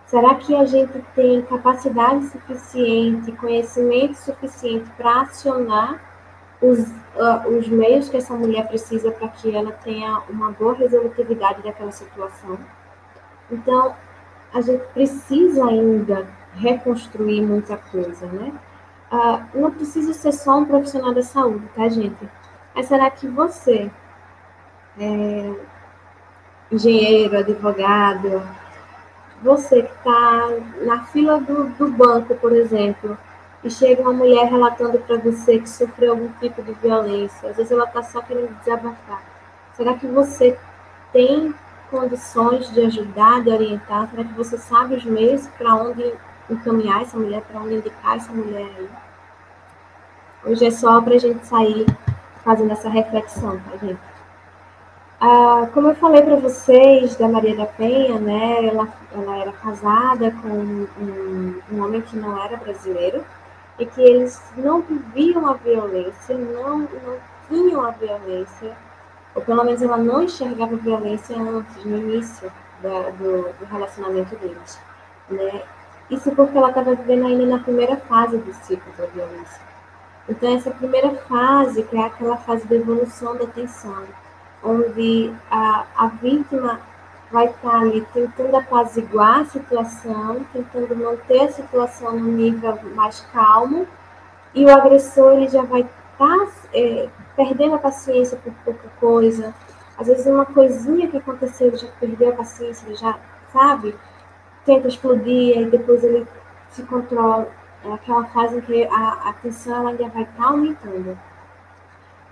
Será 0.07 0.35
que 0.35 0.57
a 0.57 0.65
gente 0.65 1.01
tem 1.15 1.43
capacidade 1.43 2.27
suficiente, 2.27 3.31
conhecimento 3.33 4.15
suficiente 4.15 4.91
para 4.97 5.21
acionar 5.21 6.10
os, 6.61 6.79
uh, 6.79 7.49
os 7.49 7.69
meios 7.69 8.09
que 8.09 8.17
essa 8.17 8.35
mulher 8.35 8.69
precisa 8.69 9.11
para 9.11 9.29
que 9.29 9.55
ela 9.55 9.73
tenha 9.73 10.23
uma 10.29 10.51
boa 10.53 10.75
resolutividade 10.75 11.63
daquela 11.63 11.93
situação. 11.93 12.59
Então, 13.51 13.95
a 14.53 14.61
gente 14.61 14.85
precisa 14.93 15.65
ainda 15.67 16.27
reconstruir 16.55 17.43
muita 17.43 17.77
coisa, 17.77 18.27
né? 18.27 18.53
Uh, 19.13 19.59
não 19.59 19.71
precisa 19.71 20.13
ser 20.13 20.33
só 20.33 20.59
um 20.59 20.65
profissional 20.65 21.13
da 21.15 21.23
saúde, 21.23 21.67
tá, 21.75 21.89
gente? 21.89 22.29
Mas 22.75 22.87
será 22.87 23.11
que 23.11 23.27
você, 23.27 23.91
é, 24.99 25.55
engenheiro, 26.71 27.39
advogado, 27.39 28.43
você 29.43 29.83
que 29.83 29.93
está 29.93 30.49
na 30.83 31.05
fila 31.07 31.41
do, 31.41 31.65
do 31.71 31.91
banco, 31.91 32.35
por 32.37 32.53
exemplo, 32.53 33.19
e 33.63 33.71
chega 33.71 34.03
uma 34.03 34.13
mulher 34.13 34.47
relatando 34.49 34.99
para 35.01 35.19
você 35.19 35.59
que 35.59 35.69
sofreu 35.69 36.13
algum 36.13 36.29
tipo 36.41 36.63
de 36.63 36.73
violência, 36.73 37.51
às 37.51 37.57
vezes 37.57 37.71
ela 37.71 37.85
está 37.85 38.03
só 38.03 38.23
querendo 38.23 38.59
desabafar. 38.59 39.23
Será 39.75 39.95
que 39.95 40.07
você 40.07 40.59
tem 41.13 41.55
condições 41.91 42.73
de 42.73 42.81
ajudar, 42.83 43.43
de 43.43 43.51
orientar? 43.51 44.09
Será 44.11 44.25
que 44.25 44.33
você 44.35 44.57
sabe 44.57 44.95
os 44.95 45.05
meios 45.05 45.47
para 45.59 45.75
onde 45.75 46.15
encaminhar 46.49 47.03
essa 47.03 47.19
mulher, 47.19 47.43
para 47.43 47.61
onde 47.61 47.75
indicar 47.75 48.17
essa 48.17 48.33
mulher 48.33 48.69
aí? 48.79 48.89
Hoje 50.45 50.67
é 50.67 50.71
só 50.71 51.01
para 51.03 51.15
a 51.15 51.19
gente 51.19 51.47
sair 51.47 51.85
fazendo 52.43 52.73
essa 52.73 52.89
reflexão, 52.89 53.61
tá, 53.61 53.77
gente? 53.77 54.01
Ah, 55.21 55.69
como 55.75 55.89
eu 55.89 55.95
falei 55.97 56.23
para 56.23 56.37
vocês 56.37 57.15
da 57.17 57.29
Maria 57.29 57.55
da 57.55 57.67
Penha, 57.67 58.19
né, 58.19 58.65
ela, 58.65 58.89
ela 59.13 59.37
era 59.37 59.53
casada 59.53 60.31
com 60.41 60.49
um, 60.49 61.61
um, 61.71 61.85
homem 61.85 62.01
que 62.01 62.17
não 62.17 62.43
era 62.43 62.57
brasileiro 62.57 63.23
e 63.81 63.87
que 63.87 64.01
eles 64.01 64.41
não 64.57 64.83
viviam 64.83 65.49
a 65.49 65.55
violência, 65.55 66.37
não, 66.37 66.81
não 66.81 67.17
tinham 67.49 67.83
a 67.83 67.91
violência, 67.91 68.77
ou 69.35 69.43
pelo 69.43 69.65
menos 69.65 69.81
ela 69.81 69.97
não 69.97 70.23
enxergava 70.23 70.75
a 70.75 70.79
violência 70.79 71.35
antes, 71.37 71.85
no 71.85 71.97
início 71.97 72.53
da, 72.83 73.09
do, 73.11 73.43
do, 73.59 73.65
relacionamento 73.65 74.37
deles. 74.37 74.79
Né? 75.31 75.63
Isso 76.11 76.31
porque 76.33 76.59
ela 76.59 76.69
estava 76.69 76.95
vivendo 76.95 77.27
ainda 77.27 77.47
na 77.47 77.59
primeira 77.59 77.97
fase 77.97 78.37
do 78.37 78.53
ciclo 78.53 78.93
da 78.99 79.07
violência. 79.07 79.63
Então, 80.29 80.55
essa 80.55 80.71
primeira 80.71 81.15
fase, 81.29 81.83
que 81.85 81.97
é 81.97 82.05
aquela 82.05 82.37
fase 82.37 82.67
da 82.67 82.77
evolução 82.77 83.35
da 83.37 83.47
tensão, 83.47 84.05
onde 84.63 85.33
a, 85.51 85.87
a 85.97 86.07
vítima 86.09 86.81
vai 87.31 87.47
estar 87.47 87.81
ali 87.81 88.07
tentando 88.13 88.57
apaziguar 88.57 89.41
a 89.41 89.45
situação, 89.45 90.45
tentando 90.53 90.97
manter 90.97 91.43
a 91.43 91.53
situação 91.53 92.19
no 92.19 92.33
nível 92.33 92.79
mais 92.95 93.21
calmo, 93.33 93.87
e 94.55 94.65
o 94.65 94.71
agressor 94.71 95.35
ele 95.35 95.49
já 95.49 95.63
vai 95.63 95.83
estar 95.83 96.49
é, 96.75 97.09
perdendo 97.37 97.77
a 97.77 97.79
paciência 97.79 98.37
por 98.37 98.53
pouca 98.65 98.89
coisa. 98.99 99.55
Às 99.97 100.09
vezes 100.09 100.27
uma 100.27 100.47
coisinha 100.47 101.09
que 101.09 101.19
aconteceu, 101.19 101.69
ele 101.69 101.77
já 101.77 101.89
perdeu 102.01 102.31
a 102.31 102.37
paciência, 102.37 102.87
ele 102.87 102.97
já, 102.97 103.19
sabe, 103.53 103.95
tenta 104.65 104.89
explodir, 104.89 105.59
e 105.59 105.71
depois 105.71 106.03
ele 106.03 106.27
se 106.71 106.83
controla. 106.83 107.49
É 107.85 107.93
aquela 107.93 108.25
fase 108.27 108.59
em 108.59 108.61
que 108.61 108.85
a, 108.85 109.29
a 109.29 109.33
tensão 109.35 109.87
ainda 109.87 110.09
vai 110.09 110.23
estar 110.23 110.45
aumentando. 110.45 111.19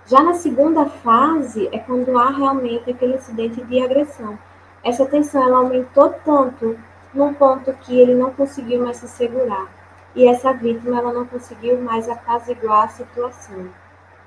Já 0.05 0.21
na 0.23 0.33
segunda 0.33 0.85
fase 0.85 1.69
é 1.71 1.79
quando 1.79 2.17
há 2.17 2.29
realmente 2.29 2.89
aquele 2.89 3.15
incidente 3.15 3.63
de 3.63 3.83
agressão. 3.83 4.37
Essa 4.83 5.05
tensão 5.05 5.41
ela 5.43 5.57
aumentou 5.57 6.09
tanto 6.25 6.77
num 7.13 7.33
ponto 7.33 7.73
que 7.73 7.99
ele 7.99 8.15
não 8.15 8.31
conseguiu 8.31 8.83
mais 8.83 8.97
se 8.97 9.07
segurar. 9.07 9.67
E 10.15 10.27
essa 10.27 10.53
vítima 10.53 10.97
ela 10.97 11.13
não 11.13 11.25
conseguiu 11.25 11.81
mais 11.81 12.09
apaziguar 12.09 12.85
a 12.85 12.87
situação. 12.89 13.69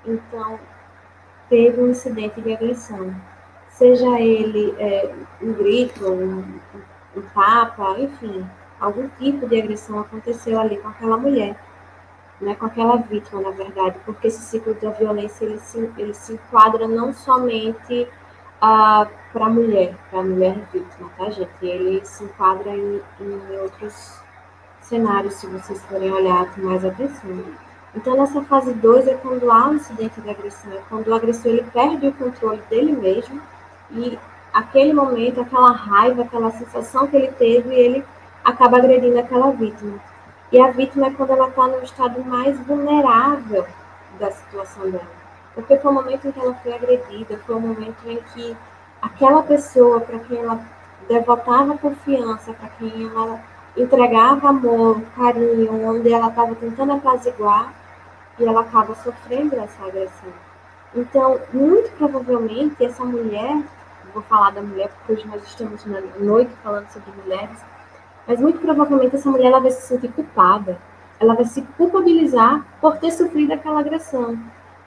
Então, 0.05 0.59
teve 1.49 1.81
um 1.81 1.91
incidente 1.91 2.41
de 2.41 2.53
agressão. 2.53 3.15
Seja 3.69 4.21
ele 4.21 4.75
é, 4.79 5.15
um 5.41 5.53
grito, 5.53 6.07
um, 6.11 6.61
um 7.17 7.23
tapa, 7.35 7.99
enfim, 7.99 8.47
algum 8.81 9.09
tipo 9.19 9.47
de 9.49 9.61
agressão 9.61 10.01
aconteceu 10.01 10.61
ali 10.61 10.77
com 10.77 10.89
aquela 10.89 11.17
mulher 11.17 11.57
né, 12.43 12.57
com 12.57 12.67
aquela 12.67 12.97
vítima, 12.97 13.41
na 13.41 13.51
verdade, 13.51 13.97
porque 14.05 14.27
esse 14.27 14.43
ciclo 14.43 14.75
da 14.75 14.91
violência 14.91 15.45
ele 15.45 15.59
se, 15.59 15.79
ele 15.97 16.13
se 16.13 16.35
enquadra 16.35 16.89
não 16.89 17.13
somente 17.13 18.09
uh, 18.63 19.09
para 19.33 19.47
a 19.47 19.51
mulher, 19.51 19.95
para 20.11 20.21
a 20.21 20.23
mulher 20.23 20.57
vítima, 20.73 21.11
tá, 21.19 21.31
gente? 21.31 21.51
Ele 21.61 22.05
se 22.05 22.25
enquadra 22.25 22.71
em, 22.71 23.03
em 23.21 23.59
outros 23.61 24.21
cenários, 24.81 25.35
se 25.35 25.47
vocês 25.47 25.83
forem 25.87 26.13
olhar 26.13 26.55
com 26.55 26.63
mais 26.63 26.85
atenção. 26.85 27.45
Então, 27.95 28.17
nessa 28.17 28.43
fase 28.43 28.73
2 28.73 29.09
é 29.09 29.15
quando 29.15 29.51
há 29.51 29.69
um 29.69 29.75
incidente 29.75 30.21
de 30.21 30.31
agressão, 30.31 30.73
é 30.73 30.81
quando 30.89 31.09
o 31.09 31.15
agressor 31.15 31.53
ele 31.53 31.65
perde 31.73 32.07
o 32.07 32.13
controle 32.13 32.63
dele 32.71 32.93
mesmo 32.93 33.41
e 33.91 34.19
aquele 34.53 34.93
momento, 34.93 35.41
aquela 35.41 35.73
raiva, 35.73 36.23
aquela 36.23 36.51
sensação 36.53 37.07
que 37.07 37.17
ele 37.17 37.33
teve, 37.33 37.75
ele 37.75 38.05
acaba 38.45 38.79
agredindo 38.79 39.19
aquela 39.19 39.51
vítima. 39.51 39.99
E 40.51 40.61
a 40.61 40.71
vítima 40.71 41.07
é 41.07 41.11
quando 41.11 41.31
ela 41.31 41.49
está 41.49 41.67
no 41.67 41.83
estado 41.83 42.25
mais 42.25 42.59
vulnerável 42.61 43.67
da 44.19 44.31
situação 44.31 44.91
dela. 44.91 45.22
Porque 45.55 45.77
foi 45.77 45.91
o 45.91 45.95
momento 45.95 46.27
em 46.27 46.33
que 46.33 46.41
ela 46.41 46.55
foi 46.55 46.73
agredida, 46.73 47.39
foi 47.47 47.55
o 47.57 47.61
momento 47.61 47.97
em 48.07 48.17
que 48.33 48.57
aquela 49.01 49.43
pessoa 49.43 50.01
para 50.01 50.19
quem 50.21 50.39
ela 50.39 50.61
devotava 51.09 51.77
confiança, 51.77 52.53
para 52.53 52.69
quem 52.71 53.07
ela 53.07 53.41
entregava 53.77 54.49
amor, 54.49 55.01
carinho, 55.17 55.89
onde 55.89 56.13
ela 56.13 56.29
estava 56.29 56.55
tentando 56.55 56.93
apaziguar, 56.93 57.73
e 58.39 58.45
ela 58.45 58.61
acaba 58.61 58.95
sofrendo 58.95 59.57
essa 59.57 59.85
agressão. 59.85 60.33
Então, 60.95 61.41
muito 61.53 61.91
provavelmente, 61.97 62.85
essa 62.85 63.05
mulher, 63.05 63.63
vou 64.13 64.23
falar 64.23 64.51
da 64.51 64.63
mulher 64.63 64.89
porque 64.89 65.13
hoje 65.13 65.29
nós 65.29 65.43
estamos 65.47 65.85
na 65.87 66.01
noite 66.19 66.53
falando 66.63 66.89
sobre 66.89 67.11
mulheres, 67.23 67.59
mas 68.27 68.41
muito 68.41 68.61
provavelmente 68.61 69.17
essa 69.17 69.31
mulher 69.31 69.47
ela 69.47 69.61
vai 69.61 69.71
se 69.71 69.87
sentir 69.87 70.09
culpada, 70.13 70.79
ela 71.19 71.35
vai 71.35 71.45
se 71.45 71.63
culpabilizar 71.77 72.65
por 72.81 72.99
ter 72.99 73.11
sofrido 73.11 73.53
aquela 73.53 73.81
agressão. 73.81 74.39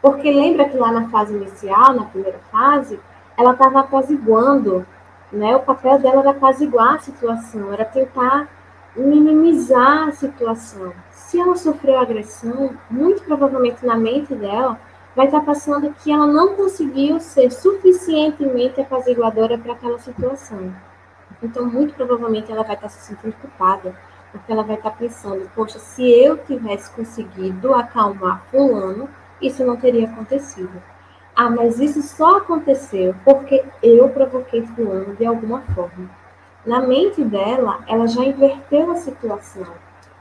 Porque 0.05 0.31
lembra 0.31 0.69
que 0.69 0.77
lá 0.77 0.91
na 0.91 1.09
fase 1.09 1.33
inicial, 1.33 1.91
na 1.95 2.05
primeira 2.05 2.37
fase, 2.51 2.99
ela 3.35 3.53
estava 3.53 3.79
apaziguando, 3.79 4.85
né? 5.31 5.55
O 5.55 5.61
papel 5.61 5.97
dela 5.97 6.19
era 6.19 6.29
apaziguar 6.29 6.93
a 6.93 6.99
situação, 6.99 7.73
era 7.73 7.83
tentar 7.83 8.47
minimizar 8.95 10.09
a 10.09 10.11
situação. 10.11 10.93
Se 11.09 11.39
ela 11.39 11.55
sofreu 11.55 11.97
agressão, 11.97 12.77
muito 12.87 13.23
provavelmente 13.23 13.83
na 13.83 13.97
mente 13.97 14.35
dela 14.35 14.79
vai 15.15 15.25
estar 15.25 15.41
passando 15.41 15.91
que 16.03 16.11
ela 16.11 16.27
não 16.27 16.53
conseguiu 16.53 17.19
ser 17.19 17.49
suficientemente 17.49 18.79
apaziguadora 18.79 19.57
para 19.57 19.73
aquela 19.73 19.97
situação. 19.97 20.71
Então, 21.41 21.65
muito 21.65 21.95
provavelmente, 21.95 22.51
ela 22.51 22.61
vai 22.61 22.75
estar 22.75 22.89
se 22.89 23.07
sentindo 23.07 23.33
culpada, 23.41 23.95
porque 24.31 24.51
ela 24.51 24.61
vai 24.61 24.75
estar 24.75 24.91
pensando: 24.91 25.49
poxa, 25.55 25.79
se 25.79 26.07
eu 26.07 26.37
tivesse 26.37 26.91
conseguido 26.91 27.73
acalmar 27.73 28.43
Fulano, 28.51 29.09
isso 29.41 29.63
não 29.65 29.75
teria 29.77 30.07
acontecido. 30.07 30.81
Ah, 31.35 31.49
mas 31.49 31.79
isso 31.79 32.01
só 32.01 32.37
aconteceu 32.37 33.13
porque 33.25 33.63
eu 33.83 34.09
provoquei 34.09 34.65
Fulano 34.67 35.15
de 35.15 35.25
alguma 35.25 35.61
forma. 35.73 36.09
Na 36.65 36.81
mente 36.81 37.23
dela, 37.23 37.83
ela 37.87 38.07
já 38.07 38.23
inverteu 38.23 38.89
a 38.91 38.95
situação. 38.95 39.67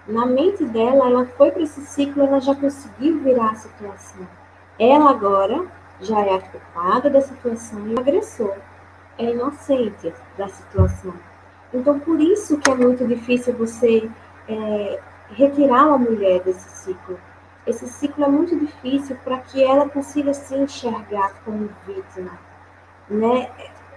Na 0.07 0.27
mente 0.27 0.65
dela, 0.65 1.07
ela 1.07 1.25
foi 1.25 1.51
para 1.51 1.63
esse 1.63 1.81
ciclo, 1.83 2.25
ela 2.25 2.41
já 2.41 2.55
conseguiu 2.55 3.21
virar 3.21 3.51
a 3.51 3.55
situação. 3.55 4.27
Ela 4.79 5.11
agora 5.11 5.65
já 6.01 6.21
é 6.21 6.35
a 6.35 6.41
culpada 6.41 7.09
da 7.09 7.21
situação 7.21 7.87
e 7.87 7.95
o 7.95 8.01
agressor 8.01 8.55
é 9.19 9.31
inocente 9.31 10.13
da 10.37 10.49
situação. 10.49 11.15
Então, 11.73 11.99
por 12.01 12.21
isso 12.21 12.59
que 12.59 12.71
é 12.71 12.75
muito 12.75 13.07
difícil 13.07 13.55
você 13.55 14.09
é, 14.49 15.01
retirar 15.31 15.85
a 15.85 15.99
mulher 15.99 16.41
desse 16.41 16.69
ciclo. 16.85 17.19
Esse 17.67 17.87
ciclo 17.89 18.25
é 18.25 18.29
muito 18.29 18.59
difícil 18.59 19.17
para 19.25 19.39
que 19.39 19.63
ela 19.63 19.89
consiga 19.89 20.35
se 20.35 20.55
enxergar 20.55 21.35
como 21.45 21.71
vítima, 21.87 22.39
né? 23.09 23.51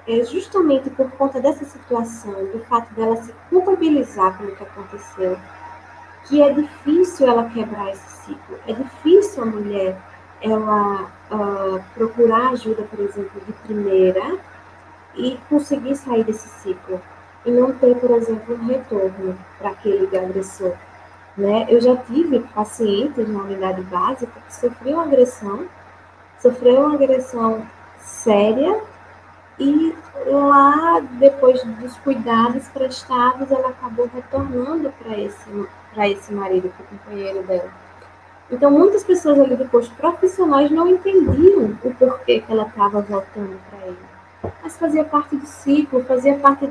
É 0.08 0.24
justamente 0.24 0.90
por 0.90 1.12
conta 1.12 1.42
dessa 1.42 1.66
situação, 1.66 2.34
do 2.46 2.60
fato 2.66 2.94
dela 2.94 3.18
se 3.18 3.34
culpabilizar 3.50 4.38
pelo 4.38 4.56
que 4.56 4.64
aconteceu, 4.64 5.38
que 6.26 6.42
é 6.42 6.54
difícil 6.54 7.28
ela 7.28 7.50
quebrar 7.50 7.92
esse 7.92 8.26
ciclo. 8.26 8.58
É 8.66 8.72
difícil 8.72 9.44
a 9.44 9.46
mulher 9.46 9.98
ela 10.42 11.12
uh, 11.32 11.84
procurar 11.94 12.52
ajuda, 12.52 12.84
por 12.84 13.00
exemplo, 13.00 13.42
de 13.46 13.52
primeira, 13.52 14.38
e 15.16 15.38
conseguir 15.50 15.96
sair 15.96 16.24
desse 16.24 16.48
ciclo 16.48 17.02
e 17.46 17.52
não 17.52 17.74
ter, 17.74 17.96
por 17.96 18.12
exemplo, 18.12 18.56
um 18.56 18.66
retorno 18.66 19.38
para 19.58 19.72
aquele 19.72 20.16
agressor. 20.16 20.74
Né? 21.38 21.68
Eu 21.70 21.80
já 21.80 21.96
tive 21.96 22.40
pacientes 22.40 23.30
na 23.30 23.44
unidade 23.44 23.82
básica 23.84 24.32
que 24.48 24.56
sofriam 24.56 25.00
agressão, 25.00 25.66
sofreu 26.40 26.80
uma 26.82 26.96
agressão 26.96 27.66
séria 28.00 28.82
e 29.60 29.96
lá, 30.26 31.00
depois 31.20 31.64
dos 31.64 31.96
cuidados 31.98 32.68
prestados, 32.70 33.52
ela 33.52 33.70
acabou 33.70 34.10
retornando 34.14 34.92
para 35.00 35.18
esse, 35.18 35.68
esse 36.12 36.34
marido, 36.34 36.70
para 36.70 36.84
o 36.84 36.88
companheiro 36.88 37.44
dela. 37.44 37.72
Então, 38.50 38.72
muitas 38.72 39.04
pessoas 39.04 39.40
ali 39.40 39.56
depois, 39.56 39.88
profissionais, 39.90 40.72
não 40.72 40.88
entendiam 40.88 41.78
o 41.84 41.94
porquê 41.96 42.40
que 42.40 42.52
ela 42.52 42.64
estava 42.64 43.02
voltando 43.02 43.60
para 43.70 43.86
ele 43.86 44.18
mas 44.62 44.78
fazia 44.78 45.04
parte 45.04 45.36
do 45.36 45.46
ciclo, 45.46 46.04
fazia 46.04 46.38
parte 46.38 46.70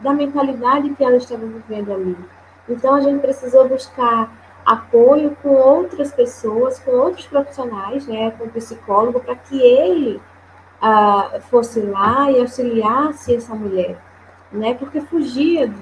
da 0.00 0.12
mentalidade 0.12 0.90
que 0.90 1.04
ela 1.04 1.16
estava 1.16 1.46
vivendo 1.46 1.92
ali. 1.92 2.16
Então 2.68 2.94
a 2.94 3.00
gente 3.00 3.20
precisou 3.20 3.68
buscar 3.68 4.30
apoio 4.64 5.36
com 5.42 5.50
outras 5.50 6.12
pessoas, 6.12 6.78
com 6.80 6.90
outros 6.90 7.26
profissionais, 7.26 8.06
né, 8.06 8.32
com 8.32 8.44
o 8.44 8.50
psicólogo, 8.50 9.20
para 9.20 9.36
que 9.36 9.60
ele 9.60 10.20
uh, 10.82 11.40
fosse 11.42 11.80
lá 11.80 12.30
e 12.30 12.40
auxiliasse 12.40 13.36
essa 13.36 13.54
mulher, 13.54 13.96
né, 14.50 14.74
porque 14.74 15.00
fugia 15.00 15.72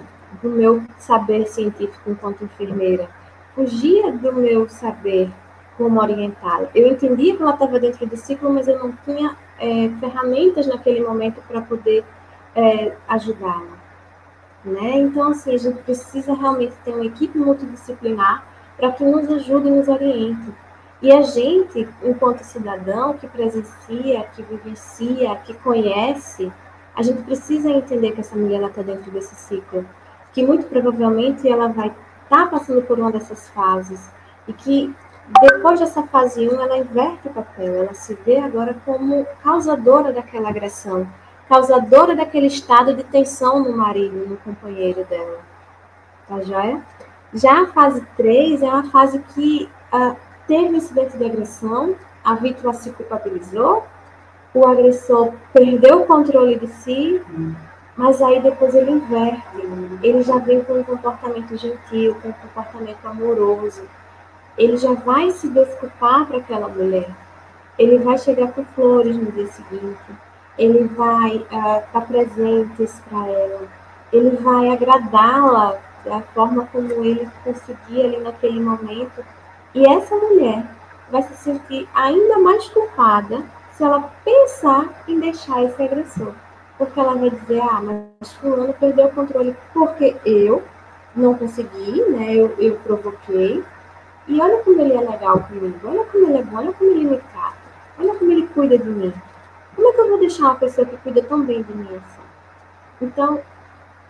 do 0.42 0.50
meu 0.50 0.82
saber 0.98 1.46
científico 1.46 2.10
enquanto 2.10 2.44
enfermeira, 2.44 3.08
fugia 3.54 4.12
do 4.12 4.32
meu 4.34 4.68
saber 4.68 5.30
como 5.78 6.00
orientá-la. 6.00 6.68
Eu 6.74 6.88
entendia 6.88 7.36
que 7.36 7.42
ela 7.42 7.54
estava 7.54 7.80
dentro 7.80 8.06
do 8.06 8.16
ciclo, 8.16 8.52
mas 8.52 8.68
eu 8.68 8.78
não 8.78 8.92
tinha 9.04 9.36
é, 9.58 9.88
ferramentas 9.98 10.66
naquele 10.66 11.00
momento 11.00 11.40
para 11.48 11.60
poder 11.62 12.04
é, 12.54 12.92
ajudá-la. 13.08 13.73
Né? 14.64 14.98
Então, 14.98 15.30
assim, 15.30 15.54
a 15.54 15.58
gente 15.58 15.82
precisa 15.82 16.34
realmente 16.34 16.74
ter 16.84 16.92
uma 16.92 17.04
equipe 17.04 17.36
multidisciplinar 17.38 18.44
para 18.76 18.92
que 18.92 19.04
nos 19.04 19.28
ajude 19.28 19.68
e 19.68 19.70
nos 19.70 19.88
oriente. 19.88 20.52
E 21.02 21.12
a 21.12 21.20
gente, 21.20 21.86
enquanto 22.02 22.40
cidadão 22.40 23.12
que 23.14 23.26
presencia, 23.28 24.24
que 24.34 24.42
vivencia, 24.42 25.36
que 25.44 25.52
conhece, 25.54 26.50
a 26.96 27.02
gente 27.02 27.22
precisa 27.24 27.68
entender 27.68 28.12
que 28.12 28.20
essa 28.20 28.36
mulher 28.36 28.62
está 28.62 28.80
dentro 28.80 29.10
desse 29.10 29.34
ciclo, 29.34 29.86
que 30.32 30.44
muito 30.44 30.66
provavelmente 30.66 31.46
ela 31.48 31.68
vai 31.68 31.88
estar 31.88 32.44
tá 32.44 32.46
passando 32.46 32.82
por 32.82 32.98
uma 32.98 33.12
dessas 33.12 33.48
fases 33.50 34.10
e 34.48 34.52
que 34.52 34.94
depois 35.40 35.80
dessa 35.80 36.02
fase 36.04 36.48
1 36.48 36.60
ela 36.60 36.78
inverte 36.78 37.28
o 37.28 37.32
papel, 37.32 37.74
ela 37.74 37.94
se 37.94 38.14
vê 38.26 38.38
agora 38.38 38.76
como 38.84 39.26
causadora 39.42 40.12
daquela 40.12 40.50
agressão, 40.50 41.06
causadora 41.48 42.14
daquele 42.14 42.46
estado 42.46 42.94
de 42.94 43.04
tensão 43.04 43.62
no 43.62 43.76
marido, 43.76 44.26
no 44.28 44.36
companheiro 44.38 45.04
dela. 45.04 45.40
Tá 46.26 46.40
joia? 46.40 46.82
Já 47.32 47.62
a 47.62 47.66
fase 47.66 48.06
3 48.16 48.62
é 48.62 48.66
uma 48.66 48.90
fase 48.90 49.18
que 49.34 49.68
uh, 49.92 50.16
teve 50.46 50.68
um 50.68 50.76
incidente 50.76 51.16
de 51.16 51.24
agressão, 51.24 51.96
a 52.24 52.34
vítima 52.34 52.72
se 52.72 52.90
culpabilizou, 52.92 53.84
o 54.54 54.66
agressor 54.66 55.32
perdeu 55.52 56.02
o 56.02 56.06
controle 56.06 56.58
de 56.58 56.68
si, 56.68 57.20
mas 57.96 58.22
aí 58.22 58.40
depois 58.40 58.74
ele 58.74 58.92
inverte. 58.92 59.42
Ele 60.02 60.22
já 60.22 60.38
vem 60.38 60.62
com 60.62 60.74
um 60.74 60.84
comportamento 60.84 61.56
gentil, 61.56 62.16
com 62.22 62.28
um 62.28 62.32
comportamento 62.32 63.04
amoroso. 63.04 63.82
Ele 64.56 64.76
já 64.76 64.92
vai 64.92 65.32
se 65.32 65.48
desculpar 65.48 66.26
para 66.26 66.38
aquela 66.38 66.68
mulher. 66.68 67.10
Ele 67.76 67.98
vai 67.98 68.16
chegar 68.16 68.52
com 68.52 68.64
flores 68.64 69.16
no 69.16 69.32
dia 69.32 69.48
seguinte. 69.48 69.98
Ele 70.58 70.84
vai 70.88 71.36
estar 71.36 71.78
uh, 71.78 71.82
tá 71.92 72.00
presentes 72.00 73.00
para 73.08 73.26
ela. 73.26 73.62
Ele 74.12 74.36
vai 74.36 74.70
agradá-la 74.70 75.78
da 76.04 76.20
forma 76.20 76.66
como 76.66 77.04
ele 77.04 77.28
conseguia 77.42 78.04
ali 78.04 78.18
naquele 78.18 78.60
momento. 78.60 79.24
E 79.74 79.86
essa 79.86 80.14
mulher 80.14 80.64
vai 81.10 81.22
se 81.22 81.34
sentir 81.36 81.88
ainda 81.94 82.38
mais 82.38 82.68
culpada 82.68 83.42
se 83.72 83.82
ela 83.82 84.10
pensar 84.24 84.88
em 85.08 85.18
deixar 85.18 85.64
esse 85.64 85.82
agressor. 85.82 86.32
Porque 86.78 86.98
ela 86.98 87.14
vai 87.14 87.30
dizer, 87.30 87.60
ah, 87.60 87.80
mas 87.82 88.32
fulano 88.34 88.72
perdeu 88.74 89.06
o 89.06 89.12
controle 89.12 89.56
porque 89.72 90.16
eu 90.24 90.62
não 91.14 91.34
consegui, 91.34 92.02
né? 92.10 92.34
Eu, 92.34 92.54
eu 92.58 92.76
provoquei. 92.76 93.64
E 94.26 94.40
olha 94.40 94.58
como 94.58 94.80
ele 94.80 94.94
é 94.94 95.00
legal 95.00 95.40
comigo, 95.40 95.78
olha 95.84 96.04
como 96.04 96.26
ele 96.26 96.38
é 96.38 96.42
bom, 96.42 96.56
olha 96.56 96.72
como 96.72 96.90
ele 96.90 97.04
me 97.04 97.18
trata, 97.18 97.56
olha 97.98 98.14
como 98.14 98.32
ele 98.32 98.46
cuida 98.48 98.78
de 98.78 98.88
mim. 98.88 99.12
Como 99.74 99.88
é 99.88 99.92
que 99.92 100.00
eu 100.00 100.08
vou 100.08 100.18
deixar 100.18 100.44
uma 100.44 100.54
pessoa 100.56 100.86
que 100.86 100.96
cuida 100.98 101.22
tão 101.22 101.44
bem 101.44 101.62
de 101.62 101.74
mim 101.74 101.88
assim? 101.96 102.22
Então, 103.00 103.40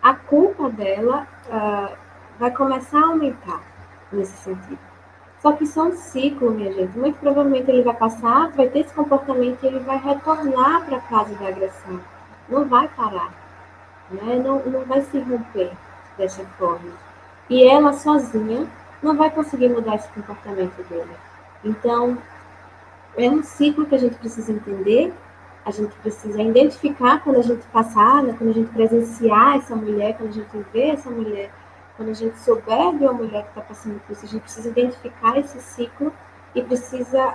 a 0.02 0.14
culpa 0.14 0.68
dela 0.68 1.26
uh, 1.46 1.96
vai 2.38 2.50
começar 2.50 3.00
a 3.00 3.06
aumentar 3.06 3.62
nesse 4.12 4.36
sentido. 4.36 4.78
Só 5.40 5.52
que 5.52 5.64
isso 5.64 5.78
é 5.78 5.82
um 5.82 5.92
ciclo, 5.92 6.50
minha 6.50 6.72
gente. 6.72 6.98
Muito 6.98 7.18
provavelmente 7.18 7.70
ele 7.70 7.82
vai 7.82 7.94
passar, 7.94 8.50
vai 8.52 8.68
ter 8.68 8.80
esse 8.80 8.94
comportamento 8.94 9.62
e 9.62 9.66
ele 9.66 9.80
vai 9.80 9.98
retornar 9.98 10.84
para 10.84 10.96
a 10.96 11.00
casa 11.00 11.34
da 11.34 11.48
agressão. 11.48 12.00
Não 12.48 12.64
vai 12.66 12.88
parar. 12.88 13.30
Né? 14.10 14.42
Não, 14.42 14.60
não 14.64 14.84
vai 14.84 15.02
se 15.02 15.18
romper 15.18 15.70
dessa 16.16 16.44
forma. 16.58 16.92
E 17.48 17.62
ela 17.62 17.92
sozinha 17.92 18.66
não 19.02 19.16
vai 19.16 19.30
conseguir 19.30 19.68
mudar 19.68 19.96
esse 19.96 20.08
comportamento 20.08 20.82
dele. 20.88 21.14
Então, 21.62 22.16
é 23.16 23.28
um 23.28 23.42
ciclo 23.42 23.86
que 23.86 23.94
a 23.94 23.98
gente 23.98 24.16
precisa 24.16 24.50
entender, 24.50 25.12
a 25.64 25.70
gente 25.70 25.94
precisa 25.96 26.42
identificar 26.42 27.22
quando 27.22 27.36
a 27.38 27.42
gente 27.42 27.64
passar, 27.66 28.22
né? 28.22 28.34
quando 28.36 28.50
a 28.50 28.54
gente 28.54 28.70
presenciar 28.70 29.56
essa 29.56 29.74
mulher, 29.74 30.16
quando 30.16 30.30
a 30.30 30.32
gente 30.32 30.66
vê 30.72 30.90
essa 30.90 31.10
mulher 31.10 31.50
quando 31.96 32.10
a 32.10 32.14
gente 32.14 32.38
souber 32.38 32.96
de 32.96 33.04
uma 33.04 33.12
mulher 33.12 33.42
que 33.44 33.48
está 33.50 33.60
passando 33.60 34.00
por 34.00 34.12
isso, 34.12 34.24
a 34.24 34.28
gente 34.28 34.42
precisa 34.42 34.68
identificar 34.68 35.38
esse 35.38 35.60
ciclo 35.60 36.12
e 36.54 36.62
precisa 36.62 37.34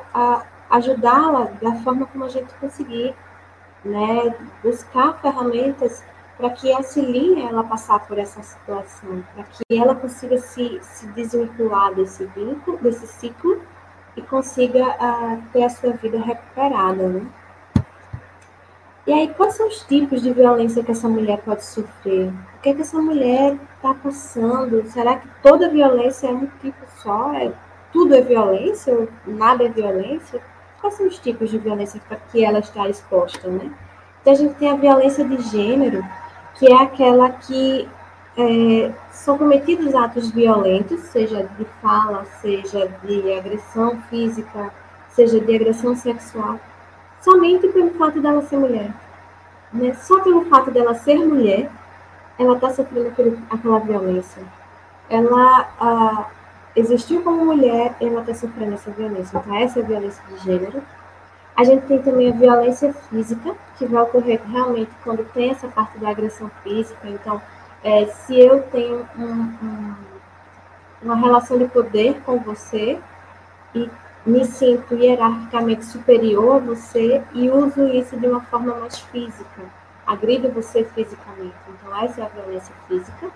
ajudá-la 0.70 1.46
da 1.62 1.76
forma 1.76 2.06
como 2.08 2.26
a 2.26 2.30
gente 2.30 2.54
conseguir, 2.56 3.16
né? 3.84 4.36
Buscar 4.62 5.20
ferramentas 5.22 6.04
para 6.38 6.50
que 6.50 6.72
auxiliem 6.72 7.48
ela 7.48 7.62
a 7.62 7.64
passar 7.66 8.00
por 8.06 8.18
essa 8.18 8.42
situação, 8.42 9.24
para 9.34 9.44
que 9.44 9.64
ela 9.78 9.96
consiga 9.96 10.38
se, 10.38 10.80
se 10.82 11.08
desvincular 11.08 11.94
desse 11.94 12.26
vínculo, 12.26 12.78
desse 12.78 13.08
ciclo 13.08 13.62
e 14.16 14.22
consiga 14.22 14.86
uh, 14.86 15.44
ter 15.52 15.64
a 15.64 15.70
sua 15.70 15.92
vida 15.94 16.20
recuperada, 16.20 17.08
né? 17.08 17.26
E 19.10 19.12
aí, 19.12 19.28
quais 19.30 19.56
são 19.56 19.68
os 19.68 19.82
tipos 19.86 20.22
de 20.22 20.32
violência 20.32 20.84
que 20.84 20.92
essa 20.92 21.10
mulher 21.10 21.42
pode 21.44 21.66
sofrer? 21.66 22.28
O 22.28 22.62
que, 22.62 22.70
é 22.70 22.74
que 22.76 22.82
essa 22.82 23.02
mulher 23.02 23.58
está 23.76 23.92
passando? 23.92 24.86
Será 24.86 25.16
que 25.16 25.28
toda 25.42 25.68
violência 25.68 26.28
é 26.28 26.32
um 26.32 26.46
tipo 26.62 26.78
só? 27.02 27.34
É, 27.34 27.52
tudo 27.92 28.14
é 28.14 28.22
violência 28.22 28.94
ou 28.94 29.10
nada 29.26 29.64
é 29.64 29.68
violência? 29.68 30.40
Quais 30.80 30.94
são 30.94 31.08
os 31.08 31.18
tipos 31.18 31.50
de 31.50 31.58
violência 31.58 32.00
que 32.32 32.46
ela 32.46 32.60
está 32.60 32.88
exposta, 32.88 33.48
né? 33.48 33.74
Então, 34.22 34.32
a 34.32 34.36
gente 34.36 34.54
tem 34.54 34.70
a 34.70 34.76
violência 34.76 35.26
de 35.26 35.42
gênero, 35.42 36.06
que 36.60 36.72
é 36.72 36.76
aquela 36.76 37.32
que 37.32 37.90
é, 38.38 38.92
são 39.10 39.40
cometidos 39.40 39.96
atos 39.96 40.30
violentos, 40.30 41.00
seja 41.06 41.50
de 41.58 41.66
fala, 41.82 42.26
seja 42.40 42.88
de 43.04 43.34
agressão 43.34 44.00
física, 44.04 44.72
seja 45.10 45.40
de 45.40 45.56
agressão 45.56 45.96
sexual, 45.96 46.60
somente 47.22 47.68
pelo 47.68 47.92
fato 47.92 48.22
dela 48.22 48.42
ser 48.42 48.58
mulher. 48.58 48.92
Né? 49.72 49.94
Só 49.96 50.22
pelo 50.22 50.46
fato 50.46 50.72
dela 50.72 50.94
ser 50.96 51.18
mulher, 51.18 51.70
ela 52.38 52.56
está 52.56 52.70
sofrendo 52.72 53.10
aquele, 53.10 53.38
aquela 53.50 53.80
violência. 53.80 54.42
Ela 55.10 55.70
ah, 55.80 56.26
existiu 56.76 57.22
como 57.22 57.46
mulher, 57.46 57.96
ela 58.00 58.22
está 58.22 58.34
sofrendo 58.34 58.74
essa 58.74 58.92
violência. 58.92 59.38
Então, 59.38 59.56
essa 59.56 59.80
é 59.80 59.84
a 59.84 59.86
violência 59.86 60.24
de 60.30 60.38
gênero. 60.44 60.82
A 61.56 61.64
gente 61.64 61.86
tem 61.88 62.02
também 62.02 62.30
a 62.30 62.36
violência 62.36 62.94
física, 62.94 63.54
que 63.78 63.86
vai 63.86 64.02
ocorrer 64.04 64.40
realmente 64.50 64.92
quando 65.04 65.26
tem 65.34 65.52
essa 65.52 65.68
parte 65.68 65.98
da 65.98 66.10
agressão 66.10 66.50
física. 66.64 67.08
Então, 67.08 67.42
é, 67.84 68.06
se 68.06 68.40
eu 68.40 68.62
tenho 68.64 69.06
um, 69.18 69.32
um, 69.62 69.96
uma 71.02 71.16
relação 71.16 71.58
de 71.58 71.66
poder 71.66 72.22
com 72.26 72.40
você 72.40 72.98
e 73.76 73.90
me 74.26 74.46
sinto 74.46 74.96
hierarquicamente 74.96 75.86
superior 75.86 76.58
a 76.58 76.60
você 76.60 77.24
e 77.34 77.50
uso 77.50 77.88
isso 77.88 78.18
de 78.18 78.28
uma 78.28 78.42
forma 78.42 78.76
mais 78.76 79.00
física, 79.00 79.62
agrido 80.06 80.52
você 80.52 80.84
fisicamente. 80.84 81.56
Então, 81.68 82.04
essa 82.04 82.22
é 82.22 82.26
a 82.26 82.28
violência 82.28 82.74
física, 82.88 83.30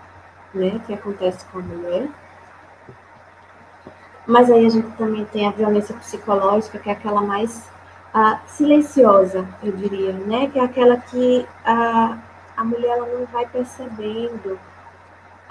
né, 0.54 0.82
que 0.86 0.94
acontece 0.94 1.46
com 1.46 1.60
a 1.60 1.62
mulher. 1.62 2.08
Mas 4.26 4.50
aí 4.50 4.66
a 4.66 4.70
gente 4.70 4.90
também 4.98 5.26
tem 5.26 5.48
a 5.48 5.52
violência 5.52 5.96
psicológica, 5.96 6.80
que 6.80 6.90
é 6.90 6.94
aquela 6.94 7.22
mais 7.22 7.70
uh, 8.14 8.38
silenciosa, 8.48 9.48
eu 9.62 9.72
diria, 9.74 10.14
né, 10.14 10.50
que 10.52 10.60
é 10.60 10.64
aquela 10.64 10.98
que 10.98 11.46
uh, 11.66 12.18
a 12.56 12.64
mulher 12.64 12.98
ela 12.98 13.08
não 13.08 13.26
vai 13.26 13.46
percebendo 13.48 14.60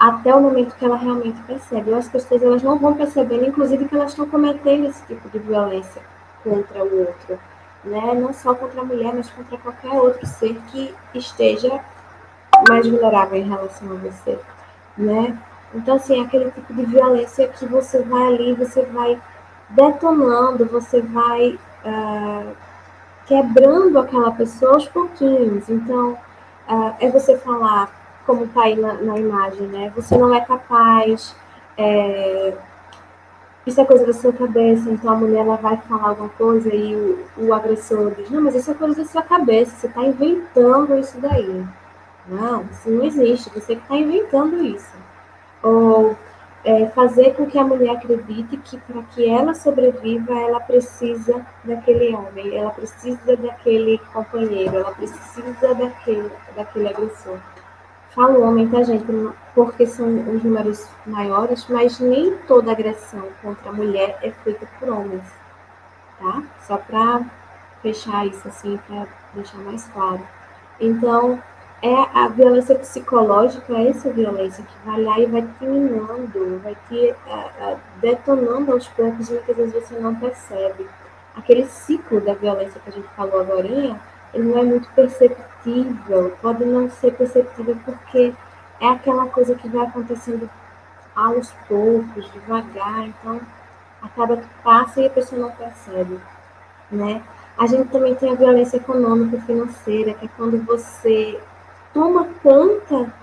até 0.03 0.35
o 0.35 0.41
momento 0.41 0.75
que 0.75 0.83
ela 0.83 0.97
realmente 0.97 1.41
percebe. 1.43 1.91
Ou 1.91 1.97
as 1.97 2.09
pessoas 2.09 2.43
elas 2.43 2.61
não 2.61 2.77
vão 2.77 2.93
percebendo, 2.93 3.45
inclusive, 3.45 3.87
que 3.87 3.95
elas 3.95 4.09
estão 4.11 4.27
cometendo 4.27 4.87
esse 4.87 5.01
tipo 5.05 5.29
de 5.29 5.39
violência 5.39 6.01
contra 6.43 6.83
o 6.83 6.99
outro. 6.99 7.39
Né? 7.85 8.13
Não 8.13 8.33
só 8.33 8.53
contra 8.53 8.81
a 8.81 8.83
mulher, 8.83 9.13
mas 9.15 9.29
contra 9.29 9.57
qualquer 9.57 9.93
outro 9.93 10.27
ser 10.27 10.59
que 10.67 10.93
esteja 11.15 11.79
mais 12.67 12.85
vulnerável 12.85 13.39
em 13.39 13.47
relação 13.47 13.93
a 13.93 13.95
você. 13.95 14.37
Né? 14.97 15.37
Então, 15.73 15.95
assim, 15.95 16.19
é 16.19 16.25
aquele 16.25 16.51
tipo 16.51 16.73
de 16.73 16.85
violência 16.85 17.47
que 17.47 17.65
você 17.65 18.01
vai 18.01 18.27
ali, 18.27 18.53
você 18.55 18.81
vai 18.81 19.17
detonando, 19.69 20.65
você 20.65 21.01
vai 21.01 21.57
uh, 21.85 22.51
quebrando 23.25 23.97
aquela 23.99 24.31
pessoa 24.31 24.73
aos 24.73 24.87
pouquinhos. 24.89 25.69
Então, 25.69 26.11
uh, 26.67 26.93
é 26.99 27.09
você 27.09 27.37
falar 27.37 28.02
como 28.25 28.45
está 28.45 28.63
aí 28.63 28.75
na, 28.75 28.93
na, 28.93 29.17
imagem, 29.17 29.67
né? 29.67 29.91
Você 29.95 30.17
não 30.17 30.33
é 30.33 30.41
capaz, 30.41 31.35
é, 31.77 32.53
isso 33.65 33.79
é 33.79 33.85
coisa 33.85 34.05
da 34.05 34.13
sua 34.13 34.33
cabeça, 34.33 34.89
então 34.89 35.11
a 35.11 35.15
mulher 35.15 35.41
ela 35.41 35.55
vai 35.55 35.77
falar 35.77 36.09
alguma 36.09 36.29
coisa 36.29 36.73
e 36.73 36.95
o, 36.95 37.25
o 37.37 37.53
agressor 37.53 38.11
diz, 38.15 38.29
não, 38.29 38.41
mas 38.41 38.55
isso 38.55 38.71
é 38.71 38.73
coisa 38.73 39.01
da 39.01 39.05
sua 39.05 39.21
cabeça, 39.21 39.75
você 39.75 39.87
está 39.87 40.03
inventando 40.03 40.97
isso 40.97 41.19
daí. 41.19 41.65
Não, 42.27 42.63
isso 42.71 42.89
não 42.89 43.03
existe, 43.03 43.49
você 43.49 43.75
que 43.75 43.81
está 43.81 43.95
inventando 43.95 44.63
isso. 44.63 44.93
Ou 45.61 46.15
é, 46.63 46.87
fazer 46.87 47.35
com 47.35 47.45
que 47.45 47.57
a 47.57 47.63
mulher 47.63 47.97
acredite 47.97 48.57
que 48.57 48.77
para 48.77 49.01
que 49.03 49.29
ela 49.29 49.53
sobreviva, 49.53 50.33
ela 50.33 50.59
precisa 50.61 51.45
daquele 51.63 52.15
homem, 52.15 52.57
ela 52.57 52.71
precisa 52.71 53.35
daquele 53.35 53.97
companheiro, 54.13 54.77
ela 54.77 54.91
precisa 54.91 55.75
daquele, 55.75 56.31
daquele 56.55 56.87
agressor. 56.87 57.37
Falo 58.13 58.43
homem, 58.43 58.69
tá, 58.69 58.83
gente? 58.83 59.03
Porque 59.55 59.87
são 59.87 60.07
os 60.07 60.43
números 60.43 60.87
maiores, 61.05 61.65
mas 61.67 61.99
nem 61.99 62.37
toda 62.47 62.71
agressão 62.71 63.23
contra 63.41 63.69
a 63.69 63.73
mulher 63.73 64.19
é 64.21 64.29
feita 64.29 64.67
por 64.79 64.87
homens, 64.89 65.23
tá? 66.19 66.43
Só 66.67 66.77
para 66.77 67.21
fechar 67.81 68.27
isso, 68.27 68.47
assim, 68.47 68.79
para 68.87 69.07
deixar 69.33 69.57
mais 69.59 69.87
claro. 69.87 70.21
Então, 70.79 71.41
é 71.81 71.93
a 72.13 72.27
violência 72.27 72.75
psicológica, 72.75 73.73
é 73.73 73.89
essa 73.89 74.11
violência 74.11 74.63
que 74.63 74.85
vai 74.85 75.01
lá 75.01 75.19
e 75.19 75.25
vai 75.25 75.41
te 75.41 75.65
minando, 75.65 76.61
vai 76.63 76.77
te 76.87 77.15
detonando 77.99 78.73
aos 78.73 78.87
poucos 78.89 79.29
e 79.29 79.33
muitas 79.33 79.55
vezes 79.55 79.73
você 79.73 79.99
não 79.99 80.13
percebe. 80.13 80.87
Aquele 81.35 81.65
ciclo 81.65 82.21
da 82.21 82.35
violência 82.35 82.79
que 82.79 82.89
a 82.89 82.93
gente 82.93 83.07
falou 83.15 83.41
agora, 83.41 83.67
não 84.39 84.57
é 84.57 84.63
muito 84.63 84.89
perceptível, 84.89 86.35
pode 86.41 86.65
não 86.65 86.89
ser 86.89 87.13
perceptível 87.13 87.77
porque 87.85 88.33
é 88.79 88.87
aquela 88.87 89.27
coisa 89.27 89.55
que 89.55 89.69
vai 89.69 89.85
acontecendo 89.85 90.49
aos 91.15 91.51
poucos, 91.67 92.31
devagar, 92.31 93.07
então 93.07 93.39
acaba 94.01 94.37
que 94.37 94.47
passa 94.63 95.01
e 95.01 95.07
a 95.07 95.09
pessoa 95.09 95.41
não 95.41 95.51
percebe, 95.51 96.19
né? 96.91 97.21
A 97.57 97.67
gente 97.67 97.89
também 97.89 98.15
tem 98.15 98.31
a 98.31 98.35
violência 98.35 98.77
econômica 98.77 99.37
e 99.37 99.41
financeira, 99.41 100.13
que 100.15 100.25
é 100.25 100.29
quando 100.35 100.57
você 100.65 101.39
toma 101.93 102.27
conta 102.41 103.13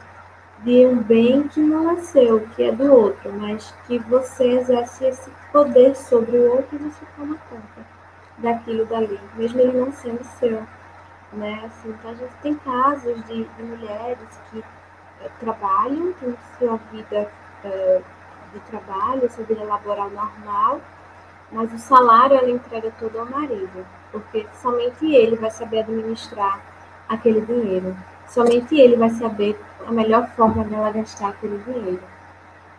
de 0.62 0.86
um 0.86 1.02
bem 1.02 1.48
que 1.48 1.60
não 1.60 1.90
é 1.90 1.96
seu, 1.96 2.40
que 2.54 2.62
é 2.62 2.72
do 2.72 2.92
outro, 2.92 3.32
mas 3.32 3.74
que 3.86 3.98
você 3.98 4.44
exerce 4.44 5.06
esse 5.06 5.30
poder 5.52 5.96
sobre 5.96 6.36
o 6.36 6.52
outro 6.52 6.76
e 6.76 6.78
você 6.78 7.04
toma 7.16 7.36
conta 7.48 7.86
daquilo 8.38 8.84
dali, 8.86 9.18
mesmo 9.34 9.60
ele 9.60 9.78
não 9.78 9.92
sendo 9.92 10.22
seu. 10.38 10.62
Né? 11.32 11.62
Assim, 11.64 11.90
então 11.90 12.10
a 12.10 12.14
gente 12.14 12.34
tem 12.42 12.54
casos 12.56 13.24
de, 13.26 13.44
de 13.44 13.62
mulheres 13.62 14.40
que 14.50 14.64
é, 15.22 15.28
trabalham, 15.38 16.12
têm 16.14 16.36
sua 16.58 16.76
vida 16.92 17.30
é, 17.64 18.00
de 18.52 18.60
trabalho, 18.60 19.30
sua 19.30 19.44
vida 19.44 19.62
laboral 19.62 20.10
normal, 20.10 20.80
mas 21.52 21.72
o 21.72 21.78
salário 21.78 22.36
ela 22.36 22.50
entrega 22.50 22.92
todo 22.98 23.18
ao 23.18 23.26
marido, 23.26 23.86
porque 24.10 24.46
somente 24.60 25.12
ele 25.12 25.36
vai 25.36 25.50
saber 25.50 25.80
administrar 25.80 26.60
aquele 27.08 27.40
dinheiro. 27.40 27.96
Somente 28.28 28.78
ele 28.78 28.96
vai 28.96 29.10
saber 29.10 29.60
a 29.86 29.92
melhor 29.92 30.28
forma 30.30 30.64
dela 30.64 30.90
gastar 30.90 31.30
aquele 31.30 31.58
dinheiro. 31.58 32.02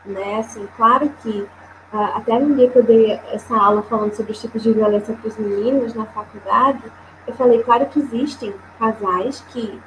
Né? 0.05 0.39
Assim, 0.39 0.67
claro 0.77 1.09
que 1.21 1.47
uh, 1.93 2.15
até 2.15 2.39
no 2.39 2.55
dia 2.55 2.69
que 2.69 2.77
eu 2.77 2.83
dei 2.83 3.11
essa 3.31 3.55
aula 3.55 3.83
falando 3.83 4.13
sobre 4.13 4.31
os 4.31 4.41
tipos 4.41 4.63
de 4.63 4.71
violência 4.71 5.13
para 5.13 5.27
os 5.27 5.37
meninos 5.37 5.93
na 5.93 6.05
faculdade, 6.05 6.81
eu 7.27 7.33
falei, 7.35 7.61
claro 7.63 7.85
que 7.87 7.99
existem 7.99 8.53
casais 8.79 9.43
que, 9.49 9.79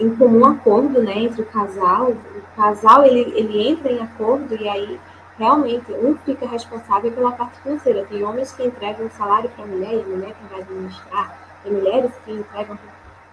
em 0.00 0.14
comum 0.16 0.44
acordo, 0.46 1.02
né, 1.02 1.18
entre 1.18 1.42
o 1.42 1.46
casal, 1.46 2.10
o 2.10 2.56
casal 2.56 3.04
ele, 3.04 3.32
ele 3.36 3.68
entra 3.68 3.90
em 3.90 4.00
acordo 4.00 4.54
e 4.54 4.68
aí 4.68 5.00
realmente 5.38 5.92
um 5.92 6.16
fica 6.18 6.46
responsável 6.46 7.12
pela 7.12 7.32
parte 7.32 7.60
financeira. 7.60 8.04
Tem 8.06 8.24
homens 8.24 8.52
que 8.52 8.64
entregam 8.64 9.06
o 9.06 9.10
salário 9.10 9.48
para 9.50 9.64
a 9.64 9.68
mulher 9.68 9.94
e 9.94 10.00
a 10.00 10.06
mulher 10.06 10.34
que 10.34 10.52
vai 10.52 10.60
administrar, 10.60 11.38
tem 11.62 11.72
mulheres 11.72 12.12
que 12.24 12.32
entregam 12.32 12.78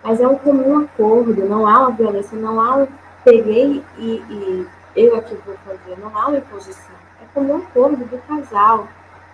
mas 0.05 0.21
é 0.21 0.28
um 0.28 0.38
comum 0.38 0.82
acordo, 0.82 1.34
não 1.47 1.65
há 1.65 1.80
uma 1.80 1.91
violência, 1.91 2.38
não 2.38 2.61
há 2.61 2.76
um 2.76 2.88
peguei 3.23 3.84
e, 3.97 4.23
e 4.30 4.67
eu 4.95 5.15
aqui 5.15 5.36
vou 5.43 5.55
fazer, 5.65 5.97
não 5.99 6.15
há 6.15 6.28
uma 6.28 6.38
imposição. 6.38 6.95
É 7.19 7.26
comum 7.34 7.57
acordo 7.57 8.05
do 8.05 8.17
casal. 8.28 8.88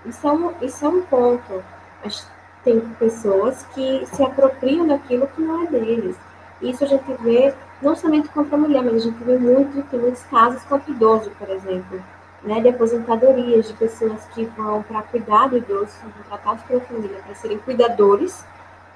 Isso 0.05 0.25
é 0.25 0.31
um, 0.31 0.53
isso 0.61 0.85
é 0.85 0.87
um 0.87 1.01
ponto. 1.01 1.61
Mas 2.01 2.25
tem 2.63 2.79
pessoas 2.99 3.65
que 3.73 4.05
se 4.05 4.23
apropriam 4.23 4.87
daquilo 4.87 5.27
que 5.27 5.41
não 5.41 5.63
é 5.63 5.67
deles. 5.67 6.15
Isso 6.61 6.83
a 6.83 6.87
gente 6.87 7.11
vê 7.21 7.53
não 7.81 7.95
somente 7.95 8.29
contra 8.29 8.55
a 8.55 8.59
mulher, 8.59 8.83
mas 8.83 8.95
a 8.95 8.99
gente 8.99 9.23
vê 9.23 9.37
muito, 9.37 9.81
tem 9.89 9.99
muitos 9.99 10.23
casos 10.23 10.61
contra 10.63 10.91
idoso, 10.91 11.31
por 11.37 11.49
exemplo, 11.49 12.01
né, 12.43 12.61
de 12.61 12.69
aposentadorias, 12.69 13.67
de 13.67 13.73
pessoas 13.73 14.23
que 14.33 14.45
vão 14.57 14.83
para 14.83 15.01
cuidar 15.03 15.49
do 15.49 15.57
idoso, 15.57 15.87
são 15.87 16.09
contratados 16.11 16.63
pela 16.63 16.81
família 16.81 17.17
para 17.25 17.35
serem 17.35 17.57
cuidadores 17.59 18.45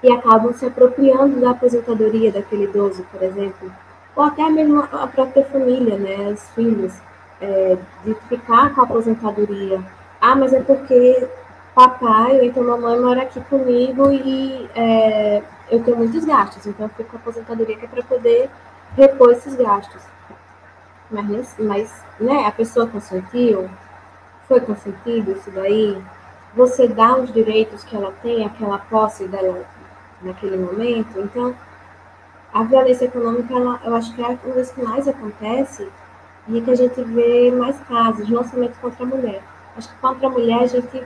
e 0.03 0.11
acabam 0.11 0.53
se 0.53 0.65
apropriando 0.65 1.39
da 1.41 1.51
aposentadoria 1.51 2.31
daquele 2.31 2.65
idoso, 2.65 3.05
por 3.11 3.23
exemplo, 3.23 3.71
ou 4.15 4.23
até 4.23 4.47
mesmo 4.49 4.83
a 4.91 5.07
própria 5.07 5.43
família, 5.45 5.97
né, 5.97 6.31
os 6.31 6.47
filhos, 6.51 6.93
é, 7.41 7.77
de 8.03 8.15
ficar 8.29 8.73
com 8.73 8.81
a 8.81 8.83
aposentadoria. 8.83 9.83
Ah, 10.21 10.35
mas 10.35 10.53
é 10.53 10.61
porque 10.61 11.27
papai 11.75 12.37
ou 12.37 12.43
então 12.43 12.63
mamãe 12.63 12.99
mora 12.99 13.23
aqui 13.23 13.41
comigo 13.41 14.09
e 14.09 14.69
é, 14.73 15.43
eu 15.69 15.83
tenho 15.83 15.97
muitos 15.97 16.23
gastos, 16.23 16.65
então 16.65 16.85
eu 16.85 16.89
fico 16.89 17.09
com 17.09 17.17
a 17.17 17.19
aposentadoria 17.19 17.75
que 17.75 17.85
é 17.85 17.87
para 17.87 18.03
poder 18.03 18.49
repor 18.95 19.31
esses 19.31 19.55
gastos. 19.55 20.01
Mas, 21.11 21.55
mas 21.59 22.03
né, 22.19 22.45
a 22.47 22.51
pessoa 22.51 22.87
consentiu, 22.87 23.69
foi 24.47 24.61
consentido 24.61 25.33
isso 25.33 25.51
daí, 25.51 26.01
você 26.55 26.87
dá 26.87 27.17
os 27.17 27.31
direitos 27.33 27.83
que 27.83 27.95
ela 27.95 28.13
tem, 28.23 28.45
aquela 28.45 28.77
posse 28.77 29.27
dela 29.27 29.65
naquele 30.21 30.57
momento. 30.57 31.19
Então, 31.19 31.53
a 32.53 32.63
violência 32.63 33.05
econômica, 33.05 33.53
ela, 33.53 33.81
eu 33.83 33.93
acho 33.95 34.15
que 34.15 34.21
é 34.23 34.39
uma 34.43 34.55
das 34.55 34.71
que 34.71 34.81
mais 34.81 35.07
acontece 35.07 35.87
e 36.47 36.61
que 36.61 36.71
a 36.71 36.75
gente 36.75 37.03
vê 37.03 37.51
mais 37.51 37.77
casos, 37.81 38.29
não 38.29 38.43
somente 38.43 38.77
contra 38.79 39.03
a 39.03 39.07
mulher. 39.07 39.43
Acho 39.75 39.89
que 39.89 39.95
contra 39.99 40.27
a 40.27 40.29
mulher 40.29 40.63
a 40.63 40.67
gente 40.67 41.03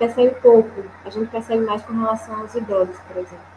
percebe 0.00 0.34
pouco, 0.40 0.82
a 1.04 1.10
gente 1.10 1.28
percebe 1.28 1.64
mais 1.64 1.82
com 1.82 1.92
relação 1.92 2.40
aos 2.40 2.54
idosos, 2.54 2.96
por 3.06 3.18
exemplo. 3.18 3.50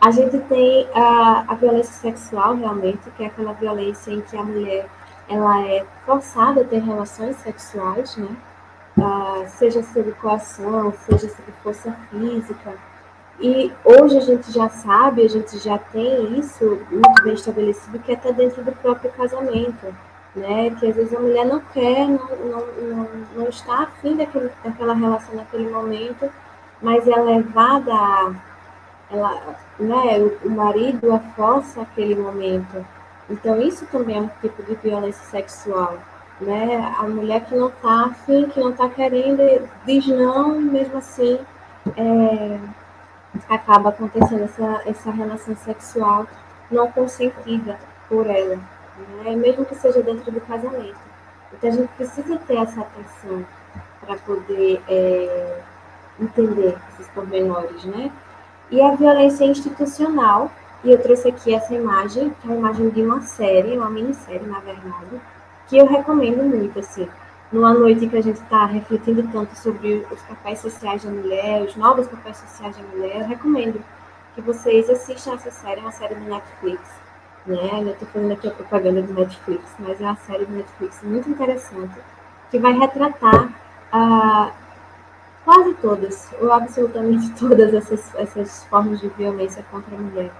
A 0.00 0.10
gente 0.10 0.38
tem 0.38 0.88
a, 0.94 1.44
a 1.48 1.54
violência 1.56 1.92
sexual, 1.92 2.54
realmente, 2.54 3.10
que 3.10 3.24
é 3.24 3.26
aquela 3.26 3.52
violência 3.52 4.12
em 4.12 4.20
que 4.22 4.36
a 4.36 4.42
mulher 4.42 4.88
ela 5.28 5.66
é 5.66 5.84
forçada 6.06 6.62
a 6.62 6.64
ter 6.64 6.78
relações 6.78 7.36
sexuais, 7.36 8.16
né? 8.16 8.28
Ah, 8.98 9.44
seja 9.46 9.82
sob 9.82 10.12
coação, 10.12 10.92
seja 10.92 11.28
sob 11.28 11.52
força 11.62 11.92
física, 12.10 12.74
e 13.40 13.72
hoje 13.84 14.18
a 14.18 14.20
gente 14.20 14.52
já 14.52 14.68
sabe, 14.68 15.24
a 15.24 15.28
gente 15.28 15.58
já 15.58 15.78
tem 15.78 16.38
isso 16.38 16.78
muito 16.90 17.22
bem 17.22 17.32
estabelecido, 17.32 17.98
que 17.98 18.12
é 18.12 18.14
até 18.14 18.32
dentro 18.32 18.62
do 18.62 18.72
próprio 18.72 19.10
casamento, 19.12 19.94
né? 20.34 20.70
Que 20.78 20.88
às 20.88 20.96
vezes 20.96 21.14
a 21.14 21.20
mulher 21.20 21.46
não 21.46 21.60
quer, 21.72 22.06
não, 22.06 22.26
não, 22.36 22.66
não, 22.82 23.08
não 23.36 23.48
está 23.48 23.84
afim 23.84 24.16
daquele, 24.16 24.50
daquela 24.64 24.94
relação 24.94 25.34
naquele 25.34 25.68
momento, 25.70 26.30
mas 26.80 27.06
é 27.06 27.16
levada 27.16 27.92
a. 27.92 28.32
Ela, 29.12 29.56
né, 29.78 30.18
o, 30.44 30.50
marido 30.50 31.12
a 31.12 31.18
força 31.18 31.82
aquele 31.82 32.14
momento. 32.14 32.86
Então, 33.28 33.60
isso 33.60 33.84
também 33.86 34.18
é 34.18 34.20
um 34.20 34.30
tipo 34.40 34.62
de 34.62 34.74
violência 34.76 35.24
sexual. 35.24 35.98
Né? 36.40 36.94
A 36.96 37.02
mulher 37.02 37.44
que 37.44 37.54
não 37.56 37.68
está 37.68 38.06
afim, 38.06 38.48
que 38.48 38.60
não 38.60 38.70
está 38.70 38.88
querendo, 38.88 39.68
diz 39.84 40.06
não, 40.06 40.60
mesmo 40.60 40.98
assim. 40.98 41.38
É, 41.96 42.58
acaba 43.48 43.90
acontecendo 43.90 44.44
essa, 44.44 44.82
essa 44.86 45.10
relação 45.10 45.56
sexual 45.56 46.26
não 46.70 46.90
consentida 46.90 47.78
por 48.08 48.26
ela, 48.26 48.58
né? 49.22 49.34
mesmo 49.36 49.64
que 49.64 49.74
seja 49.74 50.02
dentro 50.02 50.30
do 50.30 50.40
casamento. 50.40 50.98
Então 51.52 51.70
a 51.70 51.72
gente 51.72 51.88
precisa 51.94 52.36
ter 52.38 52.56
essa 52.56 52.80
atenção 52.80 53.44
para 54.00 54.16
poder 54.16 54.80
é, 54.88 55.60
entender 56.20 56.76
esses 56.92 57.08
pormenores, 57.08 57.84
né? 57.84 58.10
E 58.70 58.80
a 58.80 58.94
violência 58.94 59.44
institucional, 59.44 60.50
e 60.84 60.92
eu 60.92 61.02
trouxe 61.02 61.28
aqui 61.28 61.52
essa 61.52 61.74
imagem, 61.74 62.30
que 62.40 62.48
é 62.48 62.50
uma 62.50 62.58
imagem 62.58 62.88
de 62.90 63.02
uma 63.02 63.20
série, 63.20 63.76
uma 63.76 63.90
minissérie, 63.90 64.46
na 64.46 64.60
verdade, 64.60 65.20
que 65.68 65.76
eu 65.76 65.86
recomendo 65.86 66.42
muito, 66.44 66.78
assim 66.78 67.08
numa 67.52 67.74
noite 67.74 68.06
que 68.06 68.16
a 68.16 68.22
gente 68.22 68.40
está 68.40 68.64
refletindo 68.66 69.26
tanto 69.32 69.56
sobre 69.56 70.06
os 70.10 70.22
papéis 70.22 70.60
sociais 70.60 71.04
da 71.04 71.10
mulher, 71.10 71.62
os 71.62 71.74
novos 71.74 72.06
papéis 72.06 72.36
sociais 72.36 72.76
da 72.76 72.82
mulher, 72.84 73.20
eu 73.20 73.26
recomendo 73.26 73.82
que 74.34 74.40
vocês 74.40 74.88
assistam 74.88 75.34
essa 75.34 75.50
série, 75.50 75.80
é 75.80 75.82
uma 75.82 75.90
série 75.90 76.14
do 76.14 76.24
Netflix. 76.24 76.80
Né? 77.46 77.70
Eu 77.82 77.92
estou 77.92 78.08
fazendo 78.08 78.32
aqui 78.32 78.48
a 78.48 78.50
propaganda 78.50 79.02
do 79.02 79.14
Netflix, 79.14 79.64
mas 79.78 80.00
é 80.00 80.04
uma 80.04 80.16
série 80.16 80.44
do 80.44 80.52
Netflix 80.52 81.02
muito 81.02 81.30
interessante, 81.30 81.94
que 82.50 82.58
vai 82.58 82.72
retratar 82.72 83.52
ah, 83.92 84.50
quase 85.44 85.74
todas, 85.74 86.30
ou 86.40 86.52
absolutamente 86.52 87.30
todas 87.38 87.72
essas, 87.72 88.14
essas 88.14 88.64
formas 88.64 89.00
de 89.00 89.08
violência 89.08 89.64
contra 89.70 89.94
a 89.94 89.98
mulher. 89.98 90.30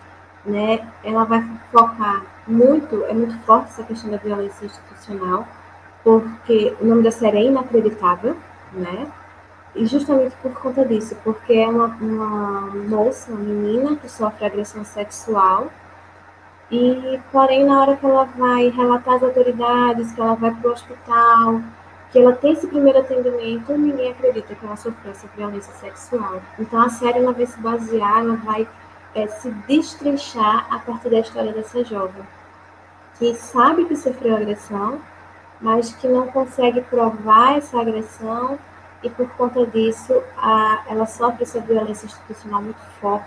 Né? 0.45 0.87
Ela 1.03 1.25
vai 1.25 1.45
focar 1.71 2.23
muito, 2.47 3.05
é 3.05 3.13
muito 3.13 3.39
forte 3.41 3.71
essa 3.71 3.83
questão 3.83 4.11
da 4.11 4.17
violência 4.17 4.65
institucional, 4.65 5.47
porque 6.03 6.75
o 6.81 6.85
nome 6.85 7.03
da 7.03 7.11
série 7.11 7.39
é 7.39 7.45
inacreditável, 7.45 8.37
né? 8.73 9.07
E 9.75 9.87
justamente 9.87 10.35
por 10.43 10.53
conta 10.55 10.85
disso, 10.85 11.17
porque 11.23 11.53
é 11.53 11.69
uma, 11.69 11.87
uma 12.01 12.61
moça, 12.89 13.31
uma 13.31 13.41
menina 13.41 13.97
que 13.97 14.09
sofre 14.09 14.45
agressão 14.45 14.85
sexual, 14.85 15.71
e 16.71 17.21
porém 17.33 17.65
na 17.65 17.81
hora 17.81 17.97
que 17.97 18.07
ela 18.07 18.25
vai 18.25 18.69
relatar 18.69 19.15
às 19.15 19.23
autoridades, 19.23 20.13
que 20.13 20.21
ela 20.21 20.35
vai 20.35 20.53
para 20.53 20.69
o 20.69 20.73
hospital, 20.73 21.61
que 22.13 22.19
ela 22.19 22.33
tem 22.33 22.53
esse 22.53 22.67
primeiro 22.67 22.99
atendimento, 22.99 23.73
ninguém 23.77 24.13
acredita 24.13 24.55
que 24.55 24.65
ela 24.65 24.77
sofreu 24.77 25.13
essa 25.13 25.27
violência 25.37 25.73
sexual. 25.75 26.41
Então 26.59 26.81
a 26.81 26.89
série 26.89 27.19
ela 27.19 27.33
vai 27.33 27.47
se 27.47 27.59
basear, 27.61 28.21
ela 28.21 28.37
vai 28.37 28.69
é, 29.15 29.27
se 29.27 29.51
destrinchar 29.67 30.67
a 30.71 30.79
partir 30.79 31.11
da 31.11 31.21
história 31.21 31.53
dessa 31.53 31.85
jovem, 31.85 32.23
que 33.19 33.35
sabe 33.35 33.85
que 33.85 33.97
sofreu 33.97 34.37
agressão, 34.37 35.01
mas 35.61 35.93
que 35.95 36.09
não 36.09 36.29
consegue 36.29 36.81
provar 36.83 37.59
essa 37.59 37.81
agressão 37.81 38.59
e 39.03 39.11
por 39.11 39.29
conta 39.31 39.67
disso 39.67 40.23
a, 40.37 40.85
ela 40.89 41.07
sofre 41.07 41.43
essa 41.43 41.61
violência 41.61 42.07
institucional 42.07 42.63
muito 42.63 42.81
forte, 43.01 43.27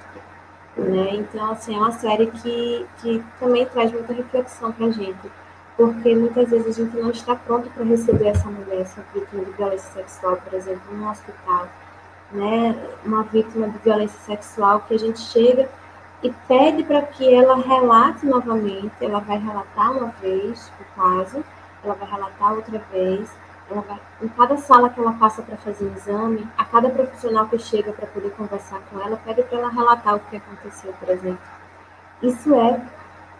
Né? 0.77 1.15
Então, 1.15 1.51
assim, 1.51 1.75
é 1.75 1.77
uma 1.77 1.91
série 1.91 2.27
que, 2.27 2.85
que 2.99 3.23
também 3.39 3.65
traz 3.67 3.91
muita 3.91 4.13
reflexão 4.13 4.71
para 4.71 4.87
a 4.87 4.91
gente, 4.91 5.31
porque 5.77 6.15
muitas 6.15 6.49
vezes 6.49 6.67
a 6.67 6.83
gente 6.83 6.97
não 6.97 7.11
está 7.11 7.35
pronto 7.35 7.69
para 7.69 7.83
receber 7.83 8.27
essa 8.27 8.49
mulher, 8.49 8.81
essa 8.81 9.03
vítima 9.13 9.45
de 9.45 9.51
violência 9.51 9.89
sexual, 9.91 10.37
por 10.37 10.53
exemplo, 10.53 10.95
no 10.95 11.09
hospital. 11.09 11.67
Né? 12.31 12.75
Uma 13.05 13.23
vítima 13.23 13.69
de 13.69 13.77
violência 13.79 14.19
sexual 14.21 14.81
que 14.87 14.95
a 14.95 14.99
gente 14.99 15.19
chega 15.19 15.69
e 16.23 16.31
pede 16.47 16.83
para 16.83 17.01
que 17.03 17.31
ela 17.31 17.55
relate 17.57 18.25
novamente, 18.25 18.93
ela 19.01 19.19
vai 19.19 19.37
relatar 19.37 19.91
uma 19.91 20.07
vez 20.21 20.71
o 20.79 20.99
caso, 20.99 21.43
ela 21.83 21.93
vai 21.95 22.09
relatar 22.09 22.53
outra 22.53 22.81
vez, 22.91 23.29
ela 23.69 23.99
em 24.21 24.27
cada 24.27 24.57
sala 24.57 24.89
que 24.89 24.99
ela 24.99 25.13
passa 25.13 25.41
para 25.41 25.57
fazer 25.57 25.85
o 25.85 25.93
exame, 25.95 26.47
a 26.57 26.65
cada 26.65 26.89
profissional 26.89 27.47
que 27.47 27.57
chega 27.57 27.91
para 27.91 28.07
poder 28.07 28.31
conversar 28.31 28.79
com 28.89 28.99
ela, 28.99 29.19
pede 29.25 29.43
para 29.43 29.59
ela 29.59 29.69
relatar 29.69 30.15
o 30.15 30.19
que 30.19 30.37
aconteceu, 30.37 30.93
por 30.99 31.09
exemplo. 31.09 31.39
Isso 32.21 32.53
é, 32.55 32.81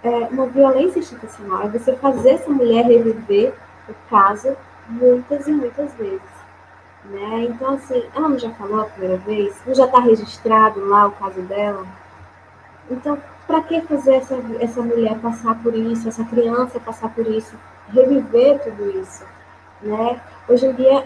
é 0.04 0.10
uma 0.32 0.48
violência 0.48 1.00
institucional, 1.00 1.64
é 1.64 1.70
você 1.70 1.96
fazer 1.96 2.32
essa 2.32 2.50
mulher 2.50 2.86
reviver 2.86 3.54
o 3.88 3.94
caso 4.10 4.56
muitas 4.88 5.48
e 5.48 5.52
muitas 5.52 5.94
vezes. 5.94 6.34
Né? 7.06 7.48
Então, 7.50 7.74
assim, 7.74 8.04
ela 8.16 8.30
não 8.30 8.40
já 8.40 8.50
falou 8.52 8.82
a 8.82 8.86
primeira 8.86 9.18
vez? 9.18 9.56
Não 9.66 9.76
já 9.76 9.86
está 9.86 10.00
registrado 10.00 10.86
lá 10.88 11.08
o 11.08 11.12
caso 11.12 11.42
dela? 11.42 11.86
Então, 12.90 13.18
para 13.46 13.62
que 13.62 13.82
fazer 13.82 14.16
essa, 14.16 14.36
essa 14.60 14.82
mulher 14.82 15.18
passar 15.20 15.62
por 15.62 15.76
isso, 15.76 16.08
essa 16.08 16.24
criança 16.24 16.80
passar 16.80 17.14
por 17.14 17.28
isso, 17.28 17.58
reviver 17.90 18.60
tudo 18.64 18.90
isso? 19.02 19.26
Né? 19.84 20.22
Hoje 20.48 20.66
em 20.66 20.74
dia, 20.74 21.06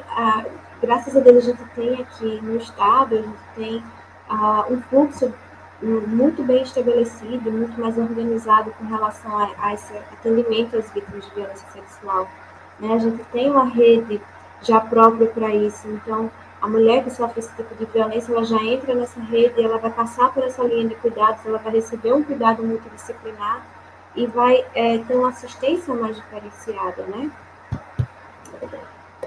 graças 0.82 1.18
a 1.18 1.20
Deus, 1.20 1.38
a 1.38 1.52
gente 1.52 1.64
tem 1.76 1.96
aqui 1.96 2.40
no 2.44 2.58
Estado, 2.58 3.16
a 3.16 3.22
gente 3.22 3.38
tem 3.56 3.84
um 4.70 4.82
fluxo 4.84 5.34
muito 5.82 6.44
bem 6.44 6.62
estabelecido, 6.62 7.52
muito 7.52 7.80
mais 7.80 7.98
organizado 7.98 8.72
com 8.72 8.86
relação 8.86 9.36
a, 9.38 9.50
a 9.60 9.74
esse 9.74 9.96
atendimento 9.98 10.78
às 10.78 10.92
vítimas 10.92 11.26
de 11.26 11.36
violência 11.36 11.68
sexual. 11.72 12.28
Né? 12.80 12.94
A 12.94 12.98
gente 13.00 13.24
tem 13.32 13.50
uma 13.50 13.66
rede 13.66 14.22
já 14.62 14.80
própria 14.80 15.28
para 15.28 15.54
isso, 15.54 15.88
então 15.88 16.32
a 16.62 16.68
mulher 16.68 17.04
que 17.04 17.12
sofre 17.12 17.40
esse 17.40 17.56
tipo 17.56 17.74
de 17.76 17.86
violência, 17.86 18.32
ela 18.32 18.44
já 18.44 18.62
entra 18.64 18.94
nessa 18.94 19.20
rede, 19.22 19.64
ela 19.64 19.78
vai 19.78 19.92
passar 19.92 20.32
por 20.34 20.44
essa 20.44 20.64
linha 20.64 20.88
de 20.88 20.96
cuidados, 20.96 21.46
ela 21.46 21.60
vai 21.60 21.74
receber 21.74 22.14
um 22.14 22.24
cuidado 22.24 22.64
multidisciplinar 22.64 23.64
e 24.16 24.26
vai 24.26 24.66
é, 24.74 24.98
ter 25.00 25.16
uma 25.16 25.30
assistência 25.30 25.94
mais 25.94 26.16
diferenciada, 26.16 27.04
né? 27.04 27.32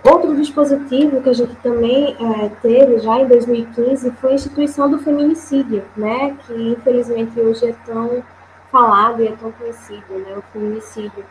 Outro 0.02 0.34
dispositivo 0.34 1.20
que 1.20 1.28
a 1.28 1.32
gente 1.34 1.54
também 1.56 2.16
é, 2.18 2.48
teve 2.62 3.00
já 3.00 3.20
em 3.20 3.28
2015 3.28 4.10
foi 4.12 4.32
a 4.32 4.34
instituição 4.34 4.90
do 4.90 4.98
feminicídio, 4.98 5.84
né? 5.94 6.36
Que 6.46 6.54
infelizmente 6.72 7.38
hoje 7.38 7.68
é 7.68 7.74
tão 7.84 8.22
falado 8.72 9.22
e 9.22 9.28
é 9.28 9.32
tão 9.32 9.52
conhecido, 9.52 10.14
né? 10.14 10.38
O 10.38 10.42
feminicídio, 10.52 11.24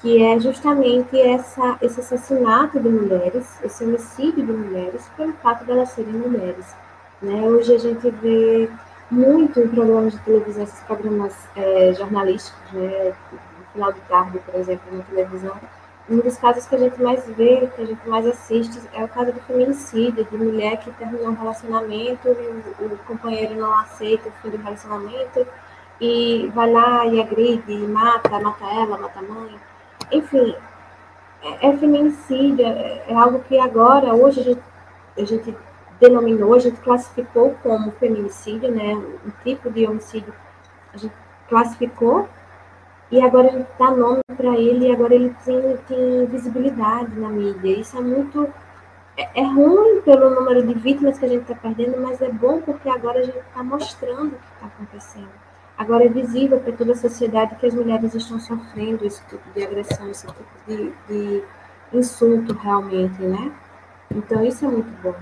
que 0.00 0.22
é 0.22 0.38
justamente 0.38 1.18
essa, 1.20 1.76
esse 1.82 1.98
assassinato 1.98 2.78
de 2.78 2.88
mulheres, 2.88 3.58
esse 3.64 3.84
homicídio 3.84 4.46
de 4.46 4.52
mulheres 4.52 5.08
pelo 5.16 5.32
fato 5.34 5.64
de 5.64 5.72
elas 5.72 5.88
serem 5.90 6.12
mulheres. 6.12 6.76
Né? 7.20 7.40
Hoje 7.42 7.74
a 7.74 7.78
gente 7.78 8.10
vê 8.10 8.68
muito 9.10 9.60
em 9.60 9.68
programas 9.68 10.12
de 10.12 10.18
televisão, 10.20 10.64
esses 10.64 10.80
programas 10.80 11.34
é, 11.56 11.92
jornalísticos, 11.94 12.72
né? 12.72 13.14
no 13.32 13.64
final 13.72 13.92
de 13.92 14.00
tarde, 14.02 14.38
por 14.40 14.54
exemplo, 14.56 14.96
na 14.96 15.04
televisão, 15.04 15.56
um 16.12 16.20
dos 16.20 16.36
casos 16.36 16.66
que 16.66 16.74
a 16.74 16.78
gente 16.78 17.02
mais 17.02 17.26
vê, 17.26 17.66
que 17.74 17.82
a 17.82 17.86
gente 17.86 18.06
mais 18.08 18.26
assiste, 18.26 18.78
é 18.92 19.02
o 19.02 19.08
caso 19.08 19.32
do 19.32 19.40
feminicídio, 19.40 20.24
de 20.24 20.36
mulher 20.36 20.76
que 20.78 20.90
terminou 20.92 21.28
um 21.28 21.34
relacionamento 21.34 22.28
e 22.28 22.84
o, 22.84 22.86
o 22.86 22.98
companheiro 23.06 23.54
não 23.54 23.72
aceita 23.78 24.28
o 24.28 24.32
fim 24.42 24.50
do 24.50 24.62
relacionamento 24.62 25.46
e 26.00 26.50
vai 26.54 26.70
lá 26.70 27.06
e 27.06 27.20
agride, 27.20 27.72
e 27.72 27.86
mata, 27.86 28.38
mata 28.40 28.64
ela, 28.66 28.98
mata 28.98 29.20
a 29.20 29.22
mãe. 29.22 29.54
Enfim, 30.10 30.54
é, 31.42 31.68
é 31.68 31.76
feminicídio, 31.78 32.66
é, 32.66 33.04
é, 33.08 33.14
algo 33.14 33.40
que 33.40 33.58
agora, 33.58 34.14
hoje, 34.14 34.40
a 34.40 34.44
gente, 34.44 34.62
a 35.16 35.24
gente 35.24 35.56
denominou, 35.98 36.54
a 36.54 36.58
gente 36.58 36.80
classificou 36.80 37.56
como 37.62 37.92
feminicídio, 37.92 38.70
né? 38.70 38.94
Um 38.94 39.30
tipo 39.42 39.70
de 39.70 39.86
homicídio, 39.86 40.34
a 40.92 40.96
gente 40.98 41.14
classificou 41.48 42.28
e 43.12 43.20
agora 43.20 43.50
gente 43.50 43.68
dá 43.78 43.90
nome 43.90 44.22
para 44.34 44.56
ele, 44.58 44.86
e 44.86 44.90
agora 44.90 45.14
ele 45.14 45.36
tem, 45.44 45.76
tem 45.86 46.24
visibilidade 46.24 47.14
na 47.20 47.28
mídia. 47.28 47.78
Isso 47.78 47.98
é 47.98 48.00
muito. 48.00 48.48
É, 49.18 49.42
é 49.42 49.44
ruim 49.44 50.00
pelo 50.00 50.30
número 50.30 50.66
de 50.66 50.72
vítimas 50.72 51.18
que 51.18 51.26
a 51.26 51.28
gente 51.28 51.42
está 51.42 51.54
perdendo, 51.54 52.00
mas 52.00 52.22
é 52.22 52.30
bom 52.30 52.62
porque 52.62 52.88
agora 52.88 53.20
a 53.20 53.22
gente 53.22 53.36
está 53.36 53.62
mostrando 53.62 54.28
o 54.28 54.38
que 54.38 54.54
está 54.54 54.66
acontecendo. 54.66 55.28
Agora 55.76 56.06
é 56.06 56.08
visível 56.08 56.58
para 56.58 56.72
toda 56.72 56.92
a 56.92 56.96
sociedade 56.96 57.56
que 57.56 57.66
as 57.66 57.74
mulheres 57.74 58.14
estão 58.14 58.40
sofrendo 58.40 59.04
esse 59.04 59.22
tipo 59.26 59.42
de 59.54 59.62
agressão, 59.62 60.10
esse 60.10 60.26
tipo 60.26 60.44
de, 60.66 60.92
de 61.06 61.44
insulto 61.92 62.54
realmente, 62.54 63.20
né? 63.20 63.52
Então 64.10 64.42
isso 64.42 64.64
é 64.64 64.68
muito 64.68 64.90
bom. 65.02 65.14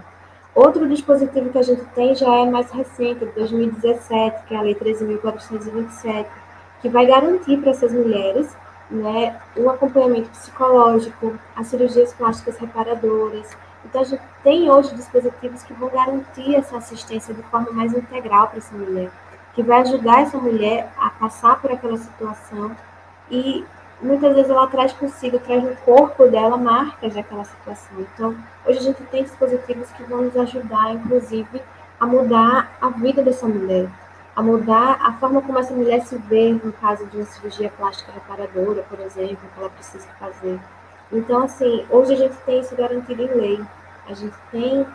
Outro 0.55 0.89
dispositivo 0.89 1.51
que 1.51 1.59
a 1.59 1.63
gente 1.63 1.85
tem 1.95 2.15
já 2.15 2.33
é 2.37 2.49
mais 2.49 2.71
recente, 2.71 3.25
de 3.25 3.33
2017, 3.33 4.45
que 4.47 4.55
é 4.55 4.59
a 4.59 4.63
Lei 4.63 4.77
13.427, 4.77 6.27
que 6.81 6.89
vai 6.89 7.07
garantir 7.07 7.59
para 7.59 7.71
essas 7.71 7.93
mulheres 7.93 8.57
né, 8.91 9.41
o 9.57 9.71
acompanhamento 9.71 10.29
psicológico, 10.31 11.39
as 11.55 11.69
cirurgias 11.69 12.13
plásticas 12.13 12.59
reparadoras. 12.59 13.49
Então, 13.85 14.01
a 14.01 14.05
gente 14.05 14.23
tem 14.43 14.71
hoje 14.71 14.95
dispositivos 14.95 15.63
que 15.63 15.73
vão 15.73 15.89
garantir 15.89 16.55
essa 16.55 16.79
assistência 16.79 17.33
de 17.33 17.43
forma 17.45 17.71
mais 17.71 17.95
integral 17.95 18.49
para 18.49 18.59
essa 18.59 18.75
mulher, 18.75 19.11
que 19.55 19.63
vai 19.63 19.81
ajudar 19.83 20.23
essa 20.23 20.39
mulher 20.39 20.93
a 20.99 21.11
passar 21.11 21.61
por 21.61 21.73
aquela 21.73 21.97
situação 21.97 22.77
e 23.31 23.65
muitas 24.03 24.35
vezes 24.35 24.51
ela 24.51 24.67
traz 24.67 24.93
consigo, 24.93 25.39
traz 25.39 25.63
no 25.63 25.77
corpo 25.77 26.27
dela 26.27 26.57
marcas 26.57 27.15
daquela 27.15 27.45
situação. 27.45 28.01
Então, 28.01 28.37
hoje 28.67 28.79
a 28.79 28.83
gente 28.83 29.03
tem 29.05 29.23
dispositivos 29.23 29.91
que 29.93 30.03
vão 30.05 30.23
nos 30.23 30.37
ajudar, 30.37 30.93
inclusive, 30.93 31.63
a 31.99 32.07
mudar 32.07 32.73
a 32.81 32.89
vida 32.89 33.23
dessa 33.23 33.47
mulher, 33.47 33.89
a 34.35 34.43
mudar 34.43 34.99
a 35.03 35.13
forma 35.15 35.43
como 35.43 35.59
essa 35.59 35.75
mulher 35.75 36.03
se 36.03 36.17
vê 36.17 36.53
no 36.53 36.73
caso 36.73 37.05
de 37.07 37.17
uma 37.17 37.27
cirurgia 37.27 37.71
plástica 37.77 38.13
reparadora, 38.13 38.83
por 38.89 39.01
exemplo, 39.01 39.39
que 39.53 39.61
ela 39.61 39.71
precisa 39.71 40.07
fazer. 40.19 40.59
Então, 41.13 41.43
assim, 41.43 41.85
hoje 41.91 42.15
a 42.15 42.17
gente 42.17 42.37
tem 42.47 42.61
isso 42.61 42.75
garantido 42.77 43.23
em 43.23 43.35
lei. 43.35 43.61
A 44.09 44.15
gente 44.15 44.37
tem 44.51 44.87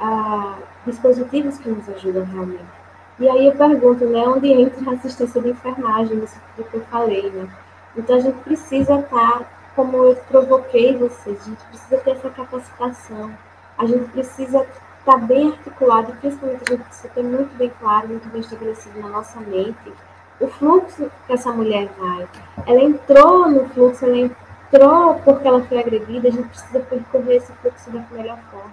ah, 0.00 0.56
dispositivos 0.84 1.58
que 1.58 1.68
nos 1.68 1.88
ajudam 1.88 2.24
realmente. 2.24 2.80
E 3.18 3.28
aí 3.28 3.46
eu 3.46 3.52
pergunto, 3.54 4.06
né, 4.06 4.26
onde 4.26 4.50
entra 4.50 4.90
a 4.90 4.94
assistência 4.94 5.40
de 5.42 5.50
enfermagem, 5.50 6.16
nisso 6.16 6.40
que 6.56 6.74
eu 6.74 6.80
falei, 6.86 7.30
né? 7.30 7.48
Então 7.96 8.16
a 8.16 8.20
gente 8.20 8.38
precisa 8.40 8.98
estar, 8.98 9.38
tá, 9.40 9.44
como 9.76 9.96
eu 9.98 10.16
provoquei 10.28 10.96
vocês, 10.96 11.38
a 11.42 11.44
gente 11.44 11.64
precisa 11.64 11.98
ter 11.98 12.12
essa 12.12 12.30
capacitação. 12.30 13.30
A 13.76 13.86
gente 13.86 14.10
precisa 14.10 14.66
está 15.10 15.16
bem 15.16 15.48
articulado, 15.48 16.12
e 16.12 16.16
principalmente 16.16 16.62
a 16.66 16.70
gente 16.70 16.84
precisa 16.84 17.08
ter 17.08 17.22
muito 17.22 17.56
bem 17.56 17.72
claro, 17.80 18.08
muito 18.08 18.28
bem 18.28 18.40
estabelecido 18.40 19.00
na 19.00 19.08
nossa 19.08 19.40
mente 19.40 19.92
o 20.38 20.46
fluxo 20.46 21.10
que 21.26 21.32
essa 21.32 21.52
mulher 21.52 21.88
vai. 21.98 22.28
Ela 22.66 22.82
entrou 22.82 23.50
no 23.50 23.68
fluxo, 23.70 24.06
ela 24.06 24.16
entrou 24.16 25.14
porque 25.16 25.46
ela 25.46 25.62
foi 25.64 25.78
agredida, 25.80 26.28
a 26.28 26.30
gente 26.30 26.48
precisa 26.48 26.80
percorrer 26.80 27.36
esse 27.36 27.52
fluxo 27.54 27.90
da 27.90 28.02
melhor 28.12 28.38
forma. 28.50 28.70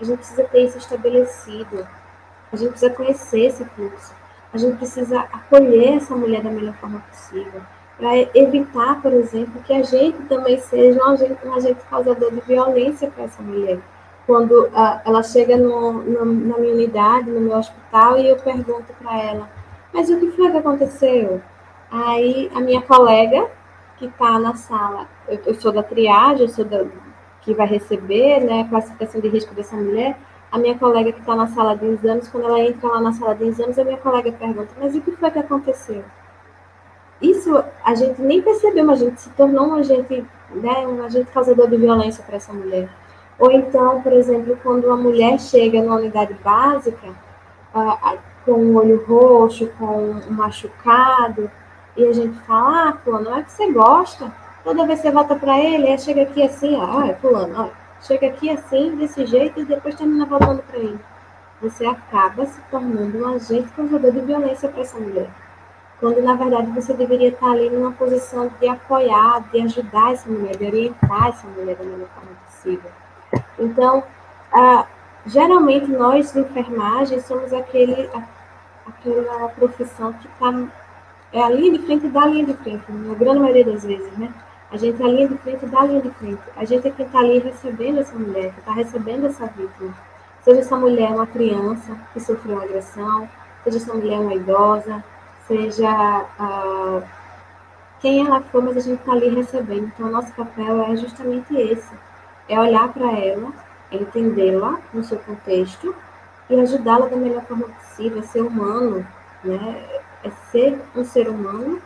A 0.00 0.04
gente 0.04 0.18
precisa 0.18 0.44
ter 0.44 0.64
isso 0.64 0.78
estabelecido. 0.78 1.86
A 2.52 2.56
gente 2.56 2.70
precisa 2.70 2.94
conhecer 2.94 3.40
esse 3.46 3.64
fluxo. 3.66 4.14
A 4.52 4.56
gente 4.56 4.76
precisa 4.78 5.20
acolher 5.20 5.96
essa 5.96 6.16
mulher 6.16 6.42
da 6.42 6.50
melhor 6.50 6.74
forma 6.74 7.00
possível. 7.10 7.60
Para 7.98 8.16
evitar, 8.34 9.02
por 9.02 9.12
exemplo, 9.12 9.62
que 9.62 9.72
a 9.72 9.82
gente 9.82 10.22
também 10.22 10.58
seja 10.58 10.98
um 11.00 11.10
agente, 11.10 11.46
um 11.46 11.54
agente 11.54 11.80
causador 11.90 12.32
de 12.32 12.40
violência 12.40 13.10
para 13.10 13.24
essa 13.24 13.42
mulher 13.42 13.78
quando 14.26 14.66
uh, 14.66 15.00
ela 15.04 15.22
chega 15.22 15.56
no, 15.56 15.92
no, 15.92 16.24
na 16.24 16.58
minha 16.58 16.74
unidade, 16.74 17.30
no 17.30 17.40
meu 17.40 17.56
hospital, 17.56 18.18
e 18.18 18.28
eu 18.28 18.36
pergunto 18.36 18.92
para 19.02 19.20
ela, 19.20 19.48
mas 19.92 20.08
o 20.10 20.18
que 20.18 20.30
foi 20.30 20.50
que 20.50 20.56
aconteceu? 20.56 21.40
Aí 21.90 22.50
a 22.54 22.60
minha 22.60 22.82
colega, 22.82 23.48
que 23.96 24.06
está 24.06 24.38
na 24.38 24.54
sala, 24.54 25.06
eu, 25.28 25.38
eu, 25.46 25.54
sou 25.54 25.72
da 25.72 25.82
triagem, 25.82 26.42
eu 26.42 26.48
sou 26.48 26.64
da, 26.64 26.84
que 27.42 27.54
vai 27.54 27.66
receber 27.66 28.40
né, 28.40 28.62
a 28.62 28.68
classificação 28.68 29.20
de 29.20 29.28
risco 29.28 29.54
dessa 29.54 29.76
mulher, 29.76 30.16
a 30.50 30.58
minha 30.58 30.78
colega 30.78 31.12
que 31.12 31.20
está 31.20 31.34
na 31.34 31.46
sala 31.48 31.76
de 31.76 31.86
exames, 31.86 32.28
quando 32.28 32.46
ela 32.46 32.60
entra 32.60 32.88
lá 32.88 33.00
na 33.00 33.12
sala 33.12 33.34
de 33.34 33.44
exames, 33.44 33.78
a 33.78 33.84
minha 33.84 33.98
colega 33.98 34.32
pergunta, 34.32 34.72
mas 34.80 34.94
o 34.94 35.00
que 35.00 35.10
foi 35.12 35.30
que 35.30 35.38
aconteceu? 35.38 36.02
Isso 37.20 37.62
a 37.84 37.94
gente 37.94 38.20
nem 38.20 38.40
percebeu, 38.40 38.84
mas 38.84 39.02
a 39.02 39.04
gente 39.04 39.20
se 39.20 39.30
tornou 39.30 39.68
um 39.68 39.74
agente, 39.74 40.24
né, 40.50 40.86
um 40.86 41.04
agente 41.04 41.30
causador 41.30 41.68
de 41.68 41.76
violência 41.76 42.24
para 42.24 42.36
essa 42.36 42.52
mulher. 42.52 42.88
Ou 43.38 43.50
então, 43.50 44.00
por 44.02 44.12
exemplo, 44.12 44.58
quando 44.62 44.86
uma 44.86 44.96
mulher 44.96 45.38
chega 45.40 45.82
na 45.82 45.96
unidade 45.96 46.34
básica 46.34 47.08
uh, 47.74 48.18
com 48.44 48.52
um 48.52 48.76
olho 48.76 49.04
roxo, 49.06 49.68
com 49.78 50.12
um 50.12 50.30
machucado, 50.30 51.50
e 51.96 52.04
a 52.06 52.12
gente 52.12 52.38
fala, 52.40 52.90
ah, 52.90 52.92
fulano, 53.04 53.34
é 53.34 53.42
que 53.42 53.52
você 53.52 53.70
gosta. 53.72 54.32
Toda 54.62 54.86
vez 54.86 55.00
que 55.00 55.08
você 55.08 55.12
volta 55.12 55.36
para 55.36 55.58
ele, 55.58 55.88
aí 55.88 55.98
chega 55.98 56.22
aqui 56.22 56.42
assim, 56.42 56.76
ah, 56.80 57.08
é 57.08 57.14
fulano, 57.14 57.54
ó, 57.56 57.68
chega 58.00 58.28
aqui 58.28 58.50
assim, 58.50 58.96
desse 58.96 59.26
jeito, 59.26 59.60
e 59.60 59.64
depois 59.64 59.94
termina 59.94 60.26
voltando 60.26 60.62
para 60.62 60.78
ele. 60.78 60.98
você 61.60 61.86
acaba 61.86 62.44
se 62.46 62.60
tornando 62.70 63.18
um 63.18 63.34
agente 63.34 63.68
causador 63.70 64.12
de 64.12 64.20
violência 64.20 64.68
para 64.68 64.82
essa 64.82 64.98
mulher. 64.98 65.30
Quando, 66.00 66.20
na 66.20 66.34
verdade, 66.34 66.70
você 66.72 66.92
deveria 66.92 67.28
estar 67.28 67.50
ali 67.50 67.70
numa 67.70 67.92
posição 67.92 68.50
de 68.60 68.68
apoiar, 68.68 69.40
de 69.50 69.60
ajudar 69.62 70.12
essa 70.12 70.28
mulher, 70.28 70.56
de 70.56 70.66
orientar 70.66 71.28
essa 71.28 71.46
mulher 71.46 71.76
da 71.76 71.84
melhor 71.84 72.08
forma 72.08 72.30
possível. 72.46 72.90
Então, 73.58 74.02
ah, 74.52 74.86
geralmente 75.26 75.90
nós 75.90 76.32
de 76.32 76.40
enfermagem 76.40 77.20
somos 77.20 77.52
aquele, 77.52 78.10
aquela 78.86 79.48
profissão 79.50 80.12
que 80.12 80.26
está 80.26 80.52
é 81.34 81.42
a 81.42 81.50
linha 81.50 81.72
de 81.72 81.84
frente 81.84 82.06
da 82.08 82.26
linha 82.26 82.46
de 82.46 82.54
frente, 82.54 82.84
na 82.92 83.14
grande 83.14 83.40
maioria 83.40 83.64
das 83.64 83.84
vezes, 83.84 84.16
né? 84.16 84.32
A 84.70 84.76
gente 84.76 85.02
é 85.02 85.04
a 85.04 85.08
linha 85.08 85.28
de 85.28 85.36
frente 85.38 85.66
da 85.66 85.84
linha 85.84 86.00
de 86.00 86.10
frente. 86.10 86.40
A 86.56 86.64
gente 86.64 86.86
é 86.86 86.90
quem 86.92 87.04
está 87.04 87.18
ali 87.18 87.38
recebendo 87.40 87.98
essa 87.98 88.16
mulher, 88.16 88.52
que 88.52 88.60
está 88.60 88.72
recebendo 88.72 89.26
essa 89.26 89.46
vítima. 89.46 89.92
Seja 90.42 90.60
essa 90.60 90.76
mulher 90.76 91.10
uma 91.10 91.26
criança 91.26 91.98
que 92.12 92.20
sofreu 92.20 92.54
uma 92.54 92.64
agressão, 92.64 93.28
seja 93.64 93.78
essa 93.78 93.94
mulher 93.94 94.20
uma 94.20 94.34
idosa, 94.34 95.02
seja 95.48 96.24
uh, 96.38 97.02
quem 98.00 98.24
ela 98.24 98.40
for, 98.40 98.62
mas 98.62 98.76
a 98.76 98.80
gente 98.80 99.00
está 99.00 99.12
ali 99.12 99.28
recebendo. 99.28 99.86
Então, 99.86 100.06
o 100.06 100.10
nosso 100.10 100.32
papel 100.34 100.82
é 100.84 100.96
justamente 100.96 101.52
esse: 101.56 101.94
é 102.48 102.58
olhar 102.58 102.92
para 102.92 103.12
ela, 103.12 103.52
entendê-la 103.90 104.78
no 104.92 105.02
seu 105.02 105.18
contexto 105.18 105.94
e 106.48 106.60
ajudá-la 106.60 107.06
da 107.06 107.16
melhor 107.16 107.42
forma 107.44 107.68
possível, 107.68 108.22
ser 108.22 108.42
humano, 108.42 109.06
né? 109.42 109.84
É 110.22 110.30
ser 110.50 110.80
um 110.96 111.04
ser 111.04 111.28
humano, 111.28 111.80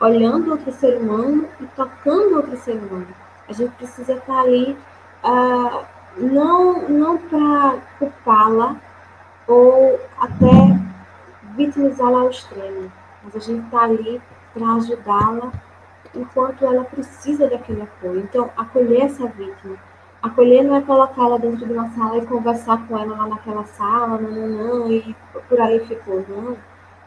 olhando 0.00 0.50
outro 0.50 0.72
ser 0.72 0.96
humano 0.98 1.48
e 1.60 1.66
tocando 1.76 2.36
outro 2.36 2.56
ser 2.56 2.72
humano. 2.72 3.06
A 3.48 3.52
gente 3.52 3.72
precisa 3.76 4.14
estar 4.14 4.34
tá 4.34 4.40
ali, 4.40 4.76
uh, 5.22 5.84
não, 6.18 6.88
não 6.88 7.18
para 7.18 7.78
culpá-la 7.98 8.76
ou 9.46 10.00
até 10.18 10.80
vitimizá-la 11.56 12.20
ao 12.20 12.30
extremo, 12.30 12.90
mas 13.22 13.36
a 13.36 13.38
gente 13.38 13.64
está 13.64 13.82
ali 13.82 14.20
para 14.52 14.74
ajudá-la 14.74 15.52
enquanto 16.14 16.64
ela 16.64 16.84
precisa 16.84 17.48
daquele 17.48 17.82
apoio. 17.82 18.20
Então, 18.20 18.50
acolher 18.56 19.02
essa 19.02 19.26
vítima. 19.26 19.76
Acolher 20.24 20.64
não 20.64 20.74
é 20.74 20.80
colocá-la 20.80 21.36
dentro 21.36 21.66
de 21.66 21.72
uma 21.74 21.90
sala 21.90 22.16
e 22.16 22.24
conversar 22.24 22.88
com 22.88 22.96
ela 22.96 23.14
lá 23.14 23.28
naquela 23.28 23.62
sala, 23.66 24.16
não, 24.18 24.30
não, 24.30 24.78
não, 24.78 24.90
e 24.90 25.14
por 25.50 25.60
aí 25.60 25.86
ficou. 25.86 26.24
Não. 26.26 26.56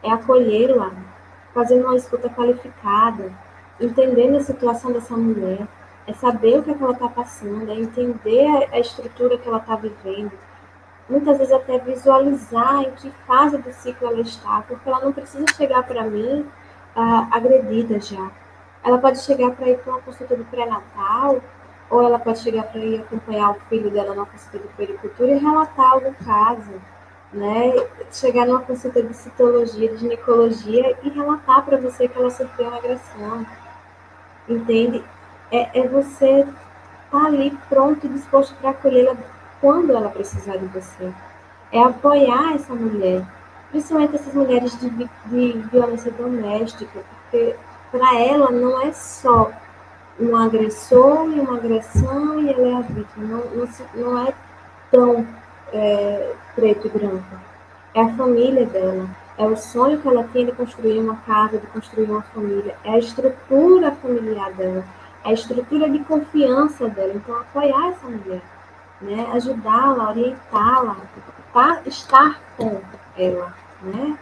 É 0.04 0.12
acolhê-la, 0.12 0.92
fazendo 1.52 1.86
uma 1.86 1.96
escuta 1.96 2.30
qualificada, 2.30 3.32
entendendo 3.80 4.36
a 4.36 4.40
situação 4.40 4.92
dessa 4.92 5.16
mulher, 5.16 5.66
é 6.06 6.12
saber 6.12 6.60
o 6.60 6.62
que, 6.62 6.70
é 6.70 6.74
que 6.74 6.82
ela 6.82 6.92
está 6.92 7.08
passando, 7.08 7.68
é 7.72 7.74
entender 7.74 8.68
a 8.70 8.78
estrutura 8.78 9.36
que 9.36 9.48
ela 9.48 9.58
está 9.58 9.74
vivendo, 9.74 10.30
muitas 11.10 11.38
vezes 11.38 11.52
até 11.52 11.76
visualizar 11.76 12.82
em 12.82 12.92
que 12.92 13.10
fase 13.26 13.58
do 13.58 13.72
ciclo 13.72 14.06
ela 14.06 14.20
está, 14.20 14.62
porque 14.68 14.88
ela 14.88 15.00
não 15.00 15.12
precisa 15.12 15.44
chegar 15.56 15.82
para 15.82 16.04
mim 16.04 16.46
uh, 16.94 17.28
agredida 17.32 17.98
já. 17.98 18.30
Ela 18.84 18.98
pode 18.98 19.18
chegar 19.18 19.50
para 19.56 19.70
ir 19.70 19.78
para 19.78 19.94
uma 19.94 20.02
consulta 20.02 20.36
do 20.36 20.44
pré-natal, 20.44 21.40
ou 21.90 22.02
ela 22.02 22.18
pode 22.18 22.40
chegar 22.40 22.64
para 22.64 22.80
ir 22.80 23.00
acompanhar 23.00 23.50
o 23.50 23.60
filho 23.68 23.90
dela 23.90 24.14
na 24.14 24.26
consulta 24.26 24.58
de 24.58 24.68
pericultura 24.74 25.32
e 25.32 25.38
relatar 25.38 25.92
algum 25.92 26.12
caso, 26.12 26.72
né? 27.32 27.72
Chegar 28.12 28.46
numa 28.46 28.60
consulta 28.60 29.02
de 29.02 29.14
citologia, 29.14 29.88
de 29.88 29.96
ginecologia 29.98 30.96
e 31.02 31.08
relatar 31.08 31.64
para 31.64 31.78
você 31.78 32.08
que 32.08 32.18
ela 32.18 32.30
sofreu 32.30 32.68
uma 32.68 32.78
agressão. 32.78 33.46
Entende? 34.48 35.02
É, 35.50 35.80
é 35.80 35.88
você 35.88 36.40
estar 36.40 36.54
tá 37.10 37.24
ali 37.26 37.56
pronto 37.68 38.06
e 38.06 38.10
disposto 38.10 38.54
para 38.56 38.70
acolhê-la 38.70 39.16
quando 39.60 39.94
ela 39.94 40.10
precisar 40.10 40.56
de 40.56 40.66
você. 40.66 41.12
É 41.72 41.82
apoiar 41.82 42.54
essa 42.54 42.74
mulher, 42.74 43.26
principalmente 43.70 44.14
essas 44.14 44.34
mulheres 44.34 44.78
de, 44.78 44.90
de 44.90 45.52
violência 45.70 46.10
doméstica, 46.12 47.00
porque 47.30 47.56
para 47.90 48.18
ela 48.18 48.50
não 48.50 48.80
é 48.82 48.92
só 48.92 49.50
um 50.20 50.36
agressor 50.36 51.30
e 51.30 51.40
uma 51.40 51.56
agressão 51.56 52.40
e 52.40 52.52
ela 52.52 52.68
é 52.68 52.74
a 52.74 52.80
vítima. 52.80 53.24
Não, 53.24 53.44
não, 53.54 53.68
não 53.94 54.26
é 54.26 54.34
tão 54.90 55.26
é, 55.72 56.32
preto 56.54 56.86
e 56.86 56.90
branco. 56.90 57.24
É 57.94 58.02
a 58.02 58.14
família 58.14 58.66
dela. 58.66 59.08
É 59.36 59.44
o 59.44 59.56
sonho 59.56 60.00
que 60.00 60.08
ela 60.08 60.24
tem 60.24 60.46
de 60.46 60.52
construir 60.52 60.98
uma 60.98 61.16
casa, 61.16 61.58
de 61.58 61.66
construir 61.68 62.04
uma 62.04 62.22
família. 62.22 62.74
É 62.84 62.90
a 62.90 62.98
estrutura 62.98 63.92
familiar 63.92 64.52
dela. 64.52 64.84
É 65.24 65.30
a 65.30 65.32
estrutura 65.32 65.88
de 65.88 66.00
confiança 66.00 66.88
dela. 66.88 67.12
Então, 67.14 67.36
apoiar 67.36 67.90
essa 67.90 68.06
mulher 68.06 68.42
né? 69.00 69.26
ajudá-la, 69.32 70.10
orientá-la, 70.10 70.96
tá? 71.52 71.80
estar 71.86 72.40
com 72.56 72.80
ela. 73.16 73.54
Né? 73.82 74.18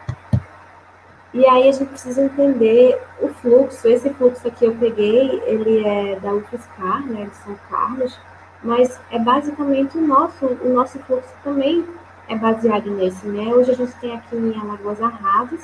E 1.37 1.45
aí 1.45 1.69
a 1.69 1.73
gente 1.73 1.91
precisa 1.91 2.23
entender 2.23 2.99
o 3.21 3.29
fluxo. 3.29 3.87
Esse 3.87 4.09
fluxo 4.15 4.49
aqui 4.49 4.65
eu 4.65 4.75
peguei, 4.75 5.43
ele 5.45 5.87
é 5.87 6.19
da 6.19 6.33
UFSCar, 6.33 7.05
né, 7.05 7.27
de 7.27 7.37
São 7.37 7.55
Carlos, 7.69 8.19
mas 8.65 8.99
é 9.11 9.19
basicamente 9.19 9.99
o 9.99 10.01
nosso, 10.01 10.47
o 10.47 10.73
nosso 10.73 10.99
fluxo 11.01 11.29
também 11.45 11.87
é 12.27 12.35
baseado 12.35 12.91
nesse. 12.91 13.27
Né? 13.27 13.55
Hoje 13.55 13.73
a 13.73 13.75
gente 13.75 13.93
tem 13.97 14.17
aqui 14.17 14.35
em 14.35 14.59
Alagoas 14.59 14.99
Arrados, 15.03 15.61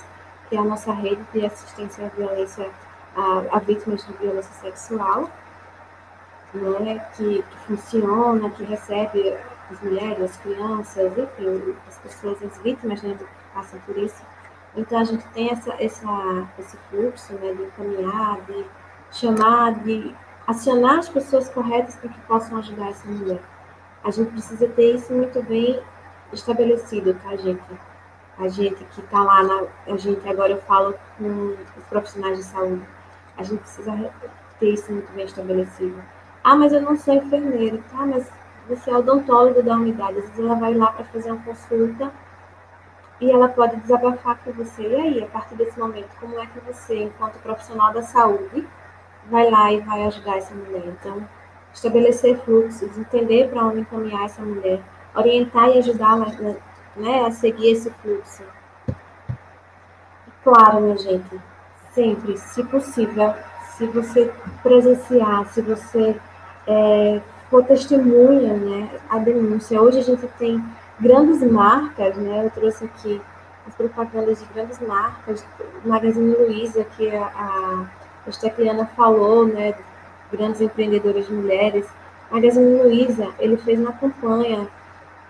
que 0.51 0.57
é 0.57 0.59
a 0.59 0.65
nossa 0.65 0.93
rede 0.93 1.23
de 1.33 1.47
assistência 1.47 2.05
à 2.05 2.09
violência 2.11 2.69
a, 3.17 3.57
a 3.57 3.59
vítimas 3.61 4.07
de 4.07 4.13
violência 4.13 4.53
sexual, 4.61 5.31
né, 6.53 7.03
que, 7.17 7.43
que 7.43 7.59
funciona, 7.67 8.51
que 8.51 8.63
recebe 8.65 9.39
as 9.71 9.81
mulheres, 9.81 10.23
as 10.23 10.37
crianças, 10.37 11.13
enfim, 11.17 11.75
as 11.89 11.97
pessoas, 11.97 12.43
as 12.43 12.59
vítimas 12.59 13.01
né, 13.03 13.17
que 13.19 13.25
passam 13.55 13.81
por 13.87 13.97
isso. 13.97 14.23
Então, 14.77 14.99
a 14.99 15.05
gente 15.05 15.25
tem 15.29 15.51
essa, 15.51 15.75
essa, 15.79 16.49
esse 16.59 16.77
fluxo 16.89 17.35
né, 17.35 17.53
de 17.53 17.63
encaminhar, 17.63 18.41
de 18.43 18.65
chamar, 19.11 19.75
de 19.83 20.15
acionar 20.47 20.99
as 20.99 21.09
pessoas 21.09 21.49
corretas 21.51 21.97
para 21.97 22.09
que 22.09 22.21
possam 22.23 22.59
ajudar 22.59 22.89
essa 22.89 23.07
mulher. 23.07 23.41
A 24.03 24.11
gente 24.11 24.31
precisa 24.33 24.67
ter 24.69 24.95
isso 24.95 25.13
muito 25.13 25.43
bem 25.43 25.81
estabelecido, 26.33 27.15
tá, 27.23 27.37
gente? 27.37 27.63
A 28.39 28.49
gente 28.49 28.83
que 28.85 29.01
está 29.01 29.23
lá, 29.23 29.43
na, 29.43 29.63
a 29.87 29.97
gente 29.97 30.27
agora 30.27 30.53
eu 30.53 30.63
falo 30.63 30.95
com 31.19 31.57
os 31.77 31.85
profissionais 31.89 32.39
de 32.39 32.45
saúde, 32.45 32.83
a 33.37 33.43
gente 33.43 33.61
precisa 33.61 33.93
ter 34.59 34.73
isso 34.73 34.91
muito 34.91 35.13
bem 35.13 35.27
estabelecido. 35.27 36.03
Ah, 36.43 36.57
mas 36.57 36.73
eu 36.73 36.81
não 36.81 36.97
sou 36.97 37.15
enfermeira. 37.15 37.79
Tá, 37.91 38.07
mas 38.07 38.29
você 38.69 38.91
é 38.91 38.97
odontólogo 38.97 39.63
da 39.63 39.75
unidade. 39.75 40.19
Às 40.19 40.25
vezes 40.25 40.39
ela 40.39 40.55
vai 40.55 40.75
lá 40.75 40.93
para 40.93 41.05
fazer 41.07 41.31
uma 41.31 41.43
consulta 41.43 42.13
e 43.23 43.31
ela 43.31 43.49
pode 43.49 43.77
desabafar 43.77 44.37
com 44.43 44.51
você. 44.51 44.83
E 44.83 44.97
aí, 44.97 45.23
a 45.23 45.27
partir 45.27 45.55
desse 45.55 45.79
momento, 45.79 46.09
como 46.19 46.41
é 46.41 46.47
que 46.47 46.59
você, 46.67 47.05
enquanto 47.05 47.39
profissional 47.39 47.93
da 47.93 48.03
saúde, 48.03 48.67
vai 49.31 49.49
lá 49.49 49.73
e 49.73 49.79
vai 49.81 50.03
ajudar 50.07 50.39
essa 50.39 50.53
mulher? 50.53 50.83
Então, 50.87 51.25
estabelecer 51.73 52.37
fluxos, 52.41 52.99
entender 52.99 53.49
para 53.49 53.65
onde 53.65 53.79
encaminhar 53.79 54.25
essa 54.25 54.43
mulher, 54.43 54.81
orientar 55.15 55.69
e 55.69 55.79
ajudá-la 55.79 56.27
né, 56.97 57.25
a 57.25 57.31
seguir 57.31 57.71
esse 57.71 57.91
fluxo. 58.03 58.43
Claro, 60.43 60.81
minha 60.81 60.99
gente, 60.99 61.41
sempre, 61.93 62.37
se 62.37 62.65
possível, 62.65 63.35
se 63.77 63.87
você 63.87 64.33
presenciar, 64.65 65.47
se 65.47 65.63
você 65.63 66.21
é, 66.67 67.21
for 67.49 67.65
testemunha, 67.65 68.55
né, 68.55 68.91
a 69.09 69.19
denúncia. 69.19 69.81
Hoje 69.81 70.01
a 70.01 70.03
gente 70.03 70.27
tem 70.41 70.61
grandes 71.01 71.43
marcas, 71.51 72.17
né, 72.17 72.45
eu 72.45 72.51
trouxe 72.51 72.85
aqui 72.85 73.21
as 73.67 73.75
propagandas 73.75 74.41
de 74.41 74.47
grandes 74.53 74.79
marcas, 74.81 75.45
Magazine 75.85 76.35
Luiza, 76.35 76.85
que 76.97 77.15
a, 77.15 77.27
a 77.27 78.29
Estecliana 78.29 78.87
falou, 78.97 79.47
né, 79.47 79.75
grandes 80.31 80.61
empreendedoras 80.61 81.29
mulheres. 81.29 81.87
Magazine 82.31 82.83
Luiza, 82.83 83.29
ele 83.39 83.57
fez 83.57 83.79
uma 83.79 83.93
campanha, 83.93 84.67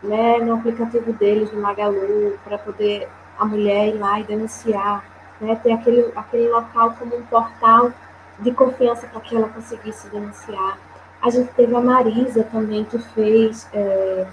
né, 0.02 0.38
no 0.38 0.54
aplicativo 0.54 1.12
deles, 1.12 1.52
no 1.52 1.60
Magalu, 1.60 2.38
para 2.44 2.58
poder 2.58 3.08
a 3.38 3.44
mulher 3.44 3.88
ir 3.88 3.98
lá 3.98 4.20
e 4.20 4.24
denunciar, 4.24 5.04
né, 5.40 5.56
ter 5.56 5.72
aquele, 5.72 6.10
aquele 6.14 6.48
local 6.48 6.94
como 6.98 7.16
um 7.16 7.22
portal 7.22 7.92
de 8.38 8.50
confiança 8.52 9.06
para 9.06 9.20
que 9.20 9.36
ela 9.36 9.48
conseguisse 9.48 10.08
denunciar. 10.08 10.78
A 11.20 11.30
gente 11.30 11.52
teve 11.54 11.74
a 11.74 11.80
Marisa 11.80 12.44
também, 12.44 12.84
que 12.84 12.98
fez 12.98 13.68
é, 13.72 14.26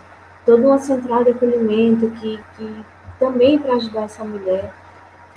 toda 0.50 0.66
uma 0.66 0.80
central 0.80 1.24
de 1.24 1.30
acolhimento, 1.30 2.10
que, 2.10 2.40
que 2.58 2.86
também 3.20 3.60
para 3.60 3.76
ajudar 3.76 4.06
essa 4.06 4.24
mulher. 4.24 4.74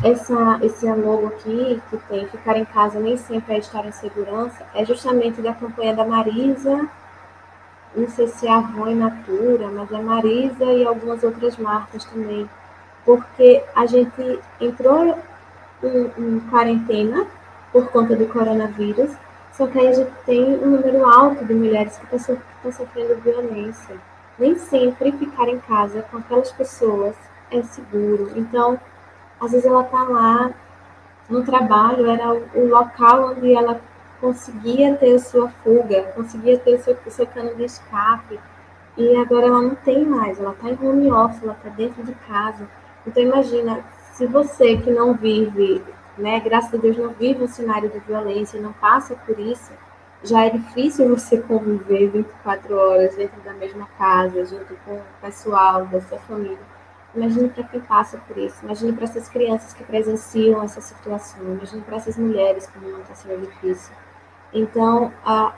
Essa, 0.03 0.59
esse 0.63 0.91
logo 0.91 1.27
aqui, 1.27 1.83
que 1.91 1.99
tem 2.09 2.27
Ficar 2.29 2.57
em 2.57 2.65
Casa 2.65 2.99
Nem 2.99 3.19
Sempre 3.19 3.57
é 3.57 3.59
Estar 3.59 3.85
em 3.87 3.93
Segurança, 3.93 4.65
é 4.75 4.87
justamente 4.87 5.43
da 5.43 5.53
campanha 5.53 5.95
da 5.95 6.07
Marisa, 6.07 6.89
não 7.95 8.09
sei 8.09 8.27
se 8.27 8.47
é 8.47 8.53
Avon 8.55 8.89
e 8.89 8.95
Natura, 8.95 9.69
mas 9.69 9.93
é 9.93 10.01
Marisa 10.01 10.65
e 10.65 10.83
algumas 10.87 11.23
outras 11.23 11.59
marcas 11.59 12.07
também, 12.07 12.49
porque 13.05 13.63
a 13.77 13.85
gente 13.85 14.41
entrou 14.59 15.15
em, 15.83 16.11
em 16.17 16.41
quarentena 16.49 17.27
por 17.71 17.87
conta 17.89 18.17
do 18.17 18.27
coronavírus, 18.29 19.11
só 19.53 19.67
que 19.67 19.79
aí 19.79 19.89
a 19.89 19.93
gente 19.93 20.13
tem 20.25 20.43
um 20.43 20.71
número 20.71 21.05
alto 21.05 21.45
de 21.45 21.53
mulheres 21.53 21.99
que 21.99 22.17
estão 22.17 22.73
sofrendo 22.73 23.21
violência. 23.21 24.12
Nem 24.39 24.57
sempre 24.57 25.13
ficar 25.13 25.49
em 25.49 25.59
casa 25.59 26.03
com 26.11 26.19
aquelas 26.19 26.51
pessoas 26.53 27.15
é 27.51 27.63
seguro. 27.63 28.33
Então, 28.37 28.79
às 29.41 29.53
vezes 29.53 29.67
ela 29.67 29.83
está 29.83 30.03
lá 30.05 30.51
no 31.29 31.45
trabalho, 31.45 32.11
era 32.11 32.33
o 32.33 32.69
local 32.69 33.31
onde 33.31 33.55
ela 33.55 33.81
conseguia 34.21 34.95
ter 34.97 35.15
a 35.17 35.19
sua 35.19 35.49
fuga, 35.49 36.03
conseguia 36.15 36.59
ter 36.59 36.75
o 36.75 36.83
seu, 36.83 36.97
o 37.05 37.11
seu 37.11 37.27
cano 37.27 37.55
de 37.57 37.65
escape, 37.65 38.39
e 38.97 39.17
agora 39.17 39.47
ela 39.47 39.63
não 39.63 39.75
tem 39.75 40.05
mais, 40.05 40.39
ela 40.39 40.53
está 40.53 40.69
em 40.69 40.79
home 40.81 41.11
office, 41.11 41.43
ela 41.43 41.55
está 41.55 41.71
dentro 41.71 42.03
de 42.05 42.15
casa. 42.15 42.69
Então 43.07 43.23
imagina, 43.23 43.85
se 44.13 44.27
você 44.27 44.77
que 44.77 44.91
não 44.91 45.15
vive, 45.15 45.83
né, 46.17 46.39
graças 46.41 46.75
a 46.75 46.77
Deus 46.77 46.97
não 46.97 47.11
vive 47.11 47.43
um 47.43 47.49
cenário 47.49 47.89
de 47.89 47.99
violência, 48.01 48.61
não 48.61 48.73
passa 48.75 49.17
por 49.27 49.39
isso, 49.39 49.73
já 50.25 50.45
é 50.45 50.51
difícil 50.51 51.09
você 51.09 51.39
conviver 51.39 52.09
24 52.09 52.77
horas 52.77 53.17
dentro 53.17 53.41
da 53.43 53.53
mesma 53.55 53.89
casa, 53.99 54.45
junto 54.45 54.75
com 54.85 54.95
o 54.95 55.03
pessoal 55.21 55.87
da 55.87 56.01
sua 56.01 56.19
família. 56.19 56.59
Imagine 57.15 57.49
para 57.51 57.65
quem 57.65 57.81
passa 57.81 58.19
por 58.27 58.39
isso, 58.39 58.65
imagine 58.65 58.93
para 58.93 59.05
essas 59.05 59.29
crianças 59.29 59.75
que 59.75 59.85
presenciam 59.85 60.63
essa 60.63 60.81
situação, 60.81 61.43
imagine 61.45 61.83
para 61.83 61.97
essas 61.97 62.17
mulheres 62.17 62.67
como 62.69 62.89
não 62.89 63.01
está 63.01 63.15
sendo 63.15 63.43
difícil. 63.43 63.95
Então, 64.53 65.13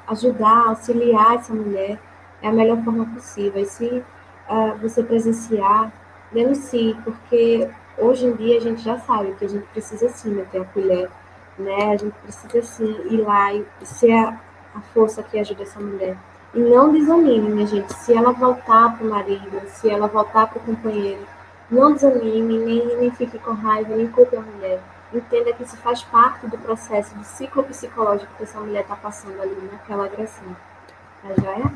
ajudar, 0.06 0.68
auxiliar 0.68 1.36
essa 1.36 1.52
mulher 1.52 1.98
é 2.42 2.48
a 2.48 2.52
melhor 2.52 2.82
forma 2.84 3.06
possível. 3.06 3.60
E 3.60 3.66
se 3.66 3.86
uh, 3.86 4.78
você 4.80 5.02
presenciar, 5.02 5.92
denuncie, 6.32 6.96
porque 7.04 7.68
hoje 7.98 8.26
em 8.26 8.34
dia 8.34 8.58
a 8.58 8.60
gente 8.60 8.82
já 8.82 8.98
sabe 8.98 9.34
que 9.34 9.44
a 9.44 9.48
gente 9.48 9.66
precisa 9.68 10.08
sim 10.08 10.30
meter 10.30 10.62
a 10.62 10.64
colher, 10.66 11.10
né? 11.58 11.92
A 11.92 11.96
gente 11.96 12.14
precisa 12.22 12.62
sim 12.62 12.96
ir 13.10 13.18
lá 13.18 13.52
e 13.52 13.64
ser 13.82 14.34
a, 14.74 14.80
força 14.80 15.22
que 15.22 15.38
ajuda 15.38 15.62
essa 15.62 15.80
mulher. 15.80 16.16
E 16.54 16.58
não 16.58 16.92
desanime, 16.92 17.50
minha 17.50 17.66
gente. 17.66 17.92
Se 17.94 18.12
ela 18.12 18.32
voltar 18.32 18.96
para 18.96 19.06
o 19.06 19.10
marido, 19.10 19.60
se 19.66 19.90
ela 19.90 20.06
voltar 20.06 20.46
para 20.46 20.58
o 20.58 20.62
companheiro, 20.62 21.26
não 21.70 21.92
desanime, 21.92 22.58
nem, 22.58 22.96
nem 22.98 23.10
fique 23.10 23.38
com 23.38 23.52
raiva, 23.52 23.96
nem 23.96 24.06
culpe 24.08 24.36
a 24.36 24.40
mulher. 24.40 24.80
Entenda 25.12 25.52
que 25.52 25.62
isso 25.62 25.76
faz 25.78 26.02
parte 26.02 26.46
do 26.46 26.58
processo 26.58 27.14
do 27.14 27.24
ciclo 27.24 27.62
psicológico 27.64 28.32
que 28.36 28.42
essa 28.42 28.58
mulher 28.60 28.82
está 28.82 28.96
passando 28.96 29.40
ali 29.40 29.68
naquela 29.70 30.06
agressão. 30.06 30.56
Tá 31.22 31.42
joia? 31.42 31.72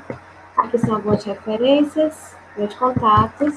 Aqui 0.57 0.79
são 0.79 0.97
algumas 0.97 1.25
referências, 1.25 2.37
meus 2.57 2.75
contatos. 2.75 3.55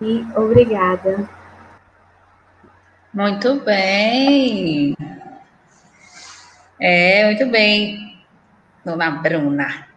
E 0.00 0.26
obrigada. 0.34 1.28
Muito 3.12 3.60
bem. 3.60 4.96
É, 6.80 7.26
muito 7.26 7.46
bem, 7.46 8.11
dona 8.84 9.10
Bruna. 9.10 9.88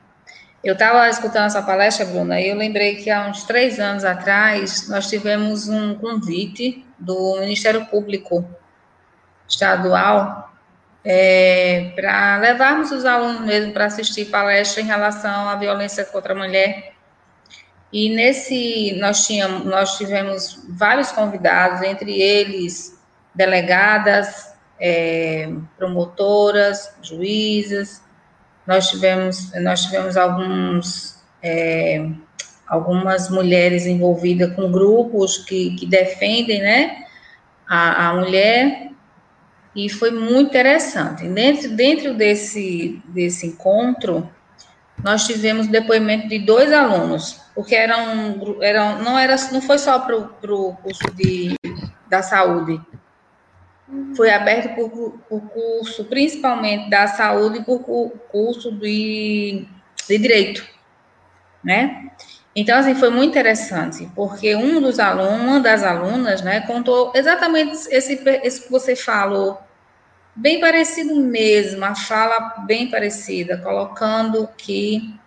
Eu 0.64 0.74
estava 0.74 1.08
escutando 1.10 1.46
essa 1.46 1.62
palestra, 1.62 2.06
Bruna, 2.06 2.42
e 2.42 2.50
eu 2.50 2.56
lembrei 2.56 2.96
que 2.96 3.10
há 3.10 3.28
uns 3.28 3.44
três 3.44 3.80
anos 3.80 4.04
atrás 4.04 4.90
nós 4.90 5.08
tivemos 5.08 5.70
um 5.70 5.96
convite 5.96 6.86
do 6.98 7.40
Ministério 7.40 7.86
Público 7.86 8.44
Estadual 9.48 10.52
é, 11.04 11.92
para 11.96 12.38
levarmos 12.38 12.92
os 12.92 13.06
alunos 13.06 13.42
mesmo 13.42 13.72
para 13.74 13.86
assistir 13.86 14.26
palestra 14.26 14.82
em 14.82 14.86
relação 14.86 15.48
à 15.48 15.56
violência 15.56 16.04
contra 16.04 16.34
a 16.34 16.38
mulher. 16.38 16.94
E 17.94 18.10
nesse 18.10 18.98
nós 19.00 19.26
tínhamos, 19.28 19.66
nós 19.66 19.98
tivemos 19.98 20.66
vários 20.70 21.12
convidados, 21.12 21.84
entre 21.84 22.20
eles 22.20 23.00
delegadas, 23.36 24.54
é, 24.80 25.48
promotoras, 25.78 26.92
juízas. 27.04 28.02
Nós 28.68 28.90
tivemos, 28.90 29.52
nós 29.62 29.84
tivemos 29.86 30.18
alguns, 30.18 31.20
é, 31.42 32.08
algumas 32.68 33.30
mulheres 33.30 33.86
envolvidas 33.86 34.56
com 34.56 34.72
grupos 34.72 35.38
que, 35.38 35.76
que 35.76 35.86
defendem, 35.86 36.62
né, 36.62 37.06
a, 37.68 38.10
a 38.10 38.14
mulher. 38.14 38.90
E 39.76 39.90
foi 39.90 40.10
muito 40.10 40.50
interessante. 40.50 41.28
Dentro, 41.28 41.76
dentro 41.76 42.14
desse, 42.14 43.02
desse 43.10 43.46
encontro, 43.46 44.30
nós 45.04 45.28
tivemos 45.28 45.68
depoimento 45.68 46.28
de 46.28 46.40
dois 46.40 46.72
alunos, 46.72 47.42
porque 47.54 47.76
eram, 47.76 48.58
eram 48.62 49.04
não, 49.04 49.20
era, 49.20 49.36
não 49.52 49.62
foi 49.62 49.78
só 49.78 50.00
para 50.00 50.16
o 50.16 50.76
curso 50.78 51.14
de, 51.14 51.56
da 52.10 52.24
saúde, 52.24 52.80
foi 54.16 54.32
aberto 54.32 54.76
por, 54.76 55.20
por 55.30 55.42
curso, 55.50 56.06
principalmente 56.06 56.90
da 56.90 57.08
saúde, 57.08 57.60
e 57.60 57.64
por 57.64 57.80
curso 58.32 58.72
de, 58.72 59.68
de 60.08 60.18
direito, 60.18 60.66
né? 61.64 62.10
Então, 62.56 62.78
assim, 62.78 62.96
foi 62.96 63.10
muito 63.10 63.32
interessante, 63.32 64.10
porque 64.16 64.56
um 64.56 64.80
dos 64.80 64.98
alunos, 64.98 65.42
uma 65.42 65.60
das 65.60 65.84
alunas, 65.84 66.42
né, 66.42 66.62
contou 66.62 67.12
exatamente 67.14 67.74
esse, 67.92 68.22
esse 68.44 68.64
que 68.64 68.72
você 68.72 68.96
falou, 68.96 69.60
bem 70.36 70.60
parecido 70.60 71.16
mesmo, 71.16 71.84
a 71.84 71.94
fala 71.94 72.64
bem 72.66 72.90
parecida, 72.90 73.58
colocando 73.58 74.48
que 74.58 75.20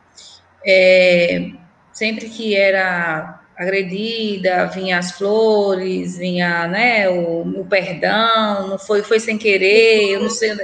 é, 0.66 1.50
sempre 1.92 2.28
que 2.28 2.56
era 2.56 3.37
agredida, 3.58 4.66
vinha 4.66 4.98
as 4.98 5.10
flores, 5.10 6.16
vinha, 6.16 6.68
né, 6.68 7.08
o, 7.08 7.42
o, 7.60 7.66
perdão, 7.66 8.68
não 8.68 8.78
foi, 8.78 9.02
foi 9.02 9.18
sem 9.18 9.36
querer, 9.36 10.10
eu 10.10 10.22
não 10.22 10.30
sei, 10.30 10.54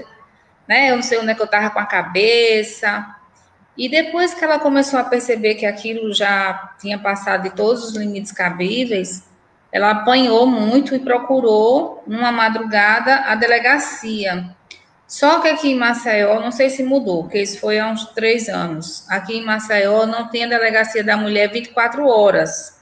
né, 0.68 0.90
eu 0.90 0.96
não 0.96 1.02
sei 1.02 1.18
onde 1.18 1.32
é 1.32 1.34
que 1.34 1.42
eu 1.42 1.46
estava 1.46 1.70
com 1.70 1.80
a 1.80 1.86
cabeça. 1.86 3.04
E 3.76 3.88
depois 3.88 4.32
que 4.32 4.44
ela 4.44 4.60
começou 4.60 5.00
a 5.00 5.04
perceber 5.04 5.56
que 5.56 5.66
aquilo 5.66 6.14
já 6.14 6.72
tinha 6.80 6.96
passado 6.96 7.42
de 7.42 7.50
todos 7.50 7.82
os 7.82 7.96
limites 7.96 8.30
cabíveis, 8.30 9.24
ela 9.72 9.90
apanhou 9.90 10.46
muito 10.46 10.94
e 10.94 11.00
procurou, 11.00 12.04
numa 12.06 12.30
madrugada, 12.30 13.24
a 13.26 13.34
delegacia. 13.34 14.54
Só 15.08 15.40
que 15.40 15.48
aqui 15.48 15.72
em 15.72 15.76
Maceió, 15.76 16.38
não 16.38 16.52
sei 16.52 16.70
se 16.70 16.84
mudou, 16.84 17.24
porque 17.24 17.42
isso 17.42 17.58
foi 17.58 17.80
há 17.80 17.88
uns 17.88 18.04
três 18.12 18.48
anos. 18.48 19.04
Aqui 19.10 19.38
em 19.38 19.44
Maceió 19.44 20.06
não 20.06 20.28
tem 20.28 20.44
a 20.44 20.48
delegacia 20.48 21.02
da 21.02 21.16
mulher 21.16 21.50
24 21.50 22.06
horas. 22.06 22.73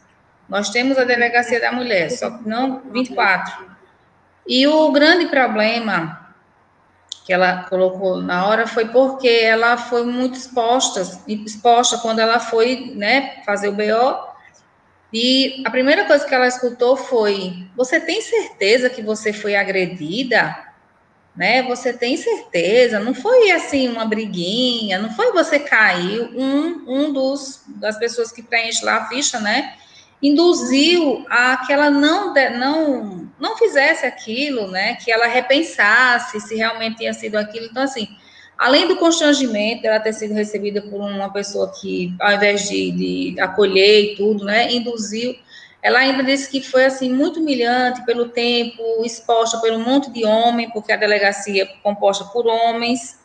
Nós 0.52 0.68
temos 0.68 0.98
a 0.98 1.04
delegacia 1.04 1.58
da 1.58 1.72
mulher, 1.72 2.10
só 2.10 2.28
que 2.28 2.46
não 2.46 2.82
24. 2.92 3.70
E 4.46 4.66
o 4.66 4.92
grande 4.92 5.24
problema 5.28 6.30
que 7.24 7.32
ela 7.32 7.62
colocou 7.70 8.20
na 8.20 8.44
hora 8.46 8.66
foi 8.66 8.84
porque 8.88 9.28
ela 9.28 9.78
foi 9.78 10.04
muito 10.04 10.36
exposta, 10.36 11.00
exposta 11.26 11.96
quando 11.96 12.18
ela 12.18 12.38
foi, 12.38 12.92
né, 12.94 13.42
fazer 13.46 13.70
o 13.70 13.72
BO. 13.72 14.30
E 15.10 15.62
a 15.64 15.70
primeira 15.70 16.04
coisa 16.04 16.26
que 16.26 16.34
ela 16.34 16.46
escutou 16.46 16.98
foi: 16.98 17.66
"Você 17.74 17.98
tem 17.98 18.20
certeza 18.20 18.90
que 18.90 19.00
você 19.00 19.32
foi 19.32 19.56
agredida?" 19.56 20.54
Né? 21.34 21.62
Você 21.62 21.94
tem 21.94 22.14
certeza? 22.14 23.00
Não 23.00 23.14
foi 23.14 23.52
assim 23.52 23.88
uma 23.88 24.04
briguinha, 24.04 24.98
não 24.98 25.08
foi 25.16 25.32
você 25.32 25.58
caiu. 25.58 26.24
Um, 26.34 26.84
um 26.86 27.10
dos 27.10 27.62
das 27.68 27.96
pessoas 27.98 28.30
que 28.30 28.42
preenche 28.42 28.84
lá 28.84 28.96
a 28.96 29.08
ficha, 29.08 29.40
né? 29.40 29.78
Induziu 30.22 31.26
a 31.28 31.56
que 31.56 31.72
ela 31.72 31.90
não, 31.90 32.32
não, 32.32 33.28
não 33.40 33.56
fizesse 33.56 34.06
aquilo, 34.06 34.68
né? 34.68 34.94
Que 34.94 35.10
ela 35.10 35.26
repensasse 35.26 36.40
se 36.40 36.54
realmente 36.54 36.98
tinha 36.98 37.12
sido 37.12 37.36
aquilo. 37.36 37.66
Então, 37.66 37.82
assim, 37.82 38.06
além 38.56 38.86
do 38.86 38.96
constrangimento 38.96 39.82
dela 39.82 39.98
ter 39.98 40.12
sido 40.12 40.32
recebida 40.32 40.80
por 40.80 41.00
uma 41.00 41.32
pessoa 41.32 41.72
que, 41.80 42.14
ao 42.20 42.32
invés 42.32 42.68
de, 42.68 42.92
de 42.92 43.40
acolher 43.40 44.12
e 44.12 44.16
tudo, 44.16 44.44
né? 44.44 44.72
Induziu. 44.72 45.34
Ela 45.82 45.98
ainda 45.98 46.22
disse 46.22 46.48
que 46.48 46.62
foi 46.62 46.84
assim 46.84 47.12
muito 47.12 47.40
humilhante 47.40 48.04
pelo 48.06 48.28
tempo, 48.28 48.80
exposta 49.04 49.58
por 49.58 49.72
um 49.72 49.80
monte 49.80 50.12
de 50.12 50.24
homem, 50.24 50.70
porque 50.70 50.92
a 50.92 50.96
delegacia 50.96 51.64
é 51.64 51.66
composta 51.82 52.24
por 52.26 52.46
homens. 52.46 53.18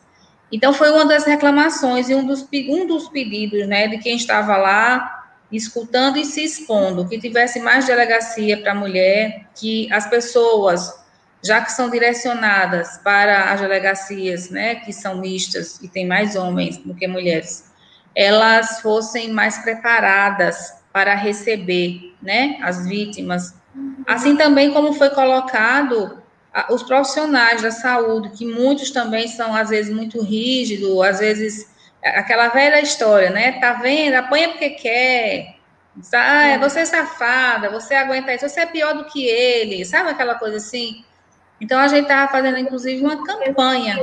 Então 0.50 0.72
foi 0.72 0.90
uma 0.90 1.04
das 1.04 1.24
reclamações 1.24 2.08
e 2.10 2.14
um 2.16 2.26
dos, 2.26 2.44
um 2.68 2.84
dos 2.84 3.08
pedidos, 3.08 3.68
né, 3.68 3.86
de 3.86 3.98
quem 3.98 4.16
estava 4.16 4.56
lá 4.56 5.17
escutando 5.50 6.18
e 6.18 6.24
se 6.24 6.44
expondo, 6.44 7.08
que 7.08 7.18
tivesse 7.18 7.60
mais 7.60 7.86
delegacia 7.86 8.60
para 8.60 8.72
a 8.72 8.74
mulher, 8.74 9.46
que 9.54 9.90
as 9.92 10.06
pessoas, 10.08 10.94
já 11.42 11.62
que 11.62 11.72
são 11.72 11.88
direcionadas 11.88 12.98
para 12.98 13.52
as 13.52 13.60
delegacias, 13.60 14.50
né, 14.50 14.76
que 14.76 14.92
são 14.92 15.16
mistas 15.16 15.80
e 15.82 15.88
tem 15.88 16.06
mais 16.06 16.36
homens 16.36 16.76
do 16.78 16.94
que 16.94 17.06
mulheres, 17.06 17.72
elas 18.14 18.80
fossem 18.80 19.30
mais 19.32 19.58
preparadas 19.58 20.74
para 20.92 21.14
receber, 21.14 22.14
né, 22.20 22.58
as 22.62 22.86
vítimas. 22.86 23.54
Assim 24.06 24.36
também 24.36 24.72
como 24.72 24.92
foi 24.92 25.10
colocado 25.10 26.22
os 26.70 26.82
profissionais 26.82 27.62
da 27.62 27.70
saúde, 27.70 28.30
que 28.30 28.44
muitos 28.44 28.90
também 28.90 29.28
são 29.28 29.54
às 29.54 29.70
vezes 29.70 29.94
muito 29.94 30.20
rígidos, 30.20 31.00
às 31.02 31.20
vezes 31.20 31.68
aquela 32.02 32.48
velha 32.48 32.80
história, 32.80 33.30
né? 33.30 33.52
Tá 33.60 33.74
vendo? 33.74 34.14
Apanha 34.14 34.50
porque 34.50 34.70
quer. 34.70 35.58
Ah, 36.14 36.46
é. 36.46 36.58
você 36.58 36.80
é 36.80 36.84
safada, 36.84 37.70
você 37.70 37.94
aguenta 37.94 38.32
isso, 38.32 38.48
você 38.48 38.60
é 38.60 38.66
pior 38.66 38.94
do 38.94 39.06
que 39.06 39.26
ele, 39.26 39.84
sabe 39.84 40.10
aquela 40.10 40.36
coisa 40.36 40.58
assim? 40.58 41.04
Então 41.60 41.78
a 41.78 41.88
gente 41.88 42.02
estava 42.02 42.30
fazendo, 42.30 42.58
inclusive, 42.58 43.02
uma 43.02 43.24
campanha. 43.24 43.96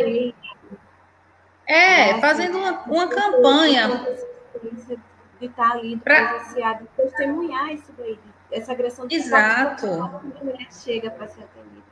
É, 1.65 2.19
fazendo 2.19 2.57
uma, 2.57 2.81
uma 2.81 3.07
campanha. 3.07 3.87
de 5.39 5.45
estar 5.45 5.71
ali, 5.71 5.97
presenciar, 5.97 6.79
de 6.79 6.87
testemunhar 6.97 7.73
isso 7.73 7.93
daí, 7.97 8.19
essa 8.51 8.73
agressão 8.73 9.07
de 9.07 9.15
Exato. 9.15 9.87
Chega 10.83 11.09
para 11.09 11.27
ser 11.27 11.43
atendida. 11.43 11.85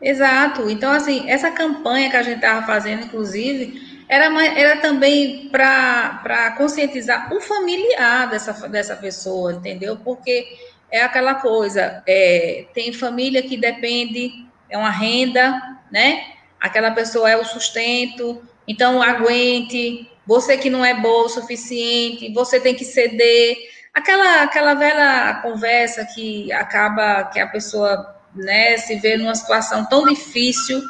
Exato. 0.00 0.68
Então, 0.68 0.92
assim, 0.92 1.28
essa 1.30 1.50
campanha 1.50 2.10
que 2.10 2.16
a 2.16 2.22
gente 2.22 2.36
estava 2.36 2.66
fazendo, 2.66 3.04
inclusive, 3.04 3.85
era, 4.08 4.44
era 4.58 4.76
também 4.80 5.48
para 5.48 6.54
conscientizar 6.56 7.32
o 7.32 7.40
familiar 7.40 8.28
dessa, 8.30 8.68
dessa 8.68 8.96
pessoa, 8.96 9.54
entendeu? 9.54 9.96
Porque 9.96 10.46
é 10.90 11.02
aquela 11.02 11.34
coisa, 11.34 12.02
é, 12.06 12.66
tem 12.72 12.92
família 12.92 13.42
que 13.42 13.56
depende, 13.56 14.46
é 14.70 14.78
uma 14.78 14.90
renda, 14.90 15.60
né? 15.90 16.24
Aquela 16.60 16.90
pessoa 16.92 17.30
é 17.30 17.36
o 17.36 17.44
sustento, 17.44 18.42
então 18.66 19.02
aguente, 19.02 20.10
você 20.26 20.56
que 20.56 20.70
não 20.70 20.84
é 20.84 20.94
boa 20.94 21.26
o 21.26 21.28
suficiente, 21.28 22.32
você 22.32 22.60
tem 22.60 22.74
que 22.74 22.84
ceder. 22.84 23.56
Aquela, 23.92 24.42
aquela 24.42 24.74
velha 24.74 25.40
conversa 25.42 26.04
que 26.14 26.52
acaba 26.52 27.24
que 27.24 27.40
a 27.40 27.46
pessoa 27.46 28.14
né, 28.34 28.76
se 28.76 28.96
vê 28.96 29.16
numa 29.16 29.34
situação 29.34 29.84
tão 29.86 30.06
difícil 30.06 30.82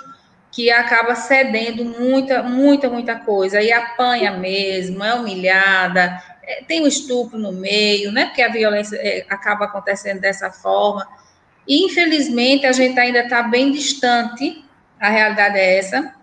que 0.51 0.71
acaba 0.71 1.15
cedendo 1.15 1.85
muita, 1.85 2.43
muita, 2.43 2.89
muita 2.89 3.17
coisa, 3.17 3.61
e 3.61 3.73
apanha 3.73 4.33
mesmo, 4.33 5.05
é 5.05 5.15
humilhada, 5.15 6.23
é, 6.43 6.63
tem 6.63 6.81
o 6.81 6.85
um 6.85 6.87
estupro 6.87 7.39
no 7.39 7.53
meio, 7.53 8.11
né, 8.13 8.27
porque 8.27 8.43
a 8.43 8.49
violência 8.49 8.97
é, 8.97 9.27
acaba 9.29 9.67
acontecendo 9.67 10.21
dessa 10.21 10.51
forma, 10.51 11.07
e 11.67 11.85
infelizmente 11.85 12.65
a 12.65 12.73
gente 12.73 12.99
ainda 12.99 13.21
está 13.21 13.43
bem 13.43 13.73
distante, 13.73 14.65
a 14.99 15.11
realidade 15.11 15.59
é 15.59 15.79
essa, 15.79 16.15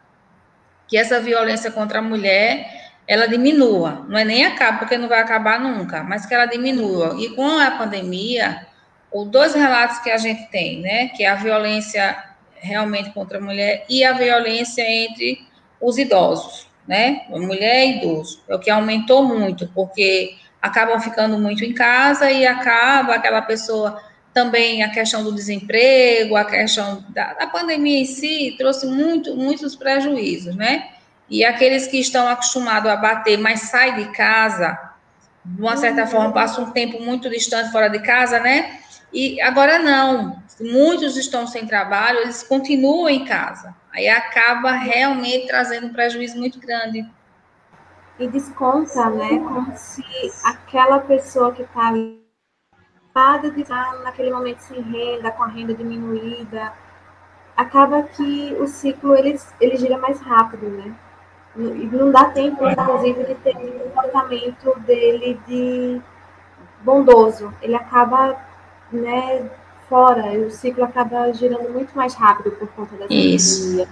que 0.87 0.97
essa 0.97 1.19
violência 1.19 1.71
contra 1.71 1.99
a 1.99 2.01
mulher 2.01 2.83
ela 3.07 3.27
diminua, 3.27 4.05
não 4.07 4.17
é 4.17 4.23
nem 4.23 4.45
acaba, 4.45 4.79
porque 4.79 4.97
não 4.97 5.09
vai 5.09 5.19
acabar 5.19 5.59
nunca, 5.59 6.03
mas 6.03 6.25
que 6.25 6.33
ela 6.33 6.45
diminua. 6.45 7.17
E 7.19 7.29
com 7.35 7.59
a 7.59 7.71
pandemia, 7.71 8.65
os 9.11 9.27
dois 9.27 9.53
relatos 9.53 9.99
que 9.99 10.09
a 10.09 10.17
gente 10.17 10.49
tem, 10.49 10.81
né, 10.81 11.09
que 11.09 11.25
a 11.25 11.35
violência 11.35 12.15
realmente 12.63 13.11
contra 13.11 13.37
a 13.37 13.41
mulher 13.41 13.85
e 13.89 14.03
a 14.03 14.13
violência 14.13 14.81
entre 14.81 15.45
os 15.79 15.97
idosos, 15.97 16.67
né, 16.87 17.23
mulher 17.29 17.85
e 17.85 17.97
idoso, 17.97 18.41
é 18.47 18.55
o 18.55 18.59
que 18.59 18.69
aumentou 18.69 19.23
muito, 19.23 19.69
porque 19.75 20.35
acabam 20.61 20.99
ficando 20.99 21.37
muito 21.37 21.63
em 21.63 21.73
casa 21.73 22.31
e 22.31 22.47
acaba 22.47 23.15
aquela 23.15 23.41
pessoa 23.41 24.01
também 24.33 24.81
a 24.81 24.89
questão 24.89 25.23
do 25.23 25.31
desemprego, 25.31 26.35
a 26.35 26.45
questão 26.45 27.05
da, 27.09 27.33
da 27.33 27.47
pandemia 27.47 27.99
em 27.99 28.05
si 28.05 28.55
trouxe 28.57 28.87
muito, 28.87 29.35
muitos 29.35 29.75
prejuízos, 29.75 30.55
né? 30.55 30.89
E 31.29 31.45
aqueles 31.45 31.87
que 31.87 31.99
estão 31.99 32.27
acostumados 32.27 32.89
a 32.89 32.95
bater, 32.95 33.37
mas 33.37 33.61
sai 33.61 33.95
de 33.95 34.11
casa, 34.11 34.77
de 35.45 35.61
uma 35.61 35.77
certa 35.77 36.07
forma, 36.07 36.31
passa 36.31 36.61
um 36.61 36.71
tempo 36.71 37.01
muito 37.01 37.29
distante 37.29 37.71
fora 37.71 37.89
de 37.89 37.99
casa, 37.99 38.39
né? 38.39 38.79
E 39.13 39.39
agora 39.41 39.77
não. 39.79 40.41
Muitos 40.59 41.17
estão 41.17 41.47
sem 41.47 41.65
trabalho, 41.65 42.19
eles 42.19 42.43
continuam 42.43 43.09
em 43.09 43.25
casa. 43.25 43.75
Aí 43.91 44.07
acaba 44.07 44.71
realmente 44.71 45.47
trazendo 45.47 45.87
um 45.87 45.93
prejuízo 45.93 46.37
muito 46.37 46.59
grande. 46.59 47.07
E 48.19 48.27
desconta, 48.27 49.09
né? 49.09 49.29
Como 49.39 49.75
se 49.75 50.03
aquela 50.43 50.99
pessoa 50.99 51.51
que 51.53 51.63
está 51.63 51.87
ali 51.87 52.23
de 53.53 53.61
estar 53.61 53.99
naquele 53.99 54.31
momento 54.31 54.59
sem 54.59 54.81
renda, 54.81 55.29
com 55.31 55.43
a 55.43 55.47
renda 55.47 55.73
diminuída, 55.73 56.73
acaba 57.55 58.01
que 58.03 58.55
o 58.59 58.67
ciclo 58.67 59.15
ele, 59.15 59.39
ele 59.61 59.77
gira 59.77 59.97
mais 59.99 60.19
rápido, 60.19 60.67
né? 60.67 60.95
E 61.55 61.85
não 61.95 62.11
dá 62.11 62.25
tempo, 62.25 62.67
inclusive, 62.67 63.25
de 63.25 63.35
ter 63.35 63.55
um 63.55 63.79
comportamento 63.79 64.79
dele 64.79 65.39
de 65.47 66.01
bondoso. 66.81 67.53
Ele 67.61 67.75
acaba 67.75 68.35
né, 68.91 69.49
fora, 69.93 70.31
o 70.39 70.49
ciclo 70.49 70.83
acaba 70.83 71.31
girando 71.33 71.69
muito 71.69 71.95
mais 71.95 72.15
rápido 72.15 72.49
por 72.53 72.67
conta 72.69 72.95
dessa 72.95 73.13
Isso. 73.13 73.87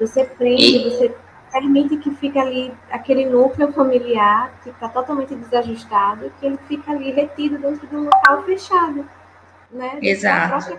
Você 0.00 0.24
prende, 0.24 0.76
e... 0.76 0.90
você 0.90 1.14
permite 1.52 1.98
que 1.98 2.10
fique 2.16 2.36
ali 2.36 2.72
aquele 2.90 3.24
núcleo 3.26 3.72
familiar 3.72 4.52
que 4.64 4.70
está 4.70 4.88
totalmente 4.88 5.36
desajustado, 5.36 6.32
que 6.40 6.46
ele 6.46 6.58
fica 6.66 6.90
ali 6.90 7.12
retido 7.12 7.58
dentro 7.58 7.86
de 7.86 7.94
um 7.94 8.04
local 8.06 8.42
fechado. 8.42 9.08
Né, 9.70 9.98
Exato. 10.02 10.76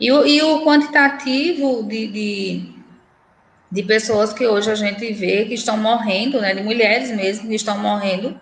E 0.00 0.10
o, 0.10 0.26
e 0.26 0.42
o 0.42 0.64
quantitativo 0.64 1.84
de, 1.84 2.08
de 2.08 2.82
de 3.70 3.82
pessoas 3.82 4.34
que 4.34 4.46
hoje 4.46 4.70
a 4.70 4.74
gente 4.74 5.10
vê 5.14 5.46
que 5.46 5.54
estão 5.54 5.78
morrendo, 5.78 6.38
né, 6.38 6.54
de 6.54 6.62
mulheres 6.62 7.10
mesmo 7.10 7.48
que 7.48 7.54
estão 7.54 7.78
morrendo 7.78 8.38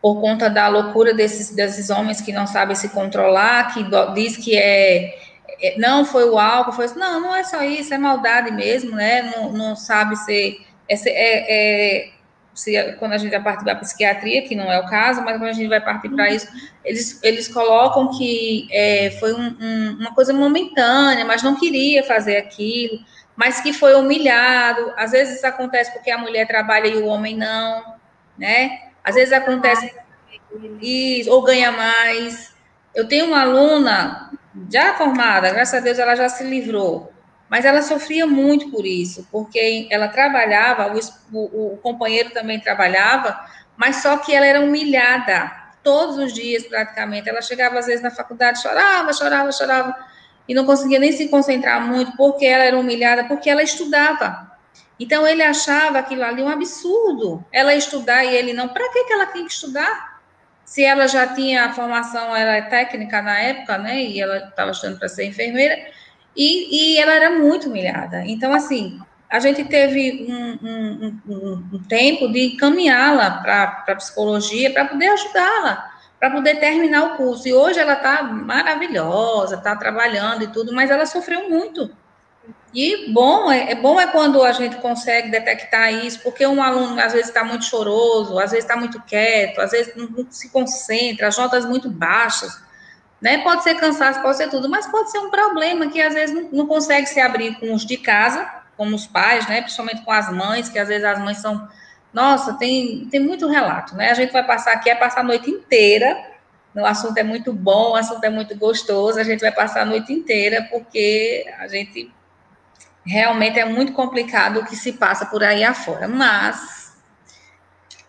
por 0.00 0.20
conta 0.20 0.48
da 0.48 0.68
loucura 0.68 1.12
desses, 1.12 1.54
desses 1.54 1.90
homens 1.90 2.20
que 2.20 2.32
não 2.32 2.46
sabem 2.46 2.76
se 2.76 2.88
controlar, 2.90 3.74
que 3.74 3.82
do, 3.82 4.14
diz 4.14 4.36
que 4.36 4.56
é, 4.56 5.18
é, 5.60 5.78
não 5.78 6.04
foi 6.04 6.28
o 6.28 6.38
álcool, 6.38 6.72
foi 6.72 6.86
não, 6.94 7.20
não 7.20 7.34
é 7.34 7.42
só 7.42 7.62
isso, 7.62 7.92
é 7.92 7.98
maldade 7.98 8.50
mesmo, 8.52 8.94
né, 8.94 9.22
não, 9.22 9.52
não 9.52 9.76
sabe 9.76 10.16
ser, 10.16 10.60
é, 10.88 10.94
é, 10.94 12.06
é 12.06 12.10
se, 12.58 12.92
quando 12.94 13.12
a 13.12 13.18
gente 13.18 13.30
vai 13.30 13.42
partir 13.42 13.64
da 13.64 13.74
psiquiatria, 13.76 14.42
que 14.42 14.56
não 14.56 14.70
é 14.70 14.80
o 14.80 14.86
caso, 14.88 15.22
mas 15.22 15.36
quando 15.38 15.50
a 15.50 15.52
gente 15.52 15.68
vai 15.68 15.80
partir 15.80 16.08
para 16.08 16.28
isso, 16.28 16.48
eles, 16.84 17.22
eles 17.22 17.46
colocam 17.46 18.16
que 18.18 18.66
é, 18.72 19.12
foi 19.20 19.32
um, 19.32 19.56
um, 19.60 19.96
uma 20.00 20.12
coisa 20.12 20.32
momentânea, 20.32 21.24
mas 21.24 21.42
não 21.42 21.54
queria 21.54 22.02
fazer 22.02 22.36
aquilo, 22.36 22.98
mas 23.36 23.60
que 23.60 23.72
foi 23.72 23.94
humilhado. 23.94 24.92
Às 24.96 25.12
vezes 25.12 25.36
isso 25.36 25.46
acontece 25.46 25.92
porque 25.92 26.10
a 26.10 26.18
mulher 26.18 26.48
trabalha 26.48 26.88
e 26.88 26.96
o 26.96 27.06
homem 27.06 27.36
não, 27.36 27.94
né? 28.36 28.87
Às 29.04 29.14
vezes 29.14 29.32
acontece 29.32 29.94
isso, 30.80 31.30
ou 31.30 31.42
ganha 31.42 31.72
mais. 31.72 32.54
Eu 32.94 33.06
tenho 33.06 33.26
uma 33.26 33.42
aluna 33.42 34.30
já 34.70 34.94
formada, 34.94 35.50
graças 35.50 35.74
a 35.74 35.80
Deus 35.80 35.98
ela 35.98 36.16
já 36.16 36.28
se 36.28 36.42
livrou, 36.42 37.12
mas 37.48 37.64
ela 37.64 37.82
sofria 37.82 38.26
muito 38.26 38.70
por 38.70 38.84
isso, 38.84 39.26
porque 39.30 39.86
ela 39.90 40.08
trabalhava, 40.08 40.92
o, 41.32 41.74
o 41.74 41.76
companheiro 41.78 42.30
também 42.30 42.58
trabalhava, 42.58 43.38
mas 43.76 43.96
só 43.96 44.16
que 44.18 44.34
ela 44.34 44.46
era 44.46 44.60
humilhada 44.60 45.52
todos 45.82 46.18
os 46.18 46.32
dias 46.32 46.64
praticamente. 46.66 47.28
Ela 47.28 47.40
chegava 47.40 47.78
às 47.78 47.86
vezes 47.86 48.02
na 48.02 48.10
faculdade, 48.10 48.60
chorava, 48.60 49.12
chorava, 49.12 49.52
chorava 49.52 49.96
e 50.48 50.54
não 50.54 50.66
conseguia 50.66 50.98
nem 50.98 51.12
se 51.12 51.28
concentrar 51.28 51.80
muito 51.80 52.16
porque 52.16 52.44
ela 52.44 52.64
era 52.64 52.78
humilhada, 52.78 53.24
porque 53.24 53.48
ela 53.48 53.62
estudava. 53.62 54.57
Então 54.98 55.26
ele 55.26 55.42
achava 55.42 55.98
aquilo 55.98 56.24
ali 56.24 56.42
um 56.42 56.48
absurdo, 56.48 57.44
ela 57.52 57.74
estudar 57.74 58.24
e 58.24 58.34
ele 58.34 58.52
não. 58.52 58.68
Para 58.68 58.90
que, 58.92 59.04
que 59.04 59.12
ela 59.12 59.26
tem 59.26 59.44
que 59.44 59.52
estudar? 59.52 60.18
Se 60.64 60.84
ela 60.84 61.06
já 61.06 61.26
tinha 61.26 61.64
a 61.64 61.72
formação, 61.72 62.34
ela 62.36 62.56
é 62.56 62.62
técnica 62.62 63.22
na 63.22 63.38
época, 63.38 63.78
né? 63.78 64.02
E 64.02 64.20
ela 64.20 64.36
estava 64.38 64.70
estudando 64.70 64.98
para 64.98 65.08
ser 65.08 65.24
enfermeira, 65.24 65.78
e, 66.36 66.94
e, 66.94 66.98
ela 66.98 67.14
era 67.14 67.30
muito 67.30 67.68
humilhada. 67.68 68.22
Então, 68.26 68.52
assim, 68.52 69.00
a 69.30 69.40
gente 69.40 69.64
teve 69.64 70.26
um, 70.28 70.58
um, 70.62 71.20
um, 71.26 71.68
um 71.72 71.82
tempo 71.88 72.28
de 72.30 72.54
encaminhá-la 72.54 73.30
para 73.42 73.84
a 73.88 73.94
psicologia 73.96 74.70
para 74.72 74.84
poder 74.84 75.08
ajudá-la 75.08 75.98
para 76.18 76.30
poder 76.30 76.58
terminar 76.58 77.04
o 77.04 77.16
curso. 77.16 77.48
E 77.48 77.54
hoje 77.54 77.78
ela 77.78 77.94
está 77.94 78.22
maravilhosa, 78.22 79.56
está 79.56 79.76
trabalhando 79.76 80.42
e 80.42 80.48
tudo, 80.48 80.74
mas 80.74 80.90
ela 80.90 81.06
sofreu 81.06 81.48
muito. 81.48 81.90
E 82.74 83.10
bom 83.12 83.50
é, 83.50 83.72
é, 83.72 83.74
bom 83.74 83.98
é 83.98 84.06
quando 84.06 84.42
a 84.42 84.52
gente 84.52 84.76
consegue 84.76 85.30
detectar 85.30 85.92
isso, 85.92 86.20
porque 86.22 86.46
um 86.46 86.62
aluno 86.62 87.00
às 87.00 87.12
vezes 87.12 87.28
está 87.28 87.42
muito 87.42 87.64
choroso, 87.64 88.38
às 88.38 88.50
vezes 88.50 88.64
está 88.64 88.76
muito 88.76 89.00
quieto, 89.02 89.60
às 89.60 89.70
vezes 89.70 89.94
não, 89.96 90.26
se 90.30 90.50
concentra, 90.50 91.28
as 91.28 91.38
notas 91.38 91.64
muito 91.64 91.88
baixas, 91.88 92.60
né? 93.20 93.38
Pode 93.38 93.62
ser 93.62 93.74
cansaço, 93.76 94.20
pode 94.20 94.36
ser 94.36 94.50
tudo, 94.50 94.68
mas 94.68 94.86
pode 94.86 95.10
ser 95.10 95.18
um 95.18 95.30
problema 95.30 95.88
que 95.88 96.00
às 96.00 96.12
vezes 96.12 96.34
não, 96.34 96.48
não 96.52 96.66
consegue 96.66 97.06
se 97.06 97.20
abrir 97.20 97.58
com 97.58 97.72
os 97.72 97.86
de 97.86 97.96
casa, 97.96 98.46
como 98.76 98.94
os 98.94 99.06
pais, 99.06 99.48
né? 99.48 99.62
Principalmente 99.62 100.02
com 100.02 100.12
as 100.12 100.30
mães, 100.30 100.68
que 100.68 100.78
às 100.78 100.88
vezes 100.88 101.04
as 101.04 101.18
mães 101.18 101.38
são 101.38 101.68
nossa, 102.12 102.54
tem, 102.54 103.06
tem 103.10 103.20
muito 103.20 103.46
relato, 103.46 103.94
né? 103.94 104.10
A 104.10 104.14
gente 104.14 104.32
vai 104.32 104.44
passar 104.44 104.72
aqui, 104.72 104.90
é 104.90 104.94
passar 104.94 105.20
a 105.20 105.24
noite 105.24 105.50
inteira. 105.50 106.16
O 106.74 106.84
assunto 106.84 107.16
é 107.18 107.22
muito 107.22 107.52
bom, 107.52 107.92
o 107.92 107.96
assunto 107.96 108.22
é 108.24 108.30
muito 108.30 108.56
gostoso, 108.56 109.18
a 109.18 109.24
gente 109.24 109.40
vai 109.40 109.52
passar 109.52 109.82
a 109.82 109.84
noite 109.84 110.12
inteira, 110.12 110.66
porque 110.70 111.44
a 111.58 111.66
gente 111.66 112.12
realmente 113.04 113.58
é 113.58 113.64
muito 113.64 113.92
complicado 113.92 114.60
o 114.60 114.64
que 114.64 114.76
se 114.76 114.92
passa 114.92 115.26
por 115.26 115.42
aí 115.42 115.64
afora. 115.64 116.06
Mas, 116.06 116.92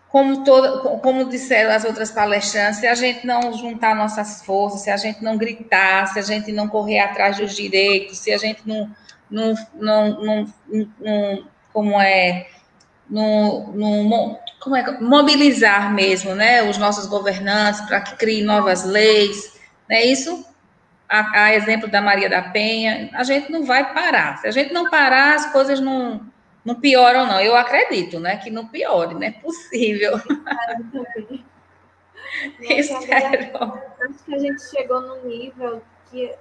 como, 0.08 0.44
todo, 0.44 0.98
como 0.98 1.28
disseram 1.28 1.72
as 1.72 1.84
outras 1.84 2.10
palestrantes, 2.10 2.80
se 2.80 2.86
a 2.86 2.94
gente 2.94 3.26
não 3.26 3.52
juntar 3.52 3.94
nossas 3.94 4.44
forças, 4.44 4.82
se 4.82 4.90
a 4.90 4.96
gente 4.96 5.22
não 5.22 5.36
gritar, 5.36 6.06
se 6.08 6.18
a 6.18 6.22
gente 6.22 6.52
não 6.52 6.68
correr 6.68 7.00
atrás 7.00 7.36
dos 7.38 7.54
direitos, 7.54 8.18
se 8.18 8.32
a 8.32 8.38
gente 8.38 8.62
não, 8.66 8.90
não, 9.30 9.54
não, 9.74 10.20
não, 10.20 10.54
não 11.00 11.44
como 11.72 12.00
é 12.00 12.48
no, 13.08 14.38
como 14.60 14.76
é, 14.76 15.00
mobilizar 15.00 15.92
mesmo, 15.92 16.34
né, 16.34 16.62
os 16.62 16.78
nossos 16.78 17.06
governantes 17.06 17.80
para 17.82 18.00
que 18.00 18.14
criem 18.14 18.44
novas 18.44 18.84
leis, 18.84 19.54
né, 19.88 20.04
isso, 20.04 20.44
a, 21.10 21.42
a, 21.44 21.54
exemplo 21.54 21.88
da 21.88 22.00
Maria 22.00 22.30
da 22.30 22.40
Penha, 22.42 23.10
a 23.12 23.22
gente 23.24 23.50
não 23.50 23.64
vai 23.64 23.92
parar. 23.92 24.38
Se 24.38 24.46
a 24.46 24.50
gente 24.50 24.72
não 24.72 24.88
parar, 24.88 25.34
as 25.34 25.52
coisas 25.52 25.80
não, 25.80 26.20
não 26.64 26.76
piora 26.76 27.22
ou 27.22 27.26
não. 27.26 27.40
Eu 27.40 27.56
acredito, 27.56 28.20
né? 28.20 28.36
Que 28.36 28.50
não 28.50 28.66
piore, 28.66 29.14
não 29.14 29.22
é 29.22 29.32
possível. 29.32 30.12
Espero. 32.60 33.80
Acho 34.00 34.24
que 34.24 34.34
a 34.34 34.38
gente 34.38 34.62
chegou 34.70 35.00
num 35.00 35.26
nível 35.26 35.82
que, 36.10 36.32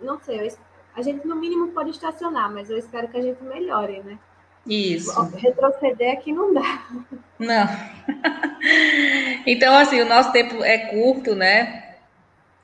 não 0.00 0.18
sei, 0.20 0.52
a 0.96 1.02
gente 1.02 1.26
no 1.26 1.36
mínimo 1.36 1.68
pode 1.68 1.90
estacionar, 1.90 2.52
mas 2.52 2.70
eu 2.70 2.78
espero 2.78 3.08
que 3.08 3.16
a 3.16 3.22
gente 3.22 3.42
melhore, 3.42 4.02
né? 4.04 4.18
Isso. 4.66 5.20
Retroceder 5.36 6.14
aqui 6.14 6.32
não 6.32 6.54
dá. 6.54 6.86
Não. 7.38 7.66
Então, 9.46 9.76
assim, 9.76 10.00
o 10.00 10.08
nosso 10.08 10.32
tempo 10.32 10.64
é 10.64 10.78
curto, 10.78 11.34
né? 11.34 11.83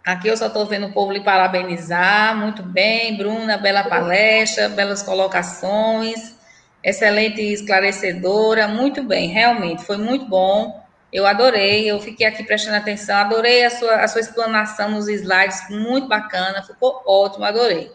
Aqui 0.04 0.28
eu 0.28 0.36
só 0.36 0.46
estou 0.46 0.66
vendo 0.66 0.86
o 0.86 0.92
povo 0.92 1.12
lhe 1.12 1.22
parabenizar. 1.22 2.36
Muito 2.36 2.62
bem, 2.62 3.16
Bruna, 3.16 3.58
bela 3.58 3.84
palestra, 3.84 4.68
belas 4.68 5.02
colocações, 5.02 6.36
excelente 6.82 7.40
esclarecedora. 7.40 8.66
Muito 8.68 9.02
bem, 9.02 9.28
realmente, 9.28 9.84
foi 9.84 9.96
muito 9.96 10.26
bom. 10.26 10.80
Eu 11.12 11.26
adorei, 11.26 11.90
eu 11.90 12.00
fiquei 12.00 12.26
aqui 12.26 12.44
prestando 12.44 12.76
atenção, 12.76 13.16
adorei 13.16 13.64
a 13.64 13.70
sua, 13.70 13.96
a 13.96 14.08
sua 14.08 14.20
explanação 14.20 14.90
nos 14.90 15.08
slides, 15.08 15.68
muito 15.68 16.06
bacana, 16.06 16.62
ficou 16.62 17.02
ótimo, 17.04 17.44
adorei. 17.44 17.90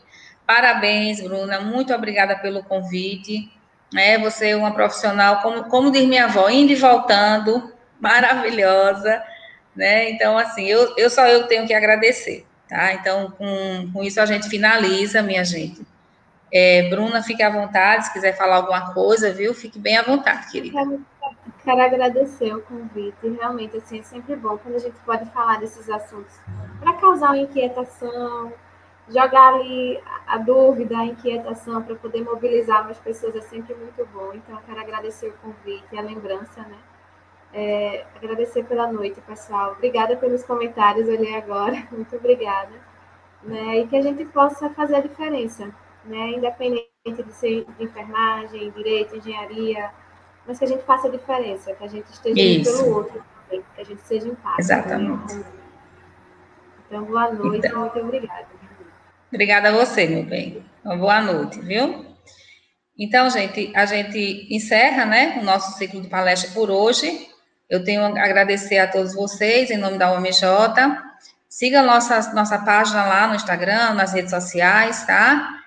Parabéns, 0.45 1.21
Bruna, 1.21 1.61
muito 1.61 1.93
obrigada 1.93 2.35
pelo 2.35 2.61
convite 2.63 3.49
né? 3.95 4.17
Você 4.19 4.49
é 4.49 4.55
uma 4.55 4.73
profissional, 4.73 5.41
como, 5.41 5.63
como 5.65 5.91
diz 5.91 6.05
minha 6.05 6.25
avó, 6.25 6.49
indo 6.49 6.71
e 6.71 6.75
voltando, 6.75 7.73
maravilhosa, 7.99 9.23
né? 9.75 10.09
Então, 10.09 10.37
assim, 10.37 10.65
eu, 10.65 10.93
eu 10.97 11.09
só 11.09 11.27
eu 11.27 11.47
tenho 11.47 11.67
que 11.67 11.73
agradecer, 11.73 12.45
tá? 12.69 12.93
Então, 12.93 13.31
com, 13.31 13.91
com 13.91 14.03
isso 14.03 14.21
a 14.21 14.25
gente 14.25 14.47
finaliza, 14.47 15.21
minha 15.21 15.43
gente. 15.43 15.85
É, 16.51 16.89
Bruna, 16.89 17.21
fique 17.21 17.43
à 17.43 17.49
vontade, 17.49 18.05
se 18.05 18.13
quiser 18.13 18.37
falar 18.37 18.57
alguma 18.57 18.93
coisa, 18.93 19.33
viu? 19.33 19.53
Fique 19.53 19.77
bem 19.77 19.97
à 19.97 20.03
vontade, 20.03 20.49
querida. 20.49 20.79
Quero, 21.63 21.81
agradecer 21.81 22.55
o 22.55 22.61
convite. 22.61 23.27
Realmente, 23.27 23.75
assim, 23.77 23.99
é 23.99 24.03
sempre 24.03 24.35
bom 24.35 24.57
quando 24.57 24.75
a 24.75 24.79
gente 24.79 24.95
pode 25.05 25.29
falar 25.31 25.59
desses 25.59 25.89
assuntos 25.89 26.33
para 26.79 26.93
causar 26.93 27.31
uma 27.31 27.39
inquietação, 27.39 28.53
jogar 29.09 29.55
ali 29.55 29.99
a 30.27 30.37
dúvida, 30.37 30.97
a 30.97 31.05
inquietação 31.05 31.81
para 31.81 31.95
poder 31.95 32.23
mobilizar 32.23 32.85
mais 32.85 32.99
pessoas 32.99 33.35
é 33.35 33.41
sempre 33.41 33.73
muito 33.73 34.07
bom. 34.13 34.31
Então, 34.33 34.55
eu 34.55 34.61
quero 34.65 34.79
agradecer 34.79 35.27
o 35.27 35.33
convite 35.33 35.85
e 35.91 35.97
a 35.97 36.01
lembrança, 36.01 36.61
né? 36.61 36.77
É, 37.57 38.03
agradecer 38.17 38.65
pela 38.65 38.91
noite, 38.91 39.21
pessoal. 39.21 39.71
Obrigada 39.71 40.17
pelos 40.17 40.43
comentários, 40.43 41.07
olhei 41.07 41.35
agora. 41.35 41.87
Muito 41.89 42.13
obrigada. 42.17 42.73
Né? 43.41 43.79
E 43.79 43.87
que 43.87 43.95
a 43.95 44.01
gente 44.01 44.25
possa 44.25 44.69
fazer 44.71 44.95
a 44.95 44.99
diferença, 44.99 45.73
né? 46.03 46.31
Independente 46.31 46.89
de 47.05 47.31
ser 47.31 47.65
de 47.77 47.83
enfermagem, 47.85 48.71
direito, 48.71 49.15
engenharia, 49.15 49.89
mas 50.45 50.59
que 50.59 50.65
a 50.65 50.67
gente 50.67 50.83
faça 50.83 51.07
a 51.07 51.11
diferença, 51.11 51.73
que 51.73 51.83
a 51.83 51.87
gente 51.87 52.07
esteja 52.07 52.71
pelo 52.71 52.95
outro 52.95 53.23
também, 53.43 53.63
que 53.73 53.81
a 53.81 53.85
gente 53.85 54.01
seja 54.01 54.27
empático. 54.27 54.59
Exatamente. 54.59 55.35
Né? 55.35 55.45
Então, 56.87 57.05
boa 57.05 57.31
noite, 57.31 57.67
então, 57.67 57.79
muito 57.81 57.99
obrigada. 57.99 58.47
Obrigada 59.31 59.69
a 59.69 59.71
você, 59.71 60.07
meu 60.07 60.23
bem. 60.23 60.61
Uma 60.83 60.97
boa 60.97 61.21
noite, 61.21 61.61
viu? 61.61 62.05
Então, 62.99 63.29
gente, 63.29 63.71
a 63.75 63.85
gente 63.85 64.47
encerra, 64.53 65.05
né, 65.05 65.37
o 65.39 65.43
nosso 65.43 65.77
ciclo 65.77 66.01
de 66.01 66.09
palestra 66.09 66.51
por 66.51 66.69
hoje. 66.69 67.33
Eu 67.69 67.83
tenho 67.83 68.03
a 68.03 68.07
agradecer 68.07 68.77
a 68.77 68.87
todos 68.87 69.13
vocês, 69.13 69.71
em 69.71 69.77
nome 69.77 69.97
da 69.97 70.11
UMJ. 70.13 70.41
Siga 71.49 71.81
nossa, 71.81 72.33
nossa 72.33 72.59
página 72.59 73.05
lá 73.05 73.27
no 73.27 73.35
Instagram, 73.35 73.93
nas 73.93 74.13
redes 74.13 74.31
sociais, 74.31 75.05
tá? 75.05 75.64